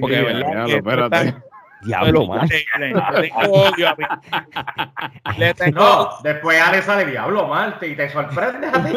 Porque 0.00 0.16
de 0.16 0.22
verdad. 0.22 0.68
espérate. 0.68 1.34
Diablo, 1.82 2.26
man. 2.26 2.48
No, 5.72 6.08
después 6.24 6.60
Ale 6.60 6.82
sale 6.82 7.06
Diablo, 7.06 7.46
Marte, 7.46 7.86
y 7.86 7.94
te 7.94 8.08
sorprende 8.10 8.66
a 8.66 8.84
ti. 8.84 8.92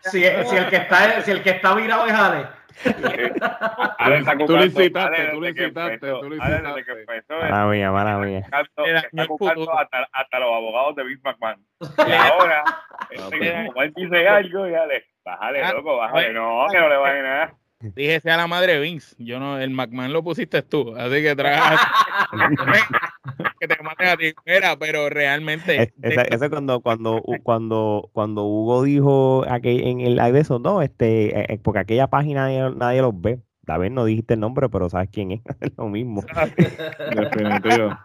si, 0.10 0.18
si, 0.20 0.56
el 0.56 0.68
que 0.68 0.76
está, 0.76 1.22
si 1.22 1.30
el 1.30 1.42
que 1.44 1.50
está 1.50 1.76
virado 1.76 2.06
es 2.06 2.12
Ale 2.12 2.46
tú 4.46 4.56
lo 4.56 4.64
incitaste, 4.64 5.28
tú 5.32 5.40
lo 5.40 5.48
incitaste, 5.48 5.98
tú 5.98 6.28
lo 6.28 6.34
incitaste. 6.36 7.34
Mala 7.50 7.66
mía, 7.66 7.90
mala 7.90 8.18
mía. 8.18 8.38
Está 8.40 9.26
buscando 9.26 9.78
hasta, 9.78 10.08
hasta 10.12 10.38
los 10.38 10.48
abogados 10.48 10.96
de 10.96 11.04
Vince 11.04 11.22
McMahon. 11.24 11.64
Y 12.08 12.12
ahora, 12.12 12.64
este, 13.10 13.66
como 13.66 13.82
él 13.82 13.92
dice 13.94 14.28
algo, 14.28 14.68
ya 14.68 14.86
le, 14.86 15.04
bájale, 15.24 15.62
ah, 15.62 15.72
loco, 15.72 15.96
bájale. 15.96 16.32
No, 16.32 16.66
que 16.70 16.78
no 16.78 16.88
le 16.88 16.96
vaya 16.96 17.22
nada. 17.22 17.54
Dije 17.80 18.20
sea 18.20 18.36
la 18.36 18.46
madre 18.46 18.78
Vince. 18.78 19.16
Yo 19.18 19.40
no, 19.40 19.58
el 19.58 19.70
McMahon 19.70 20.12
lo 20.12 20.22
pusiste 20.22 20.62
tú, 20.62 20.94
así 20.96 21.22
que 21.22 21.34
trae 21.34 21.58
que 23.62 23.68
te 23.68 23.82
maten 23.82 24.08
a 24.08 24.16
ti. 24.16 24.32
Mira, 24.44 24.76
pero 24.76 25.08
realmente. 25.08 25.92
Ese 26.02 26.50
cuando, 26.50 26.80
cuando, 26.80 27.22
cuando, 27.44 28.10
cuando 28.12 28.44
Hugo 28.44 28.82
dijo 28.82 29.44
aquel, 29.48 29.86
en 29.86 30.00
el 30.00 30.16
live 30.16 30.32
de 30.32 30.40
eso, 30.40 30.58
no, 30.58 30.82
este, 30.82 31.26
eh, 31.26 31.46
eh, 31.48 31.58
porque 31.62 31.78
aquella 31.78 32.08
página 32.08 32.46
nadie, 32.46 32.74
nadie 32.74 33.02
los 33.02 33.20
ve. 33.20 33.38
vez 33.64 33.92
no 33.92 34.04
dijiste 34.04 34.34
el 34.34 34.40
nombre, 34.40 34.68
pero 34.68 34.88
sabes 34.88 35.10
quién 35.12 35.30
es. 35.30 35.42
es 35.60 35.70
lo 35.78 35.86
mismo. 35.86 36.24
Definitivo. 37.14 37.96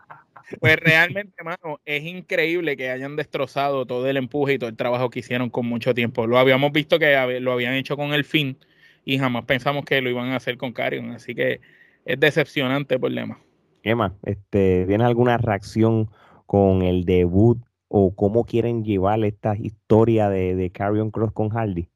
Pues 0.60 0.78
realmente, 0.78 1.44
mano, 1.44 1.82
es 1.86 2.04
increíble 2.04 2.78
que 2.78 2.92
hayan 2.92 3.16
destrozado 3.16 3.88
todo 3.88 4.08
el 4.08 4.16
empuje 4.16 4.54
y 4.54 4.60
todo 4.60 4.70
el 4.70 4.78
trabajo 4.78 5.10
que 5.10 5.20
hicieron 5.20 5.50
con 5.50 5.66
mucho 5.66 5.96
tiempo. 5.96 6.28
Lo 6.28 6.38
habíamos 6.38 6.72
visto 6.72 7.00
que 7.00 7.40
lo 7.42 7.52
habían 7.52 7.74
hecho 7.74 7.98
con 7.98 8.14
el 8.14 8.24
fin 8.26 8.60
y 9.04 9.18
jamás 9.18 9.46
pensamos 9.46 9.86
que 9.86 10.02
lo 10.02 10.10
iban 10.12 10.30
a 10.30 10.36
hacer 10.36 10.56
con 10.58 10.72
Carion. 10.72 11.14
Así 11.14 11.34
que 11.34 11.62
es 12.06 12.20
decepcionante 12.20 12.94
el 12.94 13.02
problema. 13.02 13.40
Emma, 13.84 14.14
este, 14.24 14.86
¿tienes 14.88 15.08
alguna 15.08 15.38
reacción 15.38 16.10
con 16.46 16.82
el 16.82 17.06
debut 17.06 17.60
o 17.88 18.16
cómo 18.16 18.46
quieren 18.46 18.84
llevar 18.84 19.24
esta 19.24 19.56
historia 19.56 20.30
de, 20.30 20.56
de 20.56 20.72
Carrion 20.72 21.12
Cross 21.12 21.32
con 21.32 21.50
Hardy? 21.50 21.88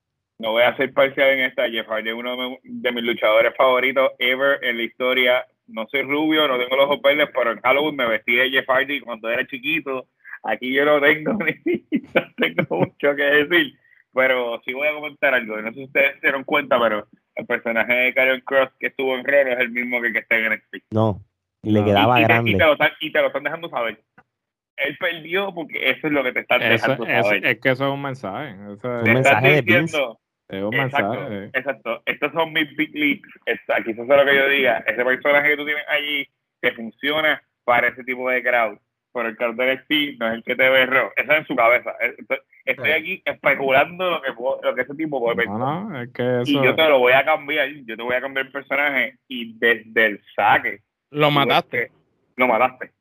No 0.41 0.53
voy 0.53 0.63
a 0.63 0.75
ser 0.75 0.91
parcial 0.91 1.29
en 1.29 1.41
esta. 1.41 1.69
Jeff 1.69 1.87
Hardy 1.87 2.09
es 2.09 2.15
uno 2.15 2.57
de 2.63 2.91
mis 2.91 3.03
luchadores 3.03 3.53
favoritos 3.55 4.09
ever 4.17 4.57
en 4.63 4.77
la 4.77 4.83
historia. 4.83 5.45
No 5.67 5.85
soy 5.91 6.01
rubio, 6.01 6.47
no 6.47 6.57
tengo 6.57 6.75
los 6.75 6.85
ojos 6.85 7.01
verdes, 7.03 7.29
pero 7.31 7.51
en 7.51 7.61
Halloween 7.61 7.95
me 7.95 8.07
vestí 8.07 8.35
de 8.35 8.49
Jeff 8.49 8.65
Hardy 8.67 9.01
cuando 9.01 9.29
era 9.29 9.45
chiquito. 9.45 10.07
Aquí 10.43 10.73
yo 10.73 10.83
no 10.83 10.99
tengo, 10.99 11.33
no 11.33 12.21
tengo 12.37 12.75
mucho 12.75 13.15
que 13.15 13.23
decir. 13.23 13.77
Pero 14.13 14.59
sí 14.65 14.73
voy 14.73 14.87
a 14.87 14.95
comentar 14.95 15.35
algo. 15.35 15.61
No 15.61 15.69
sé 15.69 15.75
si 15.75 15.83
ustedes 15.83 16.13
se 16.15 16.21
dieron 16.21 16.43
cuenta, 16.43 16.79
pero 16.79 17.07
el 17.35 17.45
personaje 17.45 17.93
de 17.93 18.13
Karrion 18.15 18.41
Cross 18.41 18.71
que 18.79 18.87
estuvo 18.87 19.15
en 19.15 19.23
Raw 19.23 19.47
es 19.47 19.59
el 19.59 19.69
mismo 19.69 20.01
que 20.01 20.07
el 20.07 20.13
que 20.13 20.19
está 20.19 20.37
en 20.37 20.53
NXT. 20.53 20.75
No, 20.91 21.21
le 21.63 21.83
quedaba 21.83 22.19
grande. 22.19 22.51
Y 22.51 22.57
te, 22.57 22.65
lo 22.65 22.73
están, 22.73 22.91
y 22.99 23.11
te, 23.11 23.21
lo 23.21 23.27
están, 23.27 23.43
dejando 23.43 23.69
saber. 23.69 24.01
Él 24.77 24.97
perdió 24.99 25.53
porque 25.53 25.91
eso 25.91 26.07
es 26.07 26.13
lo 26.13 26.23
que 26.23 26.31
te 26.31 26.39
están 26.41 26.59
dejando 26.59 27.05
saber. 27.05 27.45
Es, 27.45 27.59
que 27.59 27.69
eso 27.69 27.87
es 27.87 27.93
un 27.93 28.01
mensaje. 28.01 28.49
es 28.49 28.83
un 28.83 29.03
mensaje 29.03 29.47
de 29.47 29.61
diciendo, 29.61 30.19
Es 30.49 30.63
un 30.63 30.73
exacto, 30.73 31.09
mensaje. 31.09 31.49
Exacto. 31.53 32.03
Estos 32.05 32.31
son 32.33 32.53
mis 32.53 32.75
big 32.75 32.95
leagues. 32.95 33.31
Aquí 33.45 33.91
eso 33.91 34.01
es 34.01 34.07
lo 34.07 34.25
que 34.25 34.35
yo 34.35 34.49
diga. 34.49 34.83
Ese 34.87 35.03
personaje 35.03 35.49
que 35.49 35.57
tú 35.57 35.65
tienes 35.65 35.85
allí 35.87 36.27
que 36.61 36.71
funciona 36.73 37.43
para 37.63 37.89
ese 37.89 38.03
tipo 38.03 38.29
de 38.29 38.41
crowd. 38.41 38.77
Pero 39.13 39.27
el 39.27 39.35
crowd 39.35 39.55
de 39.55 39.75
NXT 39.75 40.19
no 40.19 40.27
es 40.29 40.33
el 40.35 40.43
que 40.43 40.55
te 40.55 40.69
ve 40.69 40.85
Raw. 40.85 41.09
Eso 41.15 41.31
es 41.31 41.37
en 41.39 41.45
su 41.45 41.55
cabeza. 41.55 41.93
Estoy 42.63 42.91
aquí 42.91 43.21
especulando 43.25 44.09
lo 44.09 44.21
que, 44.21 44.29
lo 44.63 44.73
que 44.73 44.81
ese 44.81 44.95
tipo 44.95 45.19
puede 45.19 45.35
pensar. 45.35 45.59
No, 45.59 46.01
es 46.01 46.09
que 46.13 46.41
eso... 46.41 46.51
Y 46.51 46.63
yo 46.63 46.73
te 46.75 46.87
lo 46.87 46.99
voy 46.99 47.11
a 47.13 47.25
cambiar. 47.25 47.69
Yo 47.85 47.97
te 47.97 48.03
voy 48.03 48.15
a 48.15 48.21
cambiar 48.21 48.45
el 48.45 48.51
personaje 48.51 49.17
y 49.27 49.57
desde 49.59 50.05
el 50.05 50.21
saque. 50.33 50.81
Lo 51.11 51.29
mataste. 51.31 51.91
Lo 52.35 52.47
mataste 52.47 52.91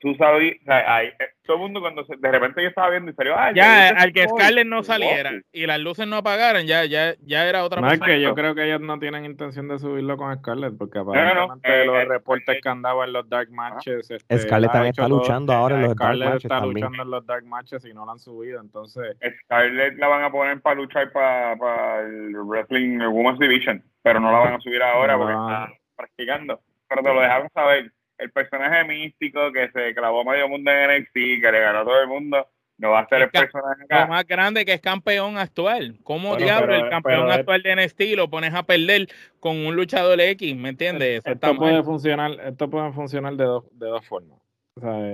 tú 0.00 0.14
sabes, 0.14 0.56
o 0.62 0.64
sea, 0.64 1.04
eh, 1.04 1.14
todo 1.44 1.56
el 1.58 1.62
mundo 1.62 1.80
cuando 1.80 2.02
de 2.02 2.32
repente 2.32 2.62
yo 2.62 2.68
estaba 2.68 2.90
viendo 2.90 3.10
y 3.10 3.14
salió, 3.14 3.36
ah, 3.36 3.52
ya, 3.54 3.90
al 3.90 4.12
que 4.12 4.26
Scarlett 4.26 4.66
no 4.66 4.82
saliera 4.82 5.32
y 5.52 5.66
las 5.66 5.78
luces 5.78 6.06
no 6.06 6.16
apagaran, 6.16 6.66
ya, 6.66 6.86
ya, 6.86 7.14
ya 7.20 7.46
era 7.46 7.64
otra 7.64 7.80
no, 7.80 7.92
es 7.92 8.00
que 8.00 8.20
yo 8.20 8.34
creo 8.34 8.54
que 8.54 8.64
ellos 8.64 8.80
no 8.80 8.98
tienen 8.98 9.26
intención 9.26 9.68
de 9.68 9.78
subirlo 9.78 10.16
con 10.16 10.34
Scarlett, 10.38 10.76
porque 10.78 10.98
aparentemente 10.98 11.84
los 11.84 11.96
eh, 11.96 12.04
reportes 12.06 12.56
eh, 12.56 12.60
que 12.62 12.68
andaban 12.68 13.08
en 13.08 13.12
los 13.12 13.28
Dark 13.28 13.50
Matches. 13.50 14.10
Este, 14.10 14.38
Scarlett 14.38 14.72
también 14.72 14.90
está 14.90 15.08
luchando 15.08 15.52
ahora 15.52 15.76
en 15.76 15.82
los 15.82 15.96
Dark 15.96 16.18
Matches. 16.18 16.44
está 16.44 16.66
luchando 16.66 17.02
en 17.02 17.10
los 17.10 17.26
Dark 17.26 17.44
Matches 17.44 17.84
y 17.84 17.92
no 17.92 18.06
la 18.06 18.12
han 18.12 18.18
subido, 18.18 18.60
entonces. 18.60 19.16
Scarlett 19.44 19.98
la 19.98 20.08
van 20.08 20.24
a 20.24 20.30
poner 20.30 20.60
para 20.62 20.76
luchar 20.76 21.12
para, 21.12 22.00
el 22.00 22.34
Wrestling 22.36 22.98
Women's 22.98 23.38
Division, 23.38 23.82
pero 24.02 24.18
no 24.18 24.32
la 24.32 24.38
van 24.38 24.54
a 24.54 24.60
subir 24.60 24.82
ahora 24.82 25.18
porque 25.18 25.32
está 25.32 25.72
practicando. 25.94 26.60
Pero 26.90 27.02
te 27.02 27.14
lo 27.14 27.20
dejaron 27.20 27.48
saber 27.54 27.92
el 28.18 28.30
personaje 28.32 28.84
místico 28.84 29.52
que 29.52 29.70
se 29.70 29.94
clavó 29.94 30.24
medio 30.24 30.48
mundo 30.48 30.70
en 30.70 31.00
NXT, 31.00 31.14
que 31.14 31.52
le 31.52 31.60
ganó 31.60 31.78
a 31.78 31.84
todo 31.84 32.02
el 32.02 32.08
mundo, 32.08 32.48
no 32.78 32.90
va 32.90 33.00
a 33.00 33.08
ser 33.08 33.22
el, 33.22 33.30
personaje 33.30 34.08
más 34.08 34.26
grande 34.26 34.64
que 34.64 34.72
es 34.72 34.80
campeón 34.80 35.38
actual. 35.38 35.98
¿Cómo 36.02 36.36
diablo 36.36 36.74
el 36.74 36.90
campeón 36.90 37.30
actual 37.30 37.62
de 37.62 37.76
NXT 37.76 38.00
lo 38.16 38.28
pones 38.28 38.52
a 38.54 38.64
perder 38.64 39.06
con 39.38 39.56
un 39.56 39.76
luchador 39.76 40.20
X? 40.20 40.56
¿Me 40.56 40.70
entiendes? 40.70 41.22
esto 41.24 41.56
puede 41.56 41.82
funcionar, 41.84 42.32
esto 42.44 42.68
puede 42.68 42.92
funcionar 42.92 43.34
de 43.34 43.44
dos, 43.44 43.64
de 43.72 43.86
dos 43.86 44.06
formas. 44.06 44.40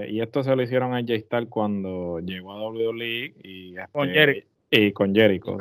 y 0.09 0.21
esto 0.21 0.43
se 0.43 0.57
lo 0.57 0.63
hicieron 0.63 0.95
a 0.95 1.01
J-Star 1.01 1.49
cuando 1.49 2.21
llegó 2.21 2.53
a 2.53 2.71
WWE 2.71 3.35
y 3.43 3.75
este, 3.77 4.47
y 4.71 4.93
con 4.93 5.15
Jericho. 5.15 5.57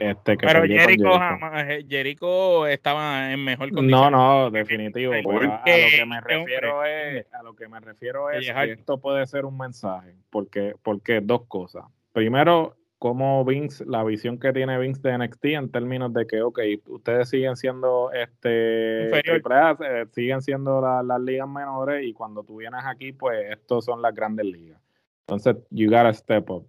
Este, 0.00 0.36
pero 0.36 0.62
Jericho, 0.62 1.12
jamás, 1.12 1.64
eh, 1.68 1.86
Jericho 1.88 2.66
estaba 2.66 3.32
en 3.32 3.44
mejor 3.44 3.70
condición. 3.70 4.10
No, 4.12 4.44
no, 4.44 4.50
definitivo. 4.50 5.12
a, 5.12 5.16
lo 5.20 5.50
que 5.60 6.06
me 6.06 6.20
refiero 6.20 6.84
es, 6.84 7.26
a 7.34 7.42
lo 7.42 7.54
que 7.54 7.68
me 7.68 7.80
refiero 7.80 8.30
es 8.30 8.50
que 8.50 8.72
esto 8.72 8.98
puede 8.98 9.26
ser 9.26 9.44
un 9.44 9.58
mensaje, 9.58 10.14
porque, 10.30 10.74
porque 10.82 11.20
dos 11.20 11.42
cosas. 11.46 11.84
Primero, 12.12 12.76
como 12.98 13.44
Vince, 13.44 13.84
la 13.86 14.04
visión 14.04 14.38
que 14.38 14.52
tiene 14.52 14.78
Vince 14.78 15.00
de 15.00 15.16
NXT 15.16 15.44
en 15.46 15.70
términos 15.70 16.12
de 16.12 16.26
que, 16.26 16.42
ok, 16.42 16.60
ustedes 16.86 17.28
siguen 17.30 17.56
siendo 17.56 18.10
este 18.12 19.08
eh, 19.08 20.06
siguen 20.12 20.42
siendo 20.42 20.82
las 21.02 21.20
ligas 21.20 21.48
menores 21.48 22.04
y 22.04 22.12
cuando 22.12 22.42
tú 22.42 22.56
vienes 22.56 22.82
aquí, 22.84 23.12
pues 23.12 23.50
estos 23.50 23.84
son 23.84 24.02
las 24.02 24.14
grandes 24.14 24.46
ligas. 24.46 24.80
Entonces, 25.26 25.56
you 25.70 25.88
gotta 25.88 26.12
step 26.12 26.50
up. 26.50 26.66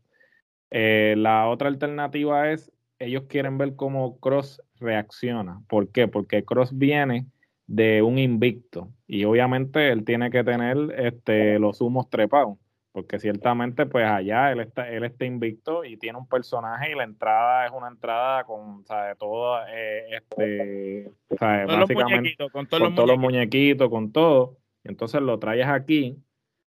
Eh, 0.72 1.15
la 1.17 1.47
otra 1.49 1.67
alternativa 1.67 2.49
es, 2.49 2.72
ellos 2.97 3.24
quieren 3.28 3.57
ver 3.57 3.76
cómo 3.76 4.19
Cross 4.19 4.61
reacciona. 4.80 5.61
¿Por 5.67 5.91
qué? 5.91 6.07
Porque 6.07 6.43
Cross 6.43 6.78
viene 6.78 7.28
de 7.67 8.01
un 8.01 8.17
invicto 8.17 8.89
y 9.07 9.24
obviamente 9.26 9.91
él 9.91 10.03
tiene 10.03 10.30
que 10.32 10.43
tener 10.43 10.78
este, 10.97 11.59
los 11.59 11.82
humos 11.82 12.09
trepados. 12.09 12.57
Porque 12.93 13.19
ciertamente, 13.19 13.86
pues 13.86 14.05
allá 14.05 14.51
él 14.51 14.59
está, 14.59 14.89
él 14.89 15.05
está 15.05 15.24
invicto 15.24 15.86
y 15.86 15.95
tiene 15.95 16.17
un 16.17 16.28
personaje 16.28 16.91
y 16.91 16.95
la 16.95 17.05
entrada 17.05 17.65
es 17.65 17.72
una 17.72 17.88
entrada 17.88 18.43
con, 18.43 18.84
¿sabes? 18.86 19.17
Todo, 19.17 19.59
eh, 19.69 20.17
este, 20.17 21.09
básicamente, 21.39 22.36
con, 22.51 22.67
todos, 22.67 23.07
los, 23.07 23.17
muñequitos, 23.17 23.89
con 23.89 24.11
todo. 24.11 24.57
entonces 24.84 25.22
lo 25.22 25.39
traes 25.39 25.67
aquí 25.67 26.22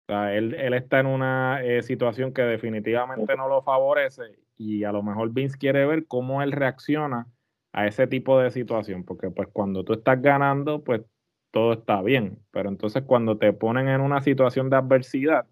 él, 0.08 0.74
está 0.74 1.00
en 1.00 1.06
una 1.06 1.62
eh, 1.62 1.82
situación 1.82 2.32
que 2.32 2.42
definitivamente 2.42 3.36
no 3.36 3.48
lo 3.48 3.62
favorece 3.62 4.38
y 4.56 4.84
a 4.84 4.92
lo 4.92 5.02
mejor 5.02 5.32
Vince 5.32 5.58
quiere 5.58 5.86
ver 5.86 6.06
cómo 6.06 6.42
él 6.42 6.52
reacciona 6.52 7.26
a 7.72 7.86
ese 7.86 8.06
tipo 8.06 8.38
de 8.38 8.50
situación, 8.50 9.04
porque 9.04 9.30
pues 9.30 9.48
cuando 9.52 9.84
tú 9.84 9.94
estás 9.94 10.20
ganando, 10.20 10.82
pues 10.84 11.02
todo 11.50 11.72
está 11.72 12.02
bien, 12.02 12.38
pero 12.50 12.68
entonces 12.68 13.02
cuando 13.06 13.38
te 13.38 13.52
ponen 13.52 13.88
en 13.88 14.00
una 14.00 14.20
situación 14.20 14.70
de 14.70 14.76
adversidad, 14.76 15.46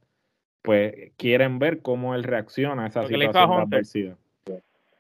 pues 0.63 1.13
quieren 1.17 1.59
ver 1.59 1.81
cómo 1.81 2.15
él 2.15 2.25
reacciona 2.25 2.85
a 2.85 2.87
esa 2.89 3.07
situación 3.07 3.51
de 3.51 3.63
adversidad. 3.63 4.17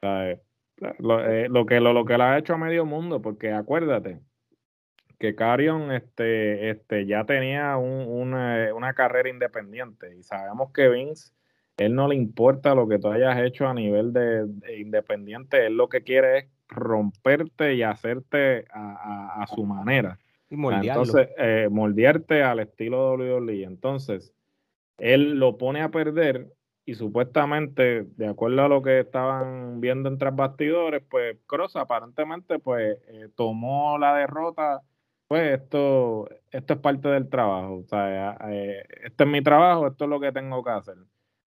Eh, 0.02 0.40
eh, 0.80 1.46
lo, 1.50 1.66
que, 1.66 1.80
lo, 1.80 1.92
lo 1.92 2.04
que 2.04 2.16
le 2.16 2.24
ha 2.24 2.38
hecho 2.38 2.54
a 2.54 2.58
medio 2.58 2.86
mundo, 2.86 3.20
porque 3.20 3.52
acuérdate, 3.52 4.20
que 5.20 5.34
Carion 5.34 5.92
este, 5.92 6.70
este, 6.70 7.04
ya 7.04 7.24
tenía 7.24 7.76
una, 7.76 8.94
carrera 8.94 9.28
independiente 9.28 10.16
y 10.16 10.22
sabemos 10.22 10.72
que 10.72 10.88
Vince 10.88 11.32
él 11.76 11.94
no 11.94 12.08
le 12.08 12.14
importa 12.14 12.74
lo 12.74 12.88
que 12.88 12.98
tú 12.98 13.08
hayas 13.08 13.38
hecho 13.38 13.66
a 13.66 13.74
nivel 13.74 14.12
de, 14.12 14.46
independiente, 14.78 15.66
él 15.66 15.76
lo 15.76 15.88
que 15.88 16.02
quiere 16.02 16.38
es 16.38 16.46
romperte 16.68 17.74
y 17.74 17.82
hacerte 17.82 18.66
a, 18.70 19.46
su 19.54 19.64
manera. 19.64 20.18
Entonces, 20.50 21.28
eh, 21.38 21.68
moldearte 21.70 22.42
al 22.42 22.60
estilo 22.60 23.16
de 23.16 23.32
WWE. 23.32 23.64
Entonces, 23.64 24.34
él 24.98 25.38
lo 25.38 25.56
pone 25.56 25.80
a 25.80 25.90
perder 25.90 26.48
y 26.84 26.94
supuestamente, 26.94 28.04
de 28.16 28.26
acuerdo 28.26 28.62
a 28.62 28.68
lo 28.68 28.82
que 28.82 29.00
estaban 29.00 29.80
viendo 29.80 30.10
entre 30.10 30.30
bastidores, 30.30 31.02
pues 31.08 31.38
Cross 31.46 31.76
aparentemente 31.76 32.58
pues 32.58 32.98
eh, 33.08 33.28
tomó 33.36 33.96
la 33.96 34.14
derrota, 34.16 34.82
pues 35.30 35.60
esto, 35.60 36.28
esto 36.50 36.74
es 36.74 36.80
parte 36.80 37.08
del 37.08 37.28
trabajo, 37.30 37.76
o 37.76 37.84
sea, 37.86 38.36
eh, 38.50 38.82
este 39.04 39.22
es 39.24 39.30
mi 39.30 39.42
trabajo, 39.42 39.86
esto 39.86 40.04
es 40.04 40.10
lo 40.10 40.18
que 40.20 40.32
tengo 40.32 40.64
que 40.64 40.70
hacer 40.70 40.96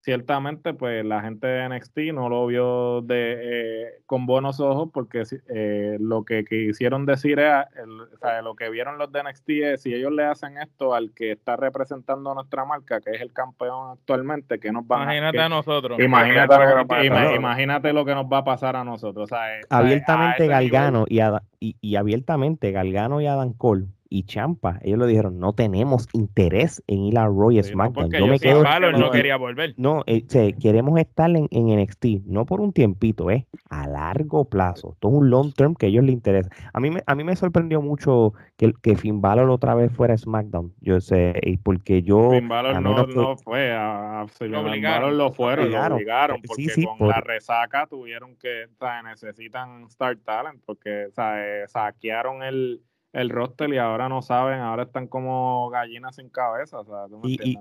ciertamente 0.01 0.73
pues 0.73 1.05
la 1.05 1.21
gente 1.21 1.47
de 1.47 1.69
NXT 1.69 1.97
no 2.13 2.27
lo 2.27 2.47
vio 2.47 3.01
de, 3.01 3.37
eh, 3.39 3.85
con 4.07 4.25
buenos 4.25 4.59
ojos 4.59 4.89
porque 4.91 5.23
eh, 5.47 5.97
lo 5.99 6.25
que 6.25 6.43
quisieron 6.43 7.05
decir 7.05 7.39
es, 7.39 7.65
o 8.13 8.17
sea, 8.17 8.41
lo 8.41 8.55
que 8.55 8.69
vieron 8.69 8.97
los 8.97 9.11
de 9.11 9.23
NXT 9.23 9.49
es 9.49 9.81
si 9.83 9.93
ellos 9.93 10.11
le 10.11 10.25
hacen 10.25 10.57
esto 10.57 10.95
al 10.95 11.13
que 11.13 11.31
está 11.31 11.55
representando 11.55 12.33
nuestra 12.33 12.65
marca, 12.65 12.99
que 12.99 13.11
es 13.11 13.21
el 13.21 13.31
campeón 13.31 13.91
actualmente, 13.91 14.59
que 14.59 14.71
nos 14.71 14.83
va 14.83 15.03
imagínate 15.03 15.39
a, 15.39 15.49
nosotros. 15.49 15.99
Imagínate, 15.99 17.35
imagínate, 17.35 17.93
lo 17.93 18.03
que 18.03 18.15
nos 18.15 18.25
va 18.25 18.39
a 18.39 18.43
pasar 18.43 18.75
a 18.75 18.83
nosotros. 18.83 19.29
abiertamente 19.69 20.47
Galgano 20.47 21.05
y, 21.07 21.19
y, 21.59 21.75
y 21.79 21.95
abiertamente 21.95 22.71
Galgano 22.71 23.21
y 23.21 23.27
Adam 23.27 23.53
Cole 23.53 23.85
y 24.11 24.23
Champa, 24.23 24.77
ellos 24.83 24.99
lo 24.99 25.05
dijeron, 25.05 25.39
no 25.39 25.53
tenemos 25.53 26.05
interés 26.11 26.83
en 26.87 26.99
ir 27.05 27.17
a 27.17 27.27
Roy 27.27 27.63
SmackDown. 27.63 28.11
yo 28.11 28.27
me 28.27 28.39
quedo, 28.39 28.61
no, 28.91 29.09
quería 29.09 29.37
volver. 29.37 29.73
No, 29.77 30.03
eh, 30.05 30.25
queremos 30.61 30.99
estar 30.99 31.29
en, 31.29 31.47
en, 31.49 31.79
NXT, 31.79 32.25
no 32.25 32.45
por 32.45 32.59
un 32.59 32.73
tiempito, 32.73 33.31
es 33.31 33.45
a 33.69 33.87
largo 33.87 34.43
plazo. 34.43 34.97
Todo 34.99 35.13
un 35.13 35.29
long 35.29 35.53
term 35.53 35.75
que 35.75 35.85
a 35.85 35.89
ellos 35.89 36.03
les 36.03 36.11
interesa. 36.11 36.49
A 36.73 36.81
mí 36.81 36.91
me, 36.91 37.01
a 37.05 37.15
mí 37.15 37.23
me 37.23 37.37
sorprendió 37.37 37.81
mucho 37.81 38.33
que, 38.57 38.73
que 38.81 38.97
Finn 38.97 39.21
Balor 39.21 39.49
otra 39.49 39.75
vez 39.75 39.93
fuera 39.93 40.13
a 40.13 40.17
SmackDown. 40.17 40.73
Yo 40.81 40.99
sé, 40.99 41.33
porque 41.63 42.03
yo... 42.03 42.31
Finn 42.31 42.49
Balor 42.49 42.81
no, 42.81 43.07
no, 43.07 43.37
fue, 43.37 43.71
a, 43.71 44.25
Finn 44.27 44.51
Balor 44.51 45.13
lo 45.13 45.31
fueron, 45.31 45.71
lo 45.71 45.95
obligaron, 45.95 46.41
porque 46.45 46.85
con 46.97 47.07
la 47.07 47.21
resaca 47.21 47.87
tuvieron 47.87 48.35
que, 48.35 48.65
o 48.65 48.77
sea, 48.77 49.01
necesitan 49.03 49.83
Star 49.85 50.17
Talent, 50.17 50.61
porque 50.65 51.05
o 51.05 51.11
sea, 51.13 51.63
eh, 51.63 51.67
saquearon 51.69 52.43
el 52.43 52.81
el 53.13 53.29
roster 53.29 53.73
y 53.73 53.77
ahora 53.77 54.09
no 54.09 54.21
saben, 54.21 54.59
ahora 54.59 54.83
están 54.83 55.07
como 55.07 55.69
gallinas 55.69 56.15
sin 56.15 56.29
cabeza, 56.29 56.79
o 56.79 56.85
sea, 56.85 57.07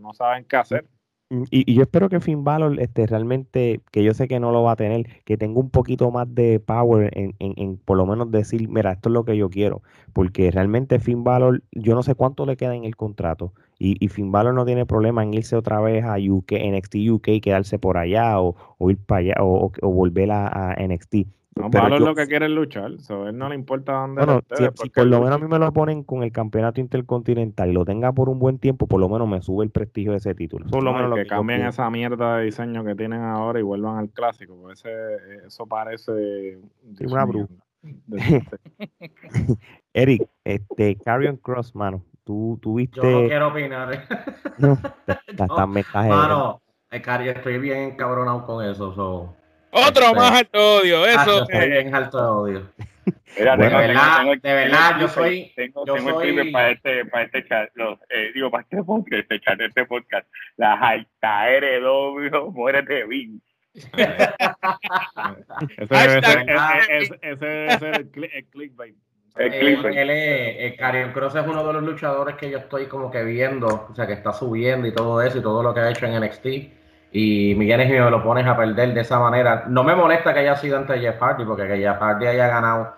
no 0.00 0.14
saben 0.14 0.44
qué 0.44 0.56
hacer. 0.56 0.86
Mm, 1.32 1.44
y, 1.50 1.74
yo 1.74 1.82
espero 1.82 2.08
que 2.08 2.18
Finn 2.20 2.42
Balor 2.42 2.80
este, 2.80 3.06
realmente, 3.06 3.80
que 3.92 4.02
yo 4.02 4.14
sé 4.14 4.26
que 4.26 4.40
no 4.40 4.50
lo 4.50 4.64
va 4.64 4.72
a 4.72 4.76
tener, 4.76 5.06
que 5.24 5.36
tenga 5.36 5.60
un 5.60 5.70
poquito 5.70 6.10
más 6.10 6.32
de 6.34 6.58
power 6.58 7.10
en, 7.16 7.36
en, 7.38 7.76
por 7.78 7.96
lo 7.96 8.04
menos 8.04 8.30
decir, 8.32 8.68
mira, 8.68 8.92
esto 8.92 9.08
es 9.08 9.12
lo 9.12 9.24
que 9.24 9.36
yo 9.36 9.48
quiero, 9.48 9.82
porque 10.12 10.50
realmente 10.50 10.98
Finn 10.98 11.22
Balor, 11.22 11.62
yo 11.70 11.94
no 11.94 12.02
sé 12.02 12.16
cuánto 12.16 12.46
le 12.46 12.56
queda 12.56 12.74
en 12.74 12.84
el 12.84 12.96
contrato, 12.96 13.52
y, 13.78 13.96
y 14.04 14.08
Finn 14.08 14.32
Balor 14.32 14.54
no 14.54 14.64
tiene 14.66 14.86
problema 14.86 15.22
en 15.22 15.32
irse 15.34 15.54
otra 15.54 15.80
vez 15.80 16.04
a 16.04 16.16
UK, 16.18 16.52
NXT 16.52 16.96
UK, 17.10 17.28
quedarse 17.40 17.78
por 17.78 17.96
allá, 17.96 18.40
o, 18.40 18.56
ir 18.90 18.98
para 18.98 19.20
allá, 19.20 19.34
o, 19.40 19.70
o 19.82 19.90
volver 19.90 20.32
a, 20.32 20.72
a 20.72 20.74
NXT 20.84 21.26
no, 21.56 21.68
Valor 21.68 22.00
es 22.00 22.00
lo 22.00 22.14
que 22.14 22.26
quiere 22.26 22.48
luchar, 22.48 23.00
so, 23.00 23.28
él 23.28 23.36
no 23.36 23.48
le 23.48 23.56
importa 23.56 23.92
dónde 23.92 24.24
bueno, 24.24 24.40
si, 24.52 24.88
por 24.90 25.06
lo 25.06 25.20
menos 25.20 25.36
a 25.36 25.38
mí 25.38 25.48
me 25.48 25.58
lo 25.58 25.72
ponen 25.72 26.04
con 26.04 26.22
el 26.22 26.30
campeonato 26.30 26.80
intercontinental 26.80 27.70
y 27.70 27.72
lo 27.72 27.84
tenga 27.84 28.12
por 28.12 28.28
un 28.28 28.38
buen 28.38 28.58
tiempo, 28.58 28.86
por 28.86 29.00
lo 29.00 29.08
menos 29.08 29.28
me 29.28 29.42
sube 29.42 29.64
el 29.64 29.70
prestigio 29.70 30.12
de 30.12 30.18
ese 30.18 30.34
título. 30.34 30.66
Por 30.70 30.82
lo 30.82 30.92
menos 30.92 31.14
que, 31.14 31.26
cambien 31.26 31.66
esa 31.66 31.90
mierda 31.90 32.36
de 32.36 32.44
diseño 32.44 32.84
que 32.84 32.94
tienen 32.94 33.22
ahora 33.22 33.58
y 33.58 33.62
vuelvan 33.62 33.98
al 33.98 34.10
clásico, 34.10 34.56
porque 34.60 34.74
ese, 34.74 35.46
eso 35.46 35.66
parece 35.66 36.58
una 37.00 37.24
bruja. 37.24 37.48
Eric, 39.94 40.28
este 40.44 40.96
Carrion 40.96 41.36
Cross, 41.36 41.74
mano, 41.74 42.04
tú, 42.24 42.58
tú 42.62 42.74
viste. 42.74 43.00
Yo 43.00 43.22
no 43.22 43.28
quiero 43.28 43.48
opinar. 43.48 43.92
¿eh? 43.92 44.02
no, 44.58 44.78
están 45.26 45.72
Mano, 45.94 46.60
estoy 46.90 47.58
bien 47.58 47.96
cabronado 47.96 48.46
con 48.46 48.64
eso. 48.64 48.94
So. 48.94 49.39
Otro 49.70 50.04
este, 50.04 50.16
más 50.16 50.32
alto 50.32 50.76
odio, 50.76 51.04
ah, 51.04 51.10
eso. 51.10 51.46
Ah, 51.52 51.64
bien 51.64 51.94
alto 51.94 52.40
odio. 52.40 52.70
Mira, 53.38 53.56
de, 53.56 53.68
verdad, 53.68 54.24
de 54.42 54.54
verdad, 54.54 55.00
yo 55.00 55.08
soy. 55.08 55.52
Tengo, 55.54 55.86
yo 55.86 55.94
tengo 55.94 56.10
soy... 56.10 56.36
el 56.36 56.50
para 56.50 56.70
este, 56.70 57.04
para 57.06 57.24
este 57.24 57.46
chat, 57.46 57.70
los, 57.74 57.98
eh, 58.08 58.32
digo, 58.34 58.50
para 58.50 58.62
este 58.62 58.82
podcast, 58.82 59.22
este 59.22 59.40
chat, 59.40 59.60
este 59.60 59.86
podcast. 59.86 60.26
La 60.56 60.76
Jaita 60.76 61.50
Heredo, 61.50 62.14
muérete, 62.52 63.04
Vince. 63.06 63.46
ese 65.78 66.20
ser 67.78 67.94
el, 68.00 68.10
clickbait. 68.50 68.96
El 69.36 69.50
clickbait. 69.50 69.96
Él, 69.96 70.10
es, 70.10 70.74
el 70.80 71.12
Cross 71.12 71.36
es 71.36 71.46
uno 71.46 71.64
de 71.64 71.72
los 71.72 71.82
luchadores 71.84 72.34
que 72.34 72.50
yo 72.50 72.58
estoy 72.58 72.86
como 72.86 73.12
que 73.12 73.22
viendo, 73.22 73.86
o 73.90 73.94
sea, 73.94 74.08
que 74.08 74.14
está 74.14 74.32
subiendo 74.32 74.88
y 74.88 74.92
todo 74.92 75.22
eso 75.22 75.38
y 75.38 75.42
todo 75.42 75.62
lo 75.62 75.72
que 75.72 75.80
ha 75.80 75.90
hecho 75.90 76.06
en 76.06 76.20
NXT 76.20 76.79
y 77.12 77.54
Miguel 77.56 77.88
me 77.88 78.10
lo 78.10 78.22
pones 78.22 78.46
a 78.46 78.56
perder 78.56 78.94
de 78.94 79.00
esa 79.00 79.18
manera. 79.18 79.64
No 79.68 79.82
me 79.82 79.96
molesta 79.96 80.32
que 80.32 80.40
haya 80.40 80.56
sido 80.56 80.78
ante 80.78 80.98
Jeff 81.00 81.20
Hardy, 81.20 81.44
porque 81.44 81.66
que 81.66 81.78
Jeff 81.78 81.98
Hardy 81.98 82.26
haya 82.26 82.46
ganado. 82.46 82.94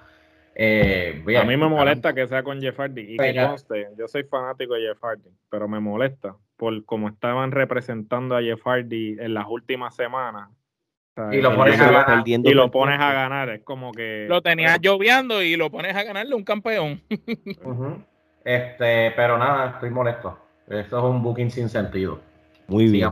Eh, 0.54 1.24
a 1.40 1.44
mí 1.44 1.56
me 1.56 1.68
molesta 1.68 2.12
que 2.12 2.26
sea 2.26 2.42
con 2.42 2.60
Jeff 2.60 2.78
Hardy 2.78 3.14
y 3.14 3.16
que 3.16 3.34
conste, 3.34 3.88
yo 3.96 4.06
soy 4.06 4.24
fanático 4.24 4.74
de 4.74 4.82
Jeff 4.82 5.02
Hardy, 5.02 5.30
pero 5.48 5.66
me 5.66 5.80
molesta 5.80 6.36
por 6.58 6.84
cómo 6.84 7.08
estaban 7.08 7.52
representando 7.52 8.36
a 8.36 8.42
Jeff 8.42 8.60
Hardy 8.62 9.16
en 9.18 9.32
las 9.32 9.46
últimas 9.48 9.96
semanas. 9.96 10.50
y 11.30 11.40
lo 11.40 11.56
pones 11.56 11.80
a 11.80 11.90
ganar. 11.90 12.22
Y 12.26 12.52
lo 12.52 12.70
pones 12.70 13.00
a 13.00 13.12
ganar, 13.14 13.48
es 13.48 13.62
como 13.62 13.92
que. 13.92 14.26
Lo 14.28 14.42
tenías 14.42 14.78
lloviando 14.80 15.42
y 15.42 15.56
lo 15.56 15.70
pones 15.70 15.96
a 15.96 16.02
ganarle 16.02 16.34
un 16.34 16.44
campeón. 16.44 17.02
Este, 18.44 19.12
pero 19.12 19.38
nada, 19.38 19.70
estoy 19.70 19.90
molesto. 19.90 20.36
Esto 20.66 20.98
es 20.98 21.04
un 21.04 21.22
booking 21.22 21.50
sin 21.50 21.68
sentido. 21.68 22.18
Muy 22.72 22.88
bien. 22.88 23.10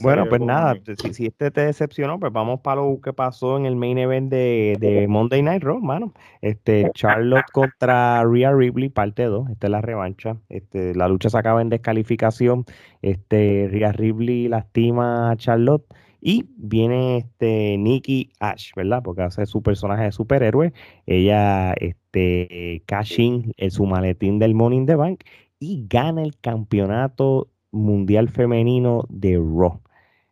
bueno, 0.00 0.26
pues 0.28 0.40
nada, 0.40 0.74
si, 1.12 1.26
este 1.26 1.50
te 1.50 1.60
decepcionó, 1.60 2.18
pues 2.18 2.32
vamos 2.32 2.60
para 2.60 2.80
lo 2.80 2.98
que 3.02 3.12
pasó 3.12 3.58
en 3.58 3.66
el 3.66 3.76
main 3.76 3.98
event 3.98 4.30
de, 4.30 5.06
Monday 5.08 5.42
Night 5.42 5.62
Raw, 5.62 5.80
mano. 5.80 6.14
Este, 6.40 6.90
Charlotte 6.94 7.50
contra 7.52 8.24
Rhea 8.24 8.52
Ripley, 8.52 8.88
parte 8.88 9.24
2. 9.24 9.50
Esta 9.50 9.66
es 9.66 9.70
la 9.70 9.82
revancha. 9.82 10.36
Este, 10.48 10.94
la 10.94 11.08
lucha 11.08 11.28
se 11.28 11.38
acaba 11.38 11.60
en 11.60 11.68
descalificación. 11.68 12.64
Este, 13.02 13.68
Rhea 13.70 13.92
Ripley 13.92 14.48
lastima 14.48 15.30
a 15.30 15.36
Charlotte. 15.36 15.84
Y 16.20 16.46
viene 16.56 17.18
este 17.18 17.76
Nikki 17.78 18.32
Ash, 18.40 18.72
¿verdad? 18.74 19.02
Porque 19.04 19.22
hace 19.22 19.46
su 19.46 19.62
personaje 19.62 20.04
de 20.04 20.12
superhéroe. 20.12 20.72
Ella, 21.04 21.74
este, 21.74 22.82
cash 22.86 23.20
in 23.20 23.52
en 23.58 23.70
su 23.70 23.84
maletín 23.84 24.38
del 24.38 24.54
Money 24.54 24.78
in 24.78 24.86
the 24.86 24.96
Bank 24.96 25.20
y 25.58 25.86
gana 25.88 26.22
el 26.22 26.36
campeonato 26.38 27.48
Mundial 27.76 28.28
Femenino 28.28 29.04
de 29.08 29.36
Raw. 29.36 29.80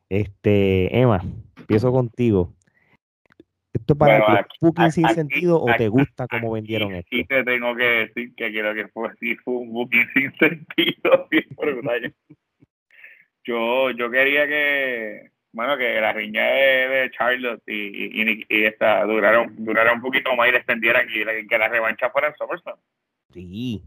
Este, 0.08 0.98
Emma, 0.98 1.22
empiezo 1.56 1.92
contigo. 1.92 2.52
¿Esto 3.72 3.96
para 3.96 4.46
booking 4.60 4.92
sin 4.92 5.08
sentido 5.08 5.60
o 5.60 5.66
te 5.76 5.88
gusta 5.88 6.28
cómo 6.28 6.52
vendieron 6.52 6.94
esto? 6.94 7.08
Sí, 7.10 7.24
te 7.24 7.42
tengo 7.42 7.74
que 7.74 7.84
decir 7.84 8.34
que 8.36 8.50
creo 8.50 8.72
que 8.72 8.86
fue, 8.88 9.10
sí, 9.18 9.34
fue 9.36 9.54
un 9.54 9.72
booking 9.72 10.06
sin 10.14 10.32
sentido. 10.36 11.28
yo, 13.44 13.90
yo 13.90 14.10
quería 14.10 14.46
que, 14.46 15.30
bueno, 15.52 15.76
que 15.76 16.00
la 16.00 16.12
riña 16.12 16.44
de, 16.44 17.10
Charlotte 17.18 17.62
y, 17.66 18.22
y, 18.22 18.46
y, 18.48 18.64
esta 18.64 19.04
durara, 19.04 19.44
durara 19.50 19.92
un 19.92 20.00
poquito 20.00 20.36
más 20.36 20.52
y 20.52 20.54
extendieran 20.54 21.08
y 21.10 21.46
que 21.48 21.58
la 21.58 21.68
revancha 21.68 22.10
fuera 22.10 22.28
en 22.28 22.34
SummerSlam. 22.36 22.78
Sí, 23.32 23.82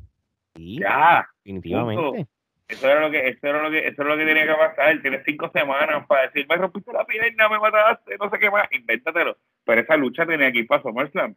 sí. 0.53 0.80
Ya. 0.80 1.30
Definitivamente. 1.45 2.28
Eso 2.68 2.89
era 2.89 2.99
lo 2.99 3.11
que, 3.11 3.30
eso 3.30 3.47
era 3.47 3.63
lo 3.63 3.72
que, 3.72 3.88
eso 3.88 4.01
era 4.01 4.11
lo 4.11 4.18
que 4.18 4.26
tenía 4.26 4.45
que 4.45 4.53
pasar. 4.53 5.01
Tienes 5.01 5.24
cinco 5.26 5.49
semanas 5.53 6.05
para 6.05 6.24
decir, 6.24 6.45
me 6.49 6.57
rompiste 6.57 6.91
la 6.91 7.05
pierna, 7.05 7.47
me 7.47 7.59
mataste, 7.59 8.18
no 8.18 8.30
sé 8.30 8.39
qué 8.39 8.51
más, 8.51 8.68
invéntatelo. 8.72 9.38
Pero 9.63 9.82
esa 9.82 9.95
lucha 9.95 10.26
tenía 10.26 10.51
que 10.51 10.59
ir 10.59 10.68
para 10.68 10.82
SummerSlam. 10.82 11.36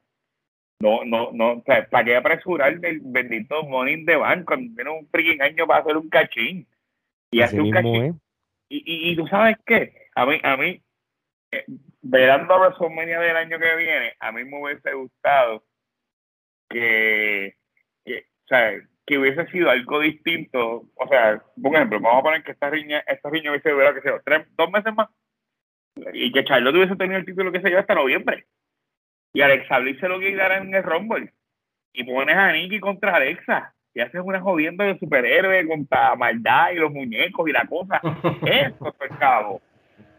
No, 0.81 1.05
no, 1.05 1.31
no, 1.33 1.53
o 1.53 1.63
sea, 1.65 1.87
¿para 1.89 2.05
qué 2.05 2.17
apresurar 2.17 2.73
el 2.83 3.01
bendito 3.03 3.63
Money 3.65 4.05
de 4.05 4.17
Bank 4.17 4.45
cuando 4.47 4.75
tiene 4.75 4.91
un 4.91 5.07
freaking 5.09 5.43
año 5.43 5.67
para 5.67 5.83
hacer 5.83 5.97
un 5.97 6.09
cachín? 6.09 6.67
Y 7.31 7.43
hace 7.43 7.61
un 7.61 7.71
cachín. 7.71 8.21
Y, 8.69 8.79
y, 8.79 9.11
y, 9.11 9.17
tú 9.17 9.27
sabes 9.27 9.57
qué, 9.67 10.09
a 10.15 10.25
mí, 10.25 10.41
a 10.43 10.57
mí, 10.57 10.81
eh, 11.53 11.65
verando 12.01 12.55
a 12.55 12.59
WrestleMania 12.61 13.21
del 13.21 13.37
año 13.37 13.59
que 13.59 13.77
viene, 13.77 14.15
a 14.19 14.33
mí 14.33 14.45
me 14.45 14.63
hubiese 14.63 14.95
gustado 14.95 15.65
que, 16.69 17.57
que 18.05 18.19
o 18.21 18.49
sea, 18.49 18.73
que 19.11 19.19
hubiese 19.19 19.45
sido 19.49 19.69
algo 19.69 19.99
distinto, 19.99 20.85
o 20.95 21.09
sea, 21.09 21.43
por 21.61 21.75
ejemplo, 21.75 21.99
vamos 21.99 22.21
a 22.21 22.23
poner 22.23 22.45
que 22.45 22.53
esta 22.53 22.71
riña, 22.71 23.03
esta 23.09 23.29
riña 23.29 23.51
hubiese 23.51 23.71
durado, 23.71 23.97
que 23.97 24.03
sea, 24.03 24.21
tres, 24.25 24.47
dos 24.57 24.71
meses 24.71 24.95
más, 24.95 25.09
y 26.13 26.31
que 26.31 26.45
Charlotte 26.45 26.77
hubiese 26.77 26.95
tenido 26.95 27.19
el 27.19 27.27
título 27.27 27.51
que 27.51 27.61
se 27.61 27.69
lleva 27.71 27.81
hasta 27.81 27.97
noviembre, 27.97 28.47
y 29.33 29.41
Alexa 29.41 29.81
Bliss 29.81 29.99
se 29.99 30.07
lo 30.07 30.21
quiera 30.21 30.59
en 30.59 30.73
el 30.73 30.85
Rumble, 30.85 31.33
y 31.93 32.05
pones 32.05 32.37
a 32.37 32.53
Nikki 32.53 32.79
contra 32.79 33.17
Alexa, 33.17 33.75
y 33.95 34.01
haces 34.01 34.21
una 34.25 34.41
jodienda 34.41 34.85
de 34.85 34.97
superhéroe 35.01 35.67
contra 35.67 36.15
maldad 36.15 36.71
y 36.71 36.77
los 36.77 36.93
muñecos 36.93 37.49
y 37.49 37.53
la 37.53 37.67
cosa. 37.67 38.01
Eso 38.47 38.95
es 38.95 39.11
el 39.11 39.19
chavo. 39.19 39.61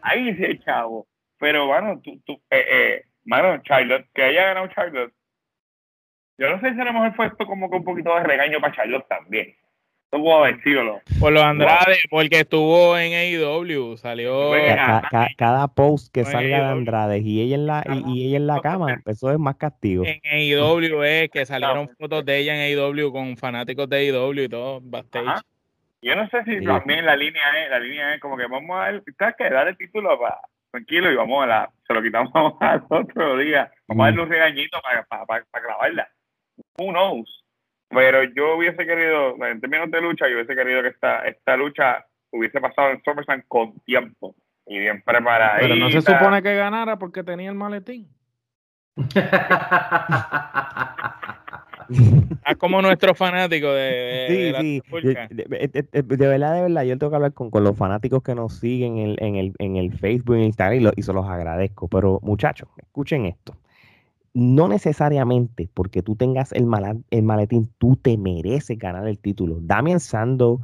Ahí 0.02 0.36
sí 0.36 0.44
es 0.44 0.60
chavo. 0.66 1.06
Pero, 1.38 1.66
bueno, 1.66 1.98
tú, 2.04 2.20
tú, 2.26 2.34
eh, 2.50 2.66
eh, 2.70 3.04
mano, 3.24 3.56
Charlotte, 3.62 4.06
que 4.12 4.22
haya 4.22 4.48
ganado 4.48 4.68
Charlotte, 4.68 5.14
yo 6.38 6.50
no 6.50 6.60
sé 6.60 6.74
si 6.74 6.80
a 6.80 6.84
lo 6.84 6.92
mejor 6.92 7.14
fue 7.14 7.26
esto 7.26 7.46
como 7.46 7.70
que 7.70 7.76
un 7.76 7.84
poquito 7.84 8.14
de 8.14 8.22
regaño 8.24 8.60
para 8.60 8.74
Charlotte 8.74 9.06
también. 9.08 9.54
No 10.12 10.22
puedo 10.22 10.44
decirlo. 10.44 11.00
Por 11.20 11.32
los 11.32 11.42
Andrade, 11.42 11.96
porque 12.10 12.40
estuvo 12.40 12.98
en 12.98 13.14
AEW, 13.14 13.96
salió. 13.96 14.50
Ca- 14.50 15.02
ca- 15.10 15.28
cada 15.38 15.68
post 15.68 16.12
que 16.12 16.24
salga 16.24 16.56
de 16.58 16.62
yo- 16.64 16.68
Andrade 16.68 17.18
y 17.20 17.40
ella 17.40 17.54
en 17.54 17.66
la, 17.66 17.82
y, 17.88 18.12
y 18.12 18.26
ella 18.28 18.36
en 18.36 18.46
la 18.46 18.60
cama, 18.60 19.00
eso 19.06 19.30
es 19.32 19.38
más 19.38 19.56
castigo. 19.56 20.04
En 20.04 20.20
AEW 20.22 21.02
es 21.02 21.30
que 21.30 21.46
salieron 21.46 21.88
fotos 21.98 22.26
de 22.26 22.36
ella 22.38 22.54
en 22.54 22.78
AEW 22.78 23.10
con 23.10 23.38
fanáticos 23.38 23.88
de 23.88 23.96
AEW 24.10 24.42
y 24.42 24.48
todo, 24.50 24.80
backstage. 24.82 25.26
Ajá. 25.26 25.40
Yo 26.02 26.14
no 26.16 26.28
sé 26.28 26.44
si 26.44 26.58
Sí. 26.58 26.64
también 26.66 27.06
la 27.06 27.16
línea 27.16 27.42
es, 27.64 27.70
la 27.70 27.78
línea 27.78 28.14
es 28.14 28.20
como 28.20 28.36
que 28.36 28.46
vamos 28.46 28.76
a 28.76 28.80
dar, 28.80 29.02
¿sabes 29.18 29.34
qué? 29.38 29.48
Dar 29.48 29.68
el 29.68 29.76
título 29.78 30.20
para 30.20 30.40
tranquilo 30.72 31.10
y 31.10 31.16
vamos 31.16 31.42
a 31.44 31.46
la, 31.46 31.70
se 31.86 31.94
lo 31.94 32.02
quitamos 32.02 32.32
al 32.60 32.82
otro 32.90 33.38
día. 33.38 33.70
Vamos 33.88 34.02
a 34.04 34.06
darle 34.08 34.22
un 34.24 34.28
regañito 34.28 34.78
para, 34.82 35.04
para, 35.04 35.24
para, 35.24 35.44
para 35.50 35.64
grabarla. 35.64 36.08
Who 36.78 36.90
knows? 36.92 37.44
Pero 37.88 38.22
yo 38.24 38.56
hubiese 38.56 38.86
querido, 38.86 39.36
en 39.44 39.60
términos 39.60 39.90
de 39.90 40.00
lucha, 40.00 40.26
yo 40.28 40.34
hubiese 40.36 40.54
querido 40.56 40.82
que 40.82 40.88
esta, 40.88 41.26
esta 41.28 41.56
lucha 41.56 42.06
hubiese 42.30 42.60
pasado 42.60 42.90
en 42.90 43.02
SummerSlam 43.02 43.42
con 43.48 43.78
tiempo 43.80 44.34
y 44.66 44.78
bien 44.78 45.02
preparada. 45.02 45.58
Pero 45.60 45.76
no 45.76 45.90
se 45.90 46.00
supone 46.00 46.42
que 46.42 46.54
ganara 46.56 46.98
porque 46.98 47.22
tenía 47.22 47.50
el 47.50 47.56
maletín. 47.56 48.08
Ah, 52.44 52.54
como 52.54 52.80
nuestro 52.80 53.14
fanático 53.14 53.70
de, 53.72 53.82
de- 53.82 54.26
de 54.28 54.28
Sí, 54.28 54.52
la 54.52 54.60
sí. 54.60 54.80
De, 55.02 55.44
de- 55.44 55.68
de- 55.68 56.02
de- 56.02 56.16
de 56.16 56.26
verdad, 56.26 56.54
de 56.54 56.62
verdad, 56.62 56.82
yo 56.84 56.96
tengo 56.98 57.10
que 57.10 57.16
hablar 57.16 57.32
con, 57.34 57.50
con 57.50 57.64
los 57.64 57.76
fanáticos 57.76 58.22
que 58.22 58.34
nos 58.34 58.58
siguen 58.58 58.98
en, 58.98 59.16
en 59.18 59.36
el, 59.36 59.52
en 59.58 59.76
el 59.76 59.92
Facebook, 59.92 60.36
en 60.36 60.44
Instagram, 60.44 60.78
y, 60.78 60.80
lo- 60.84 60.92
y 60.96 61.02
se 61.02 61.12
los 61.12 61.26
agradezco. 61.26 61.88
Pero, 61.88 62.18
muchachos, 62.22 62.68
escuchen 62.78 63.26
esto. 63.26 63.56
No 64.34 64.68
necesariamente 64.68 65.68
porque 65.74 66.02
tú 66.02 66.16
tengas 66.16 66.52
el, 66.52 66.66
mala- 66.66 66.96
el 67.10 67.22
maletín, 67.22 67.70
tú 67.78 67.96
te 67.96 68.16
mereces 68.16 68.78
ganar 68.78 69.06
el 69.06 69.18
título. 69.18 69.58
Damian 69.60 70.00
Sando 70.00 70.60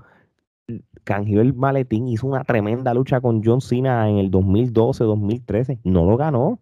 canjeó 1.04 1.40
el 1.40 1.54
maletín, 1.54 2.08
hizo 2.08 2.26
una 2.26 2.44
tremenda 2.44 2.92
lucha 2.94 3.20
con 3.20 3.42
John 3.44 3.60
Cena 3.60 4.08
en 4.08 4.18
el 4.18 4.30
2012, 4.30 5.04
2013. 5.04 5.78
No 5.84 6.04
lo 6.04 6.16
ganó. 6.16 6.58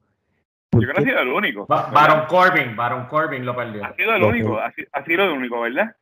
Yo 0.72 0.80
¿Por 0.80 0.82
creo 0.82 0.94
que 0.94 1.00
ha 1.00 1.04
sido 1.04 1.20
el 1.20 1.28
único. 1.28 1.66
Ba- 1.68 1.90
Baron 1.92 2.26
Corbin, 2.26 2.76
Baron 2.76 3.06
Corbin 3.06 3.44
lo 3.46 3.54
perdió. 3.56 3.84
Ha 3.84 3.94
sido 3.94 4.14
el 4.14 4.22
único, 4.24 4.58
ha 4.58 5.04
sido 5.04 5.24
el 5.24 5.30
único, 5.30 5.60
¿verdad? 5.60 5.94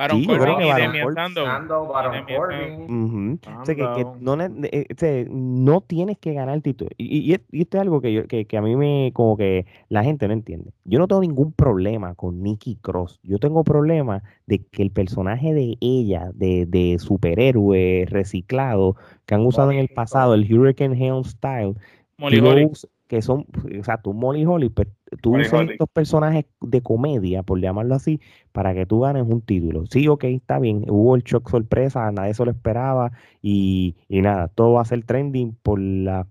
Baron 0.00 0.16
Sí, 0.18 0.26
yo 0.26 0.32
creo 0.38 0.54
Corbin 0.54 0.58
que 0.58 0.64
y 0.64 0.70
Baron 0.70 0.94
Corbin- 0.96 1.14
Sandow. 1.14 1.44
Sando, 1.46 1.86
Baron 1.88 2.12
Damian 2.14 2.38
Corbin. 2.38 3.04
Ujú. 3.04 3.38
O 3.60 3.64
sea, 3.66 3.74
que, 3.74 3.82
que 3.82 4.00
Anda. 4.00 4.16
no, 4.20 4.36
eh, 4.72 5.80
tienes 5.86 6.16
que 6.18 6.32
ganar 6.32 6.54
el 6.54 6.62
título. 6.62 6.90
Y, 6.96 7.04
y- 7.18 7.34
y- 7.34 7.40
y 7.52 7.60
esto 7.60 7.76
es 7.76 7.80
algo 7.82 8.00
que, 8.00 8.10
yo, 8.14 8.26
que, 8.26 8.46
que 8.46 8.56
a 8.56 8.62
mí 8.62 8.76
me, 8.76 9.10
como 9.12 9.36
que 9.36 9.66
la 9.90 10.02
gente 10.02 10.26
no 10.26 10.32
entiende. 10.32 10.72
Yo 10.84 10.98
no 10.98 11.06
tengo 11.06 11.20
ningún 11.20 11.52
problema 11.52 12.14
con 12.14 12.42
Nikki 12.42 12.76
Cross. 12.76 13.20
Yo 13.22 13.38
tengo 13.38 13.62
problema 13.62 14.22
de 14.46 14.60
que 14.64 14.82
el 14.82 14.90
personaje 14.90 15.52
de 15.52 15.76
ella, 15.82 16.30
de, 16.34 16.64
de 16.64 16.98
superhéroe 16.98 18.06
reciclado, 18.08 18.96
que 19.26 19.34
han 19.34 19.44
usado 19.44 19.70
en 19.70 19.78
el 19.78 19.88
pasado, 19.88 20.32
el 20.32 20.50
Hurricane 20.50 20.96
Helm 20.96 21.24
Style, 21.24 21.74
Molly 22.16 22.70
que 23.06 23.22
son, 23.22 23.44
exacto, 23.70 24.12
Molly 24.12 24.44
Holly, 24.46 24.68
pues, 24.68 24.86
tú 25.20 25.36
usas 25.36 25.68
estos 25.70 25.88
personajes 25.88 26.46
de 26.60 26.82
comedia, 26.82 27.42
por 27.42 27.60
llamarlo 27.60 27.94
así, 27.94 28.20
para 28.52 28.74
que 28.74 28.86
tú 28.86 29.00
ganes 29.00 29.24
un 29.26 29.40
título. 29.42 29.86
Sí, 29.86 30.08
ok, 30.08 30.24
está 30.24 30.58
bien, 30.58 30.84
hubo 30.88 31.16
el 31.16 31.22
shock 31.22 31.50
sorpresa, 31.50 32.10
nadie 32.12 32.34
se 32.34 32.44
lo 32.44 32.50
esperaba, 32.50 33.12
y, 33.42 33.96
y 34.08 34.22
nada, 34.22 34.48
todo 34.48 34.74
va 34.74 34.82
a 34.82 34.84
ser 34.84 35.04
trending 35.04 35.56
por 35.62 35.80
las 35.80 36.26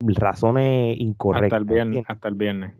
razones 0.00 0.96
incorrectas. 0.98 1.52
Hasta 1.52 1.56
el 1.56 1.64
viernes. 1.64 2.04
Hasta 2.08 2.28
el 2.28 2.34
viernes. 2.34 2.72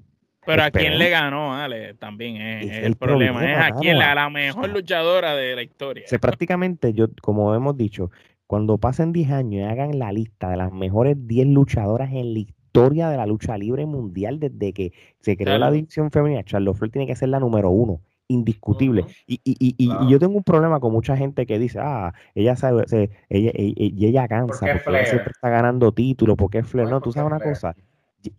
Pero 0.46 0.62
a 0.62 0.70
quién 0.70 0.98
le 0.98 1.08
ganó, 1.08 1.54
Ale, 1.54 1.94
también 1.94 2.36
es, 2.36 2.70
el 2.70 2.84
el 2.84 2.96
problema. 2.96 3.38
problema, 3.38 3.66
es 3.66 3.72
a 3.72 3.76
quién, 3.76 3.96
mano. 3.96 4.14
la, 4.14 4.14
la 4.24 4.30
mejor 4.30 4.68
luchadora 4.68 5.34
de 5.34 5.56
la 5.56 5.62
historia. 5.62 6.04
O 6.04 6.08
sea, 6.08 6.18
prácticamente, 6.18 6.92
yo, 6.92 7.06
como 7.22 7.54
hemos 7.54 7.78
dicho, 7.78 8.10
cuando 8.46 8.76
pasen 8.76 9.12
10 9.12 9.30
años 9.30 9.62
y 9.62 9.62
hagan 9.62 9.98
la 9.98 10.12
lista 10.12 10.50
de 10.50 10.58
las 10.58 10.70
mejores 10.70 11.16
10 11.26 11.46
luchadoras 11.46 12.12
en 12.12 12.34
la 12.34 12.40
historia 12.74 13.08
de 13.08 13.16
la 13.16 13.24
lucha 13.24 13.56
libre 13.56 13.86
mundial 13.86 14.40
desde 14.40 14.72
que 14.72 14.92
se 15.20 15.36
creó 15.36 15.58
la 15.58 15.70
división 15.70 16.10
femenina, 16.10 16.42
Charlotte 16.42 16.76
Flair 16.76 16.90
tiene 16.90 17.06
que 17.06 17.14
ser 17.14 17.28
la 17.28 17.38
número 17.38 17.70
uno, 17.70 18.00
indiscutible. 18.26 19.04
Y, 19.28 19.40
y, 19.44 19.56
y, 19.60 19.74
y- 19.78 20.08
yo 20.10 20.18
tengo 20.18 20.36
un 20.36 20.42
problema 20.42 20.80
con 20.80 20.92
mucha 20.92 21.16
gente 21.16 21.46
que 21.46 21.60
dice, 21.60 21.78
ah, 21.80 22.12
ella 22.34 22.56
sabe, 22.56 22.82
se- 22.88 23.10
ella, 23.28 23.52
ella, 23.54 23.72
y 23.76 24.06
ella 24.06 24.26
cansa, 24.26 24.66
qué 24.66 24.72
porque 24.84 24.98
ella 24.98 25.06
siempre 25.06 25.30
está 25.30 25.50
ganando 25.50 25.92
títulos, 25.92 26.36
porque 26.36 26.58
es 26.58 26.66
Flair. 26.66 26.88
No, 26.88 26.98
tú 27.00 27.04
¿por 27.04 27.12
qué 27.12 27.18
sabes 27.20 27.30
una 27.30 27.38
Flair? 27.38 27.54
cosa, 27.54 27.76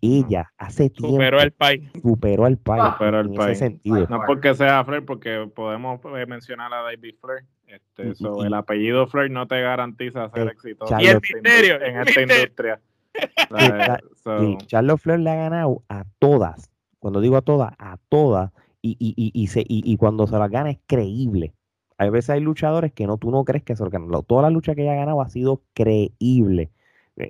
ella 0.02 0.52
hace 0.58 0.90
tiempo 0.90 1.12
Superó 1.14 1.40
al 1.40 1.52
país. 1.52 1.82
superó 2.02 2.44
al 2.44 2.58
país 2.58 2.92
Superó 2.92 3.18
al 3.20 3.26
en 3.28 3.34
país. 3.34 3.50
ese 3.56 3.64
sentido. 3.70 4.06
No 4.10 4.20
porque 4.26 4.54
sea 4.54 4.84
Flair, 4.84 5.04
porque 5.06 5.48
podemos 5.54 5.98
eh, 6.14 6.26
mencionar 6.26 6.74
a 6.74 6.82
David 6.82 7.14
Flair. 7.22 7.44
Este, 7.68 8.08
Y- 8.10 8.14
so, 8.16 8.42
y- 8.42 8.46
el 8.48 8.52
apellido 8.54 9.06
Flair 9.06 9.30
no 9.30 9.46
te 9.46 9.62
garantiza 9.62 10.28
ser 10.28 10.48
Eh, 10.48 10.50
exitoso 10.52 10.90
Charlotte- 10.90 11.24
Y 11.30 11.32
el 11.32 11.38
en 11.38 11.46
esta 11.46 11.50
misterio, 11.50 11.74
indu- 11.74 11.88
en 11.88 11.96
el 11.96 12.08
esta 12.08 12.20
misterio. 12.20 12.34
industria. 12.42 12.80
Cha- 13.48 14.00
So, 14.24 14.42
Y 14.42 14.56
Charlotte 14.66 15.00
Flair 15.00 15.20
le 15.20 15.30
ha 15.30 15.36
ganado 15.36 15.82
a 15.88 16.04
todas. 16.18 16.70
Cuando 16.98 17.20
digo 17.20 17.36
a 17.36 17.42
todas, 17.42 17.72
a 17.78 17.98
todas. 18.08 18.52
Y, 18.82 18.96
y, 19.00 19.14
y, 19.16 19.32
y, 19.34 19.46
se, 19.48 19.64
y, 19.66 19.96
cuando 19.96 20.26
se 20.26 20.38
las 20.38 20.50
gana 20.50 20.70
es 20.70 20.78
creíble. 20.86 21.54
Hay 21.98 22.10
veces 22.10 22.30
hay 22.30 22.40
luchadores 22.40 22.92
que 22.92 23.06
no, 23.06 23.16
tú 23.18 23.30
no 23.30 23.44
crees 23.44 23.64
que 23.64 23.74
se 23.76 23.82
lo 23.84 23.90
ganan. 23.90 24.08
Lo- 24.10 24.22
Toda 24.22 24.42
la 24.42 24.50
lucha 24.50 24.74
que 24.74 24.82
ella 24.82 24.92
ha 24.92 24.96
ganado 24.96 25.20
ha 25.22 25.28
sido 25.28 25.62
creíble. 25.74 26.70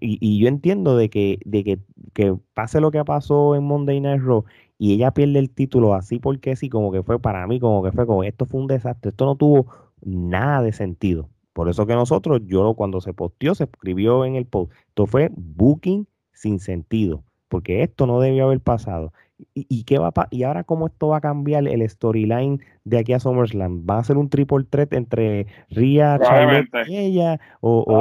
Y, 0.01 0.19
y 0.21 0.41
yo 0.41 0.49
entiendo 0.49 0.97
de 0.97 1.09
que, 1.11 1.39
de 1.45 1.63
que, 1.65 1.79
que 2.13 2.37
pase 2.55 2.81
lo 2.81 2.91
que 2.91 3.05
pasó 3.05 3.55
en 3.55 3.63
Monday 3.65 4.01
Night 4.01 4.21
Raw 4.23 4.45
y 4.79 4.93
ella 4.95 5.13
pierde 5.13 5.39
el 5.39 5.51
título 5.51 5.95
así 5.95 6.19
porque 6.19 6.57
sí, 6.57 6.69
como 6.69 6.91
que 6.93 7.03
fue 7.05 7.21
para 7.21 7.47
mí, 7.47 7.61
como 7.61 7.83
que 7.85 7.93
fue 7.93 8.05
como 8.07 8.25
esto 8.25 8.47
fue 8.47 8.61
un 8.61 8.67
desastre. 8.67 9.11
Esto 9.11 9.25
no 9.27 9.37
tuvo 9.37 9.67
nada 10.03 10.63
de 10.63 10.73
sentido. 10.73 11.31
Por 11.57 11.71
eso 11.71 11.87
que 11.87 11.95
nosotros, 11.95 12.43
yo 12.45 12.75
cuando 12.75 13.01
se 13.01 13.15
posteó, 13.15 13.55
se 13.55 13.65
escribió 13.65 14.27
en 14.27 14.37
el 14.37 14.45
post, 14.45 14.73
esto 14.89 15.07
fue 15.07 15.31
booking 15.35 16.07
sin 16.35 16.61
sentido, 16.61 17.23
porque 17.49 17.83
esto 17.83 18.07
no 18.07 18.21
debió 18.21 18.45
haber 18.45 18.61
pasado. 18.61 19.15
¿Y, 19.55 19.65
y 19.71 19.85
qué 19.85 19.99
va 19.99 20.09
a 20.09 20.11
pa- 20.13 20.29
y 20.31 20.43
ahora 20.43 20.65
cómo 20.65 20.87
esto 20.87 21.09
va 21.09 21.17
a 21.17 21.21
cambiar 21.23 21.67
el 21.67 21.89
storyline 21.89 22.61
de 22.85 22.99
aquí 22.99 23.15
a 23.15 23.21
SummerSlam? 23.21 23.87
¿Va 23.89 23.99
a 23.99 24.05
ser 24.05 24.19
un 24.19 24.29
triple 24.29 24.65
threat 24.69 24.93
entre 24.93 25.47
Rhea, 25.71 26.19
Charlotte 26.29 26.69
y 26.91 26.97
ella? 26.99 27.41
O, 27.63 27.79
o- 27.87 28.01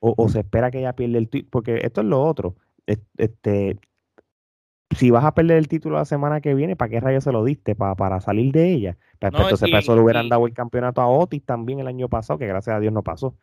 o- 0.00 0.14
o, 0.16 0.28
se 0.30 0.40
espera 0.40 0.70
que 0.70 0.78
ella 0.78 0.94
pierda 0.94 1.18
el 1.18 1.28
título, 1.28 1.50
porque 1.50 1.80
esto 1.84 2.00
es 2.00 2.06
lo 2.06 2.22
otro. 2.24 2.54
Es- 2.86 3.00
Este, 3.18 3.76
si 4.96 5.10
vas 5.10 5.24
a 5.24 5.34
perder 5.34 5.58
el 5.58 5.68
título 5.68 5.96
la 5.96 6.04
semana 6.04 6.40
que 6.40 6.54
viene, 6.54 6.76
¿para 6.76 6.90
qué 6.90 7.00
rayos 7.00 7.24
se 7.24 7.32
lo 7.32 7.44
diste? 7.44 7.74
¿Para, 7.74 7.94
para 7.94 8.20
salir 8.20 8.52
de 8.52 8.72
ella? 8.72 8.96
Pues, 9.18 9.32
No, 9.32 9.38
pues, 9.38 9.52
entonces 9.52 9.68
y- 9.70 9.76
eso 9.76 9.94
le 9.94 10.02
hubieran 10.02 10.26
y- 10.26 10.30
dado 10.30 10.46
el 10.46 10.54
campeonato 10.54 11.00
a 11.00 11.08
Otis 11.08 11.44
también 11.44 11.80
el 11.80 11.86
año 11.88 12.08
pasado, 12.08 12.38
que 12.38 12.46
gracias 12.46 12.76
a 12.76 12.80
Dios 12.80 12.92
no 12.92 13.02
pasó. 13.02 13.36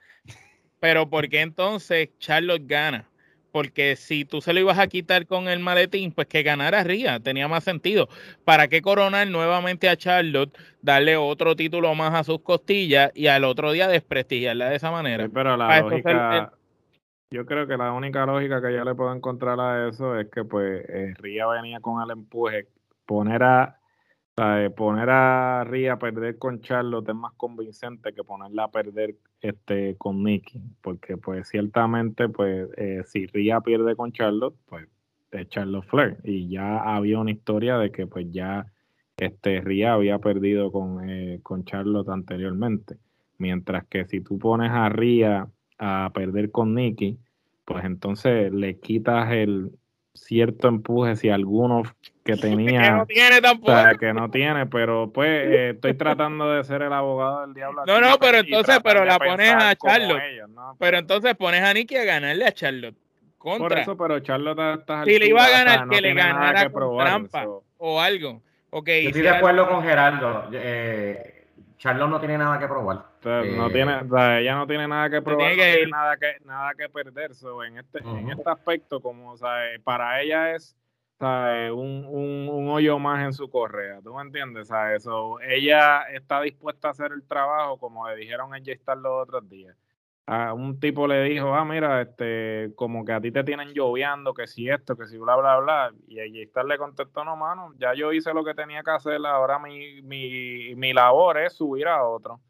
Pero 0.79 1.09
¿por 1.09 1.27
qué 1.29 1.41
entonces 1.41 2.09
Charlotte 2.19 2.65
gana? 2.65 3.05
Porque 3.51 3.95
si 3.95 4.25
tú 4.25 4.41
se 4.41 4.53
lo 4.53 4.59
ibas 4.59 4.77
a 4.77 4.87
quitar 4.87 5.25
con 5.25 5.47
el 5.47 5.59
maletín, 5.59 6.11
pues 6.11 6.27
que 6.27 6.43
ganara 6.43 6.83
Ría, 6.83 7.19
tenía 7.19 7.47
más 7.47 7.63
sentido. 7.63 8.07
¿Para 8.45 8.67
qué 8.67 8.81
coronar 8.81 9.27
nuevamente 9.27 9.89
a 9.89 9.97
Charlotte, 9.97 10.55
darle 10.83 11.17
otro 11.17 11.55
título 11.55 11.93
más 11.95 12.13
a 12.13 12.23
sus 12.23 12.41
costillas 12.41 13.11
y 13.15 13.25
al 13.27 13.43
otro 13.45 13.71
día 13.71 13.87
desprestigiarla 13.87 14.69
de 14.69 14.75
esa 14.75 14.91
manera? 14.91 15.25
Sí, 15.25 15.31
pero 15.33 15.57
la 15.57 15.79
el- 15.79 15.83
lógica, 15.83 16.53
yo 17.31 17.45
creo 17.45 17.67
que 17.67 17.77
la 17.77 17.93
única 17.93 18.25
lógica 18.25 18.61
que 18.61 18.73
yo 18.73 18.83
le 18.83 18.95
puedo 18.95 19.13
encontrar 19.13 19.59
a 19.59 19.89
eso 19.89 20.19
es 20.19 20.29
que 20.29 20.43
pues 20.43 20.83
eh, 20.89 21.13
Ría 21.17 21.47
venía 21.47 21.79
con 21.79 22.01
el 22.01 22.11
empuje, 22.11 22.67
poner 23.05 23.43
a 23.43 23.79
a 24.41 25.65
Ría 25.67 25.93
a 25.93 25.99
perder 25.99 26.37
con 26.37 26.61
Charlotte 26.61 27.09
es 27.09 27.15
más 27.15 27.33
convincente 27.33 28.13
que 28.13 28.23
ponerla 28.23 28.65
a 28.65 28.71
perder 28.71 29.15
este 29.41 29.95
con 29.97 30.23
Nikki, 30.23 30.61
porque 30.81 31.17
pues 31.17 31.47
ciertamente 31.49 32.29
pues 32.29 32.69
eh, 32.77 33.03
si 33.05 33.25
Ría 33.27 33.59
pierde 33.61 33.95
con 33.95 34.11
Charlotte, 34.11 34.55
pues 34.65 34.87
es 35.31 35.49
Charlotte 35.49 35.85
Flair 35.85 36.17
y 36.23 36.49
ya 36.49 36.79
había 36.79 37.19
una 37.19 37.31
historia 37.31 37.77
de 37.77 37.91
que 37.91 38.07
pues 38.07 38.27
ya 38.31 38.65
este 39.17 39.61
Ría 39.61 39.93
había 39.93 40.19
perdido 40.19 40.71
con, 40.71 41.09
eh, 41.09 41.39
con 41.43 41.65
Charlotte 41.65 42.09
anteriormente. 42.09 42.97
Mientras 43.37 43.85
que 43.87 44.05
si 44.05 44.21
tú 44.21 44.39
pones 44.39 44.71
a 44.71 44.89
Ría 44.89 45.47
a 45.79 46.11
perder 46.13 46.51
con 46.51 46.75
Nikki, 46.75 47.17
pues 47.65 47.83
entonces 47.85 48.51
le 48.53 48.77
quitas 48.79 49.31
el 49.31 49.71
cierto 50.13 50.67
empuje 50.67 51.15
si 51.15 51.29
alguno 51.29 51.83
que 52.23 52.33
Que 52.35 52.37
tenía, 52.37 52.91
no 52.91 53.05
tiene 53.07 53.37
o 53.37 53.41
tampoco. 53.41 53.71
sea, 53.71 53.95
que 53.95 54.13
no 54.13 54.29
tiene, 54.29 54.67
pero 54.67 55.11
pues 55.11 55.27
eh, 55.29 55.69
estoy 55.71 55.95
tratando 55.95 56.51
de 56.51 56.63
ser 56.63 56.83
el 56.83 56.93
abogado 56.93 57.41
del 57.41 57.55
diablo. 57.55 57.83
No, 57.87 57.99
no, 57.99 58.17
pero 58.19 58.37
y 58.37 58.41
entonces, 58.41 58.79
pero 58.83 59.03
la 59.03 59.17
pones 59.17 59.51
a 59.51 59.75
Charlotte. 59.75 60.21
ellos, 60.31 60.49
¿no? 60.49 60.75
Pero 60.77 60.97
entonces 60.99 61.35
pones 61.35 61.63
a 61.63 61.73
Nikki 61.73 61.95
a 61.95 62.03
ganarle 62.03 62.45
a 62.45 62.51
Charlotte. 62.51 62.95
Por 63.39 63.57
Contra. 63.57 63.81
eso, 63.81 63.97
pero 63.97 64.19
Charlotte 64.19 64.59
a 64.59 64.73
estas 64.75 65.05
Si 65.05 65.17
le 65.17 65.27
iba 65.27 65.41
a 65.41 65.45
alturas, 65.45 65.63
o 65.63 65.65
sea, 65.65 65.73
ganar, 65.73 65.87
no 65.87 65.91
que 65.93 66.01
le 66.01 66.13
ganara 66.13 66.63
que 66.67 66.71
con 66.71 66.97
trampa. 66.97 67.45
o 67.77 68.01
algo. 68.01 68.41
Ok, 68.69 68.87
Yo 68.87 68.93
estoy 68.93 69.13
si 69.13 69.21
de 69.21 69.29
acuerdo 69.29 69.67
con 69.69 69.81
Gerardo. 69.81 70.49
Eh, 70.53 71.38
Charlotte 71.79 72.09
no 72.11 72.19
tiene 72.19 72.37
nada 72.37 72.59
que 72.59 72.67
probar. 72.67 72.97
O 72.97 73.23
sea, 73.23 73.41
no 73.43 73.67
Eh, 73.67 73.73
tiene, 73.73 73.95
o 73.95 74.09
sea, 74.09 74.39
ella 74.39 74.55
no 74.55 74.67
tiene 74.67 74.87
nada 74.87 75.09
que 75.09 75.21
probar, 75.21 75.47
tiene 75.47 75.55
no 75.55 75.57
que 75.57 75.63
tiene 75.71 75.81
ir. 75.83 75.89
nada 75.89 76.17
que 76.17 76.35
nada 76.45 76.73
que 76.75 76.89
perder. 76.89 77.33
So, 77.33 77.63
en 77.63 77.79
este 77.79 77.99
en 77.99 78.29
este 78.29 78.49
aspecto, 78.49 79.01
como 79.01 79.31
o 79.31 79.37
sea, 79.37 79.73
eh, 79.73 79.79
para 79.79 80.21
ella 80.21 80.53
es 80.55 80.75
o 81.21 81.25
sea, 81.25 81.67
eh, 81.67 81.71
un, 81.71 82.05
un, 82.07 82.49
un 82.49 82.69
hoyo 82.69 82.99
más 82.99 83.23
en 83.25 83.33
su 83.33 83.49
correa, 83.49 84.01
¿tú 84.03 84.13
me 84.13 84.21
entiendes? 84.21 84.63
O 84.63 84.73
sea, 84.73 84.93
eso, 84.95 85.39
ella 85.41 86.03
está 86.13 86.41
dispuesta 86.41 86.89
a 86.89 86.91
hacer 86.91 87.11
el 87.13 87.23
trabajo, 87.27 87.77
como 87.79 88.07
le 88.09 88.15
dijeron 88.17 88.53
a 88.53 88.57
J-Star 88.59 88.97
los 88.97 89.23
otros 89.23 89.49
días. 89.49 89.75
A 90.31 90.53
un 90.53 90.79
tipo 90.79 91.07
le 91.07 91.23
dijo, 91.23 91.55
ah, 91.55 91.65
mira, 91.65 92.03
este, 92.03 92.71
como 92.75 93.03
que 93.03 93.13
a 93.13 93.19
ti 93.19 93.31
te 93.31 93.43
tienen 93.43 93.73
lloviando, 93.73 94.35
que 94.35 94.45
si 94.45 94.69
esto, 94.69 94.95
que 94.95 95.07
si 95.07 95.17
bla, 95.17 95.35
bla, 95.35 95.57
bla. 95.57 95.91
Y 96.07 96.19
a 96.19 96.23
J-Star 96.27 96.65
le 96.65 96.77
contestó, 96.77 97.25
no, 97.25 97.35
mano, 97.35 97.73
ya 97.79 97.95
yo 97.95 98.13
hice 98.13 98.31
lo 98.31 98.43
que 98.43 98.53
tenía 98.53 98.83
que 98.83 98.91
hacer, 98.91 99.19
ahora 99.25 99.57
mi, 99.57 100.03
mi, 100.03 100.75
mi 100.75 100.93
labor 100.93 101.39
es 101.39 101.53
subir 101.53 101.87
a 101.87 102.05
otro. 102.05 102.41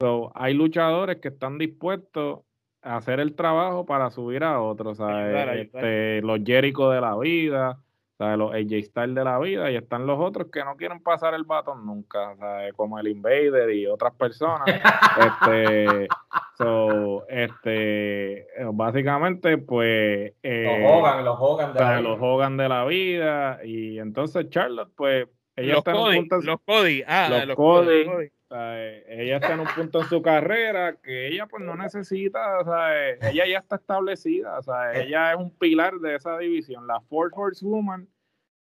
So, 0.00 0.32
hay 0.34 0.54
luchadores 0.54 1.18
que 1.18 1.28
están 1.28 1.58
dispuestos 1.58 2.40
a 2.80 2.96
hacer 2.96 3.20
el 3.20 3.34
trabajo 3.34 3.84
para 3.84 4.08
subir 4.08 4.42
a 4.42 4.62
otros, 4.62 4.96
¿sabes? 4.96 5.26
Ayudar, 5.26 5.48
ayudar. 5.50 5.84
Este, 5.84 6.22
los 6.22 6.40
Jericho 6.42 6.88
de 6.88 7.00
la 7.02 7.14
vida, 7.18 7.78
¿sabes? 8.18 8.36
los 8.36 8.52
AJ 8.52 8.84
Styles 8.84 9.14
de 9.14 9.24
la 9.24 9.38
vida, 9.38 9.70
y 9.70 9.76
están 9.76 10.06
los 10.06 10.18
otros 10.20 10.48
que 10.52 10.64
no 10.64 10.76
quieren 10.76 11.00
pasar 11.00 11.34
el 11.34 11.44
batón 11.44 11.86
nunca, 11.86 12.36
¿sabes? 12.36 12.74
como 12.74 12.98
el 12.98 13.08
Invader 13.08 13.70
y 13.70 13.86
otras 13.86 14.12
personas. 14.14 14.68
este, 14.68 16.08
so, 16.58 17.26
este, 17.28 18.40
eh, 18.40 18.66
básicamente, 18.72 19.58
pues, 19.58 20.34
eh, 20.42 20.82
los 20.82 20.92
Hogan, 20.92 21.24
los 21.24 21.36
Hogan 21.38 21.72
de 21.72 21.78
o 21.78 21.78
sea, 21.78 21.94
la 21.94 22.00
los 22.00 22.18
vida. 22.18 22.26
Hogan 22.26 22.56
de 22.56 22.68
la 22.68 22.84
vida, 22.84 23.60
y 23.64 23.98
entonces 24.00 24.50
Charlotte, 24.50 24.90
pues, 24.96 25.28
ella 25.54 25.74
Los 25.74 25.78
está 25.78 25.92
Cody, 25.92 26.18
en 26.18 26.28
los 26.44 26.60
Cody, 26.64 27.02
ah, 27.06 27.28
los 27.30 27.46
los 27.46 27.56
Cody. 27.56 28.04
Cody. 28.04 28.28
Ella 28.50 29.36
está 29.36 29.54
en 29.54 29.60
un 29.60 29.66
punto 29.66 30.00
en 30.00 30.08
su 30.08 30.22
carrera 30.22 30.96
que 31.02 31.28
ella 31.28 31.46
pues 31.46 31.62
no 31.62 31.76
necesita, 31.76 32.58
o 32.60 32.64
sea, 32.64 33.10
eh, 33.10 33.18
ella 33.30 33.46
ya 33.46 33.58
está 33.58 33.76
establecida, 33.76 34.58
o 34.58 34.62
sea, 34.62 34.92
Eh. 34.94 35.06
ella 35.06 35.32
es 35.32 35.38
un 35.38 35.50
pilar 35.58 35.94
de 35.98 36.14
esa 36.14 36.38
división. 36.38 36.86
Las 36.86 37.04
Four 37.08 37.30
Horsewoman 37.34 38.08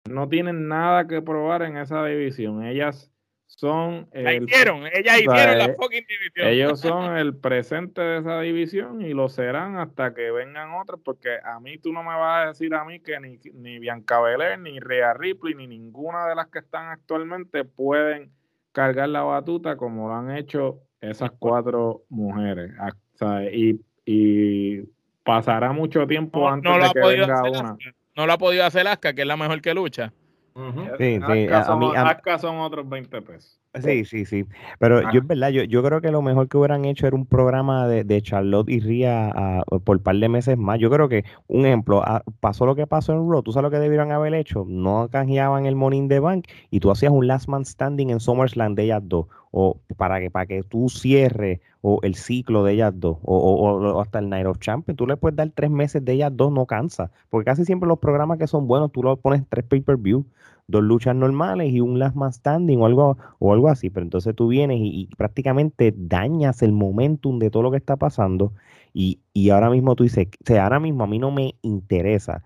no 0.09 0.27
tienen 0.27 0.67
nada 0.67 1.07
que 1.07 1.21
probar 1.21 1.61
en 1.61 1.77
esa 1.77 2.05
división. 2.05 2.63
Ellas 2.65 3.11
son 3.45 4.09
La 4.11 4.33
el, 4.33 4.43
hicieron, 4.43 4.85
ellas 4.87 5.19
o 5.19 5.31
sea, 5.31 5.35
hicieron 5.35 5.57
la 5.57 5.73
fucking 5.75 6.05
división. 6.05 6.47
ellos 6.47 6.79
son 6.81 7.15
el 7.17 7.33
presente 7.35 8.01
de 8.01 8.19
esa 8.19 8.41
división 8.41 9.01
y 9.01 9.13
lo 9.13 9.29
serán 9.29 9.77
hasta 9.77 10.13
que 10.13 10.31
vengan 10.31 10.73
otros, 10.73 10.99
porque 11.03 11.37
a 11.43 11.59
mí 11.61 11.77
tú 11.77 11.93
no 11.93 12.03
me 12.03 12.09
vas 12.09 12.43
a 12.43 12.47
decir 12.49 12.75
a 12.75 12.83
mí 12.83 12.99
que 12.99 13.19
ni, 13.21 13.39
ni 13.53 13.79
Bianca 13.79 14.19
Belair, 14.19 14.59
ni 14.59 14.79
Rhea 14.81 15.13
Ripley, 15.13 15.55
ni 15.55 15.65
ninguna 15.65 16.27
de 16.27 16.35
las 16.35 16.47
que 16.47 16.59
están 16.59 16.87
actualmente 16.87 17.63
pueden 17.63 18.31
cargar 18.77 19.09
la 19.09 19.23
batuta 19.23 19.75
como 19.75 20.07
lo 20.07 20.13
han 20.13 20.37
hecho 20.37 20.81
esas 21.01 21.31
cuatro 21.39 22.03
mujeres. 22.09 22.71
Ah, 22.79 22.91
o 23.15 23.17
sea, 23.17 23.43
y, 23.51 23.81
y 24.05 24.83
pasará 25.23 25.71
mucho 25.71 26.05
tiempo 26.05 26.41
no, 26.41 26.49
antes 26.49 26.71
no 26.71 26.77
de 26.77 26.85
ha 26.85 26.93
que 26.93 26.99
podido 26.99 27.21
venga 27.21 27.39
hacer 27.41 27.59
una. 27.59 27.77
No 28.15 28.27
lo 28.27 28.33
ha 28.33 28.37
podido 28.37 28.63
hacer 28.65 28.87
Asuka, 28.87 29.13
que 29.13 29.21
es 29.23 29.27
la 29.27 29.35
mejor 29.35 29.61
que 29.63 29.73
lucha. 29.73 30.13
Sí, 30.55 30.61
sí, 30.99 31.15
Asuka 31.23 31.57
a- 31.57 31.59
a 31.61 31.63
son, 31.65 31.79
mí- 31.79 31.91
a- 31.95 32.01
Asuka 32.03 32.37
son 32.37 32.57
otros 32.59 32.87
20 32.87 33.19
pesos. 33.23 33.59
Sí, 33.81 34.05
sí, 34.05 34.25
sí. 34.25 34.45
Pero 34.79 34.99
Ah. 34.99 35.11
yo, 35.13 35.19
es 35.21 35.27
verdad, 35.27 35.49
yo, 35.49 35.63
yo 35.63 35.83
creo 35.83 36.01
que 36.01 36.11
lo 36.11 36.21
mejor 36.21 36.47
que 36.47 36.57
hubieran 36.57 36.85
hecho 36.85 37.07
era 37.07 37.15
un 37.15 37.25
programa 37.25 37.87
de, 37.87 38.03
de 38.03 38.21
Charlotte 38.21 38.69
y 38.69 38.79
Ria 38.79 39.31
ah, 39.35 39.63
por 39.83 39.97
un 39.97 40.03
par 40.03 40.15
de 40.17 40.29
meses 40.29 40.57
más. 40.57 40.79
Yo 40.79 40.89
creo 40.89 41.09
que, 41.09 41.23
un 41.47 41.65
ejemplo, 41.65 42.01
ah, 42.05 42.23
pasó 42.39 42.65
lo 42.65 42.75
que 42.75 42.87
pasó 42.87 43.13
en 43.13 43.29
Raw. 43.29 43.41
¿Tú 43.43 43.51
sabes 43.51 43.63
lo 43.63 43.71
que 43.71 43.79
debieron 43.79 44.11
haber 44.11 44.33
hecho? 44.33 44.65
No 44.67 45.09
canjeaban 45.11 45.65
el 45.65 45.75
Money 45.75 45.99
in 45.99 46.07
the 46.09 46.19
Bank 46.19 46.45
y 46.71 46.79
tú 46.79 46.91
hacías 46.91 47.11
un 47.11 47.27
Last 47.27 47.47
Man 47.49 47.65
Standing 47.65 48.09
en 48.09 48.19
SummerSlam 48.19 48.75
de 48.75 48.83
ellas 48.83 49.01
dos. 49.05 49.25
O 49.51 49.79
para 49.95 50.19
que, 50.19 50.29
para 50.29 50.45
que 50.45 50.61
tú 50.63 50.89
cierres 50.89 51.61
o 51.81 51.99
el 52.03 52.15
ciclo 52.15 52.63
de 52.63 52.73
ellas 52.73 52.93
dos. 52.95 53.17
O, 53.23 53.37
o- 53.37 53.93
o 53.93 54.01
hasta 54.01 54.19
el 54.19 54.29
Night 54.29 54.45
of 54.45 54.59
Champions. 54.59 54.97
Tú 54.97 55.07
le 55.07 55.15
puedes 55.17 55.35
dar 55.37 55.49
tres 55.55 55.71
meses 55.71 56.03
de 56.03 56.13
ellas 56.13 56.31
dos, 56.35 56.51
no 56.51 56.65
cansa. 56.65 57.11
Porque 57.29 57.45
casi 57.45 57.63
siempre 57.65 57.87
los 57.87 57.97
programas 57.99 58.37
que 58.37 58.47
son 58.47 58.67
buenos, 58.67 58.91
tú 58.91 59.01
los 59.03 59.17
pones 59.19 59.43
tres 59.49 59.65
pay-per-view 59.65 60.25
dos 60.67 60.83
luchas 60.83 61.15
normales 61.15 61.71
y 61.71 61.79
un 61.81 61.97
last 61.99 62.15
man 62.15 62.33
standing 62.33 62.79
o 62.81 62.85
algo, 62.85 63.17
o 63.39 63.53
algo 63.53 63.69
así, 63.69 63.89
pero 63.89 64.03
entonces 64.03 64.35
tú 64.35 64.49
vienes 64.49 64.79
y, 64.81 65.09
prácticamente 65.17 65.93
dañas 65.95 66.61
el 66.61 66.73
momentum 66.73 67.39
de 67.39 67.49
todo 67.49 67.63
lo 67.63 67.71
que 67.71 67.77
está 67.77 67.95
pasando 67.95 68.53
y, 68.93 69.21
y 69.33 69.49
ahora 69.49 69.69
mismo 69.69 69.95
tú 69.95 70.03
dices, 70.03 70.27
o 70.27 70.45
sea, 70.45 70.63
ahora 70.63 70.79
mismo 70.79 71.03
a 71.03 71.07
mí 71.07 71.19
no 71.19 71.31
me 71.31 71.55
interesa 71.61 72.43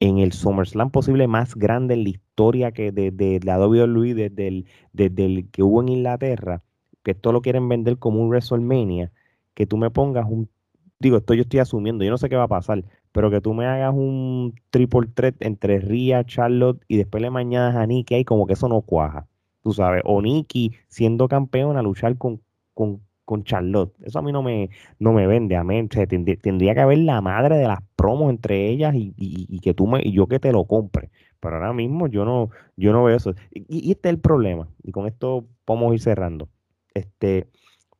en 0.00 0.18
el 0.18 0.32
SummerSlam 0.32 0.90
posible 0.90 1.26
más 1.28 1.54
grande 1.54 1.94
en 1.94 2.04
la 2.04 2.10
historia 2.10 2.72
que 2.72 2.92
de, 2.92 3.10
de 3.10 3.40
la 3.42 3.58
WWE 3.58 4.14
desde 4.14 4.48
el, 4.48 4.66
desde 4.92 5.24
el 5.24 5.50
que 5.50 5.62
hubo 5.62 5.80
en 5.82 5.88
Inglaterra, 5.88 6.62
que 7.02 7.12
esto 7.12 7.32
lo 7.32 7.42
quieren 7.42 7.68
vender 7.68 7.98
como 7.98 8.20
un 8.20 8.28
WrestleMania, 8.28 9.12
que 9.54 9.66
tú 9.66 9.76
me 9.78 9.90
pongas 9.90 10.26
un, 10.28 10.50
digo, 10.98 11.18
esto 11.18 11.34
yo 11.34 11.42
estoy 11.42 11.60
asumiendo, 11.60 12.04
yo 12.04 12.10
no 12.10 12.18
sé 12.18 12.28
qué 12.28 12.36
va 12.36 12.44
a 12.44 12.48
pasar, 12.48 12.84
pero 13.14 13.30
que 13.30 13.40
tú 13.40 13.54
me 13.54 13.66
hagas 13.66 13.94
un 13.94 14.54
triple 14.70 15.08
threat 15.14 15.36
entre 15.40 15.80
Rhea, 15.80 16.24
Charlotte 16.26 16.84
y 16.88 16.98
después 16.98 17.22
le 17.22 17.30
mañanas 17.30 17.76
a 17.76 17.86
Nikki 17.86 18.16
ahí, 18.16 18.24
como 18.26 18.46
que 18.46 18.54
eso 18.54 18.68
no 18.68 18.82
cuaja, 18.82 19.28
tú 19.62 19.72
sabes, 19.72 20.02
o 20.06 20.20
Nikki 20.22 20.72
siendo 20.88 21.28
campeona 21.28 21.80
a 21.80 21.84
luchar 21.84 22.18
con, 22.18 22.42
con, 22.74 23.00
con 23.24 23.44
Charlotte, 23.44 23.94
eso 24.04 24.18
a 24.18 24.22
mí 24.22 24.32
no 24.32 24.42
me, 24.42 24.70
no 24.98 25.12
me 25.12 25.26
vende, 25.26 25.56
amén, 25.56 25.88
o 25.90 25.94
sea, 25.94 26.06
tendría, 26.06 26.74
que 26.74 26.80
haber 26.80 26.98
la 26.98 27.20
madre 27.22 27.56
de 27.58 27.68
las 27.68 27.80
promos 27.96 28.30
entre 28.30 28.68
ellas 28.68 28.94
y, 28.94 29.14
y- 29.16 29.46
y 29.48 29.60
que 29.60 29.74
tú 29.74 29.86
me, 29.86 30.00
y 30.02 30.12
yo 30.12 30.26
que 30.28 30.40
te 30.40 30.52
lo 30.52 30.66
compre, 30.66 31.10
pero 31.40 31.56
ahora 31.56 31.72
mismo 31.72 32.08
yo 32.08 32.24
no, 32.24 32.50
yo 32.76 32.92
no 32.92 33.04
veo 33.04 33.16
eso, 33.16 33.34
y, 33.52 33.64
y 33.88 33.90
este 33.92 34.08
es 34.10 34.14
el 34.14 34.20
problema, 34.20 34.68
y 34.82 34.92
con 34.92 35.06
esto 35.06 35.46
vamos 35.66 35.92
a 35.92 35.94
ir 35.94 36.00
cerrando, 36.00 36.48
este, 36.94 37.48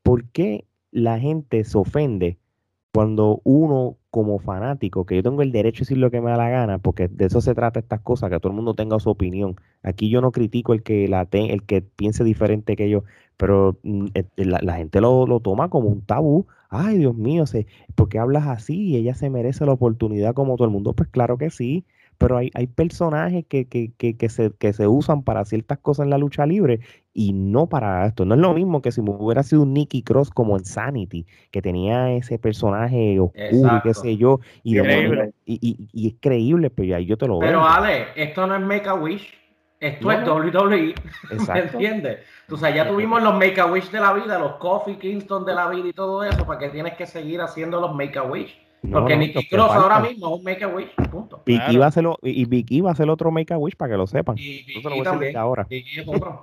¿por 0.03 0.25
qué 0.31 0.67
la 0.93 1.19
gente 1.19 1.65
se 1.65 1.79
ofende 1.79 2.39
cuando 2.95 3.41
uno 3.45 3.99
como 4.11 4.39
fanático, 4.39 5.05
que 5.07 5.17
yo 5.17 5.23
tengo 5.25 5.43
el 5.43 5.53
derecho 5.53 5.81
a 5.83 5.85
decir 5.85 5.99
lo 5.99 6.11
que 6.13 6.21
me 6.21 6.31
da 6.31 6.37
la 6.37 6.49
gana, 6.51 6.79
porque 6.79 7.09
de 7.09 7.27
eso 7.27 7.41
se 7.41 7.55
trata 7.55 7.81
estas 7.81 8.01
cosas, 8.01 8.31
que 8.31 8.39
todo 8.41 8.51
el 8.53 8.57
mundo 8.57 8.75
tenga 8.75 9.01
su 9.01 9.11
opinión. 9.11 9.57
Aquí 9.83 10.11
yo 10.11 10.21
no 10.21 10.31
critico 10.33 10.73
el 10.75 10.83
que 10.85 11.09
la 11.09 11.27
te- 11.27 11.53
el 11.53 11.65
que 11.65 11.83
piense 11.83 12.23
diferente 12.25 12.77
que 12.77 12.89
yo, 12.91 13.05
pero 13.37 13.79
mm, 13.83 14.07
eh, 14.15 14.25
la, 14.37 14.61
la 14.63 14.77
gente 14.77 15.01
lo, 15.01 15.27
lo 15.27 15.41
toma 15.41 15.69
como 15.71 15.89
un 15.89 16.03
tabú. 16.03 16.47
Ay, 16.71 16.99
Dios 16.99 17.17
mío, 17.17 17.47
se, 17.47 17.67
¿por 17.97 18.09
qué 18.09 18.19
hablas 18.21 18.47
así? 18.47 18.75
Y 18.91 18.97
ella 18.97 19.15
se 19.15 19.31
merece 19.31 19.67
la 19.67 19.73
oportunidad 19.73 20.35
como 20.35 20.57
todo 20.57 20.67
el 20.67 20.73
mundo. 20.73 20.93
Pues 20.95 21.09
claro 21.09 21.39
que 21.39 21.51
sí, 21.51 21.85
pero 22.25 22.39
hay, 22.39 22.51
hay 22.55 22.67
personajes 22.67 23.45
que, 23.47 23.69
que, 23.69 23.93
que, 23.99 24.17
que 24.17 24.29
se, 24.31 24.51
que 24.59 24.73
se 24.73 24.87
usan 24.89 25.23
para 25.23 25.45
ciertas 25.45 25.79
cosas 25.79 26.05
en 26.05 26.11
la 26.11 26.17
lucha 26.17 26.47
libre 26.47 26.81
y 27.13 27.35
no 27.35 27.67
para 27.69 28.07
esto. 28.07 28.25
No 28.25 28.35
es 28.35 28.41
lo 28.41 28.55
mismo 28.55 28.81
que 28.81 28.93
si 28.93 29.03
me 29.03 29.11
hubiera 29.11 29.43
sido 29.43 29.61
un 29.63 29.75
Nicky 29.75 30.03
Cross 30.03 30.31
como 30.31 30.57
en 30.57 30.65
Sanity, 30.65 31.27
que 31.51 31.61
tenía 31.61 32.13
ese 32.13 32.39
personaje 32.39 33.21
oscuro 33.21 33.81
qué 33.83 33.93
sé 33.93 34.17
yo, 34.17 34.41
y, 34.63 34.75
de 34.75 35.33
y, 35.45 35.59
y- 35.61 35.89
y 35.93 36.09
es 36.09 36.15
creíble, 36.19 36.71
pero 36.71 36.89
ya 36.89 36.99
yo 36.99 37.19
te 37.19 37.27
lo 37.29 37.39
Pero 37.41 37.59
veo. 37.61 37.69
Ale, 37.69 38.07
esto 38.17 38.47
no 38.47 38.57
es 38.57 38.63
Make 38.63 38.89
a 38.89 38.95
Wish, 38.95 39.35
esto 39.81 40.07
No. 40.07 40.13
es 40.13 40.27
WWE, 40.27 40.95
¿me 41.31 41.37
Exacto. 41.37 41.73
entiendes? 41.75 42.21
Tú 42.49 42.57
sabes, 42.57 42.77
ya 42.77 42.89
tuvimos 42.89 43.23
los 43.23 43.35
Make 43.35 43.61
a 43.61 43.67
Wish 43.67 43.91
de 43.91 44.01
la 44.01 44.15
vida, 44.15 44.39
los 44.39 44.53
Coffee 44.57 44.97
Kingston 44.97 45.45
de 45.45 45.55
la 45.55 45.69
vida 45.69 45.89
y 45.89 45.93
todo 45.93 46.25
eso, 46.25 46.47
¿para 46.47 46.59
que 46.59 46.71
tienes 46.71 46.95
que 46.95 47.05
seguir 47.07 47.43
haciendo 47.43 47.81
los 47.83 47.95
Make 47.95 48.19
a 48.19 48.23
Wish? 48.23 48.64
No, 48.85 48.99
Porque 49.01 49.15
no, 49.15 49.21
Nicky 49.21 49.49
Cross 49.49 49.71
ahora 49.71 50.01
mismo 50.01 50.27
es 50.27 50.39
un 50.39 50.45
Make 50.45 50.65
a 50.65 50.69
Wish, 50.69 50.91
punto. 51.11 51.43
Vicky 51.47 51.59
Claro. 51.59 51.79
va 51.79 51.85
a 51.87 51.89
hacerlo, 51.89 52.19
y 52.23 52.43
y 52.43 52.45
Vicky 52.45 52.83
va 52.83 52.91
a 52.91 52.93
hacer 52.93 53.09
otro 53.09 53.31
Make 53.31 53.55
a 53.55 53.59
Wish 53.59 53.77
para 53.77 53.93
que 53.93 53.97
lo 53.97 54.07
sepan. 54.07 54.37
Y 54.39 54.83
lo 54.83 54.91
voy 54.91 55.07
a 55.07 55.13
desde 55.17 55.39
ahora. 55.39 55.67
Es 55.71 56.07
otro. 56.07 56.43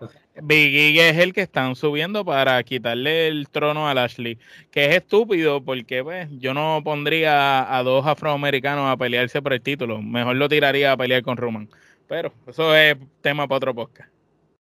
E 0.49 1.09
es 1.09 1.17
el 1.17 1.33
que 1.33 1.41
están 1.41 1.75
subiendo 1.75 2.25
para 2.25 2.61
quitarle 2.63 3.27
el 3.27 3.47
trono 3.49 3.87
a 3.87 3.93
Lashley, 3.93 4.39
que 4.71 4.85
es 4.85 4.95
estúpido 4.95 5.63
porque 5.63 6.03
pues, 6.03 6.29
yo 6.39 6.55
no 6.55 6.81
pondría 6.83 7.77
a 7.77 7.83
dos 7.83 8.07
afroamericanos 8.07 8.89
a 8.91 8.97
pelearse 8.97 9.41
por 9.41 9.53
el 9.53 9.61
título, 9.61 10.01
mejor 10.01 10.35
lo 10.35 10.49
tiraría 10.49 10.93
a 10.93 10.97
pelear 10.97 11.21
con 11.21 11.37
Roman, 11.37 11.69
pero 12.07 12.33
eso 12.47 12.75
es 12.75 12.97
tema 13.21 13.47
para 13.47 13.57
otro 13.57 13.75
podcast. 13.75 14.10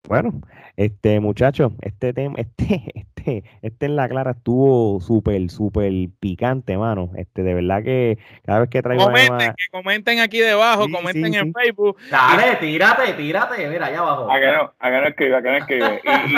Bueno, 0.06 0.32
este 0.76 1.18
muchacho, 1.18 1.72
este 1.80 2.12
tema, 2.12 2.34
este, 2.38 2.92
este, 2.94 3.42
este 3.62 3.86
en 3.86 3.96
la 3.96 4.06
clara 4.06 4.32
estuvo 4.32 5.00
súper, 5.00 5.48
súper 5.48 5.90
picante, 6.20 6.76
mano. 6.76 7.08
Este, 7.16 7.42
de 7.42 7.54
verdad 7.54 7.82
que 7.82 8.18
cada 8.44 8.60
vez 8.60 8.68
que 8.68 8.82
traigo 8.82 9.04
Comenten, 9.04 9.54
que 9.56 9.66
comenten 9.72 10.20
aquí 10.20 10.40
debajo, 10.40 10.84
Sí, 10.84 10.92
comenten 10.92 11.32
sí, 11.32 11.38
en 11.38 11.46
sí. 11.46 11.52
Facebook. 11.54 11.96
Dale, 12.10 12.56
tírate, 12.56 13.14
tírate, 13.14 13.66
mira, 13.68 13.86
allá 13.86 14.00
abajo. 14.00 14.30
A 14.30 14.38
que 14.38 14.46
no, 14.52 14.72
a 14.78 14.90
que 14.90 15.00
no 15.00 15.06
escribe, 15.08 15.36
a 15.36 15.42
que 15.42 15.50
no 15.50 15.56
escribe. 15.56 16.00
Y, 16.04 16.08
y, 16.08 16.36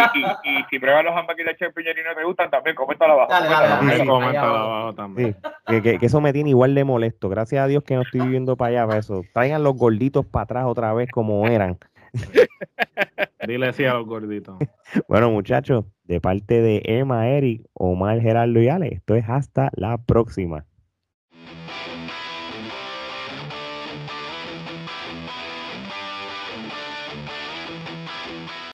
y, 0.54 0.58
y 0.60 0.64
si 0.70 0.78
pruebas 0.78 1.04
los 1.04 1.16
hamburguesas 1.16 1.58
de 1.58 1.66
Champion 1.66 1.96
y 1.98 2.08
no 2.08 2.14
te 2.14 2.24
gustan, 2.24 2.50
también 2.50 2.76
coméntalo 2.76 3.14
abajo. 3.14 3.32
Dale, 3.32 3.48
dale, 3.48 3.68
coméntalo 3.78 3.98
dale. 3.98 4.06
Coméntalo 4.06 4.48
abajo. 4.54 4.72
abajo 4.74 4.94
también. 4.94 5.36
Sí, 5.42 5.50
que, 5.66 5.82
que- 5.82 5.98
que 5.98 6.06
eso 6.06 6.20
me 6.20 6.32
tiene 6.32 6.50
igual 6.50 6.72
de 6.76 6.84
molesto. 6.84 7.28
Gracias 7.28 7.64
a 7.64 7.66
Dios 7.66 7.82
que 7.82 7.96
no 7.96 8.02
estoy 8.02 8.20
viviendo 8.20 8.56
para 8.56 8.68
allá 8.70 8.86
para 8.86 9.00
eso. 9.00 9.22
Traigan 9.34 9.64
los 9.64 9.74
gorditos 9.74 10.24
para 10.24 10.44
atrás 10.44 10.64
otra 10.68 10.92
vez 10.94 11.10
como 11.10 11.48
eran. 11.48 11.78
Dile 13.46 13.72
sí 13.72 13.84
a 13.84 13.94
los. 13.94 14.06
Bueno, 15.08 15.30
muchachos, 15.30 15.84
de 16.04 16.20
parte 16.20 16.60
de 16.60 16.82
Emma, 16.84 17.28
Eric, 17.28 17.66
Omar, 17.74 18.20
Gerardo 18.20 18.60
y 18.60 18.68
Ale, 18.68 18.94
esto 18.94 19.14
es 19.14 19.24
hasta 19.28 19.70
la 19.74 19.98
próxima. 19.98 20.64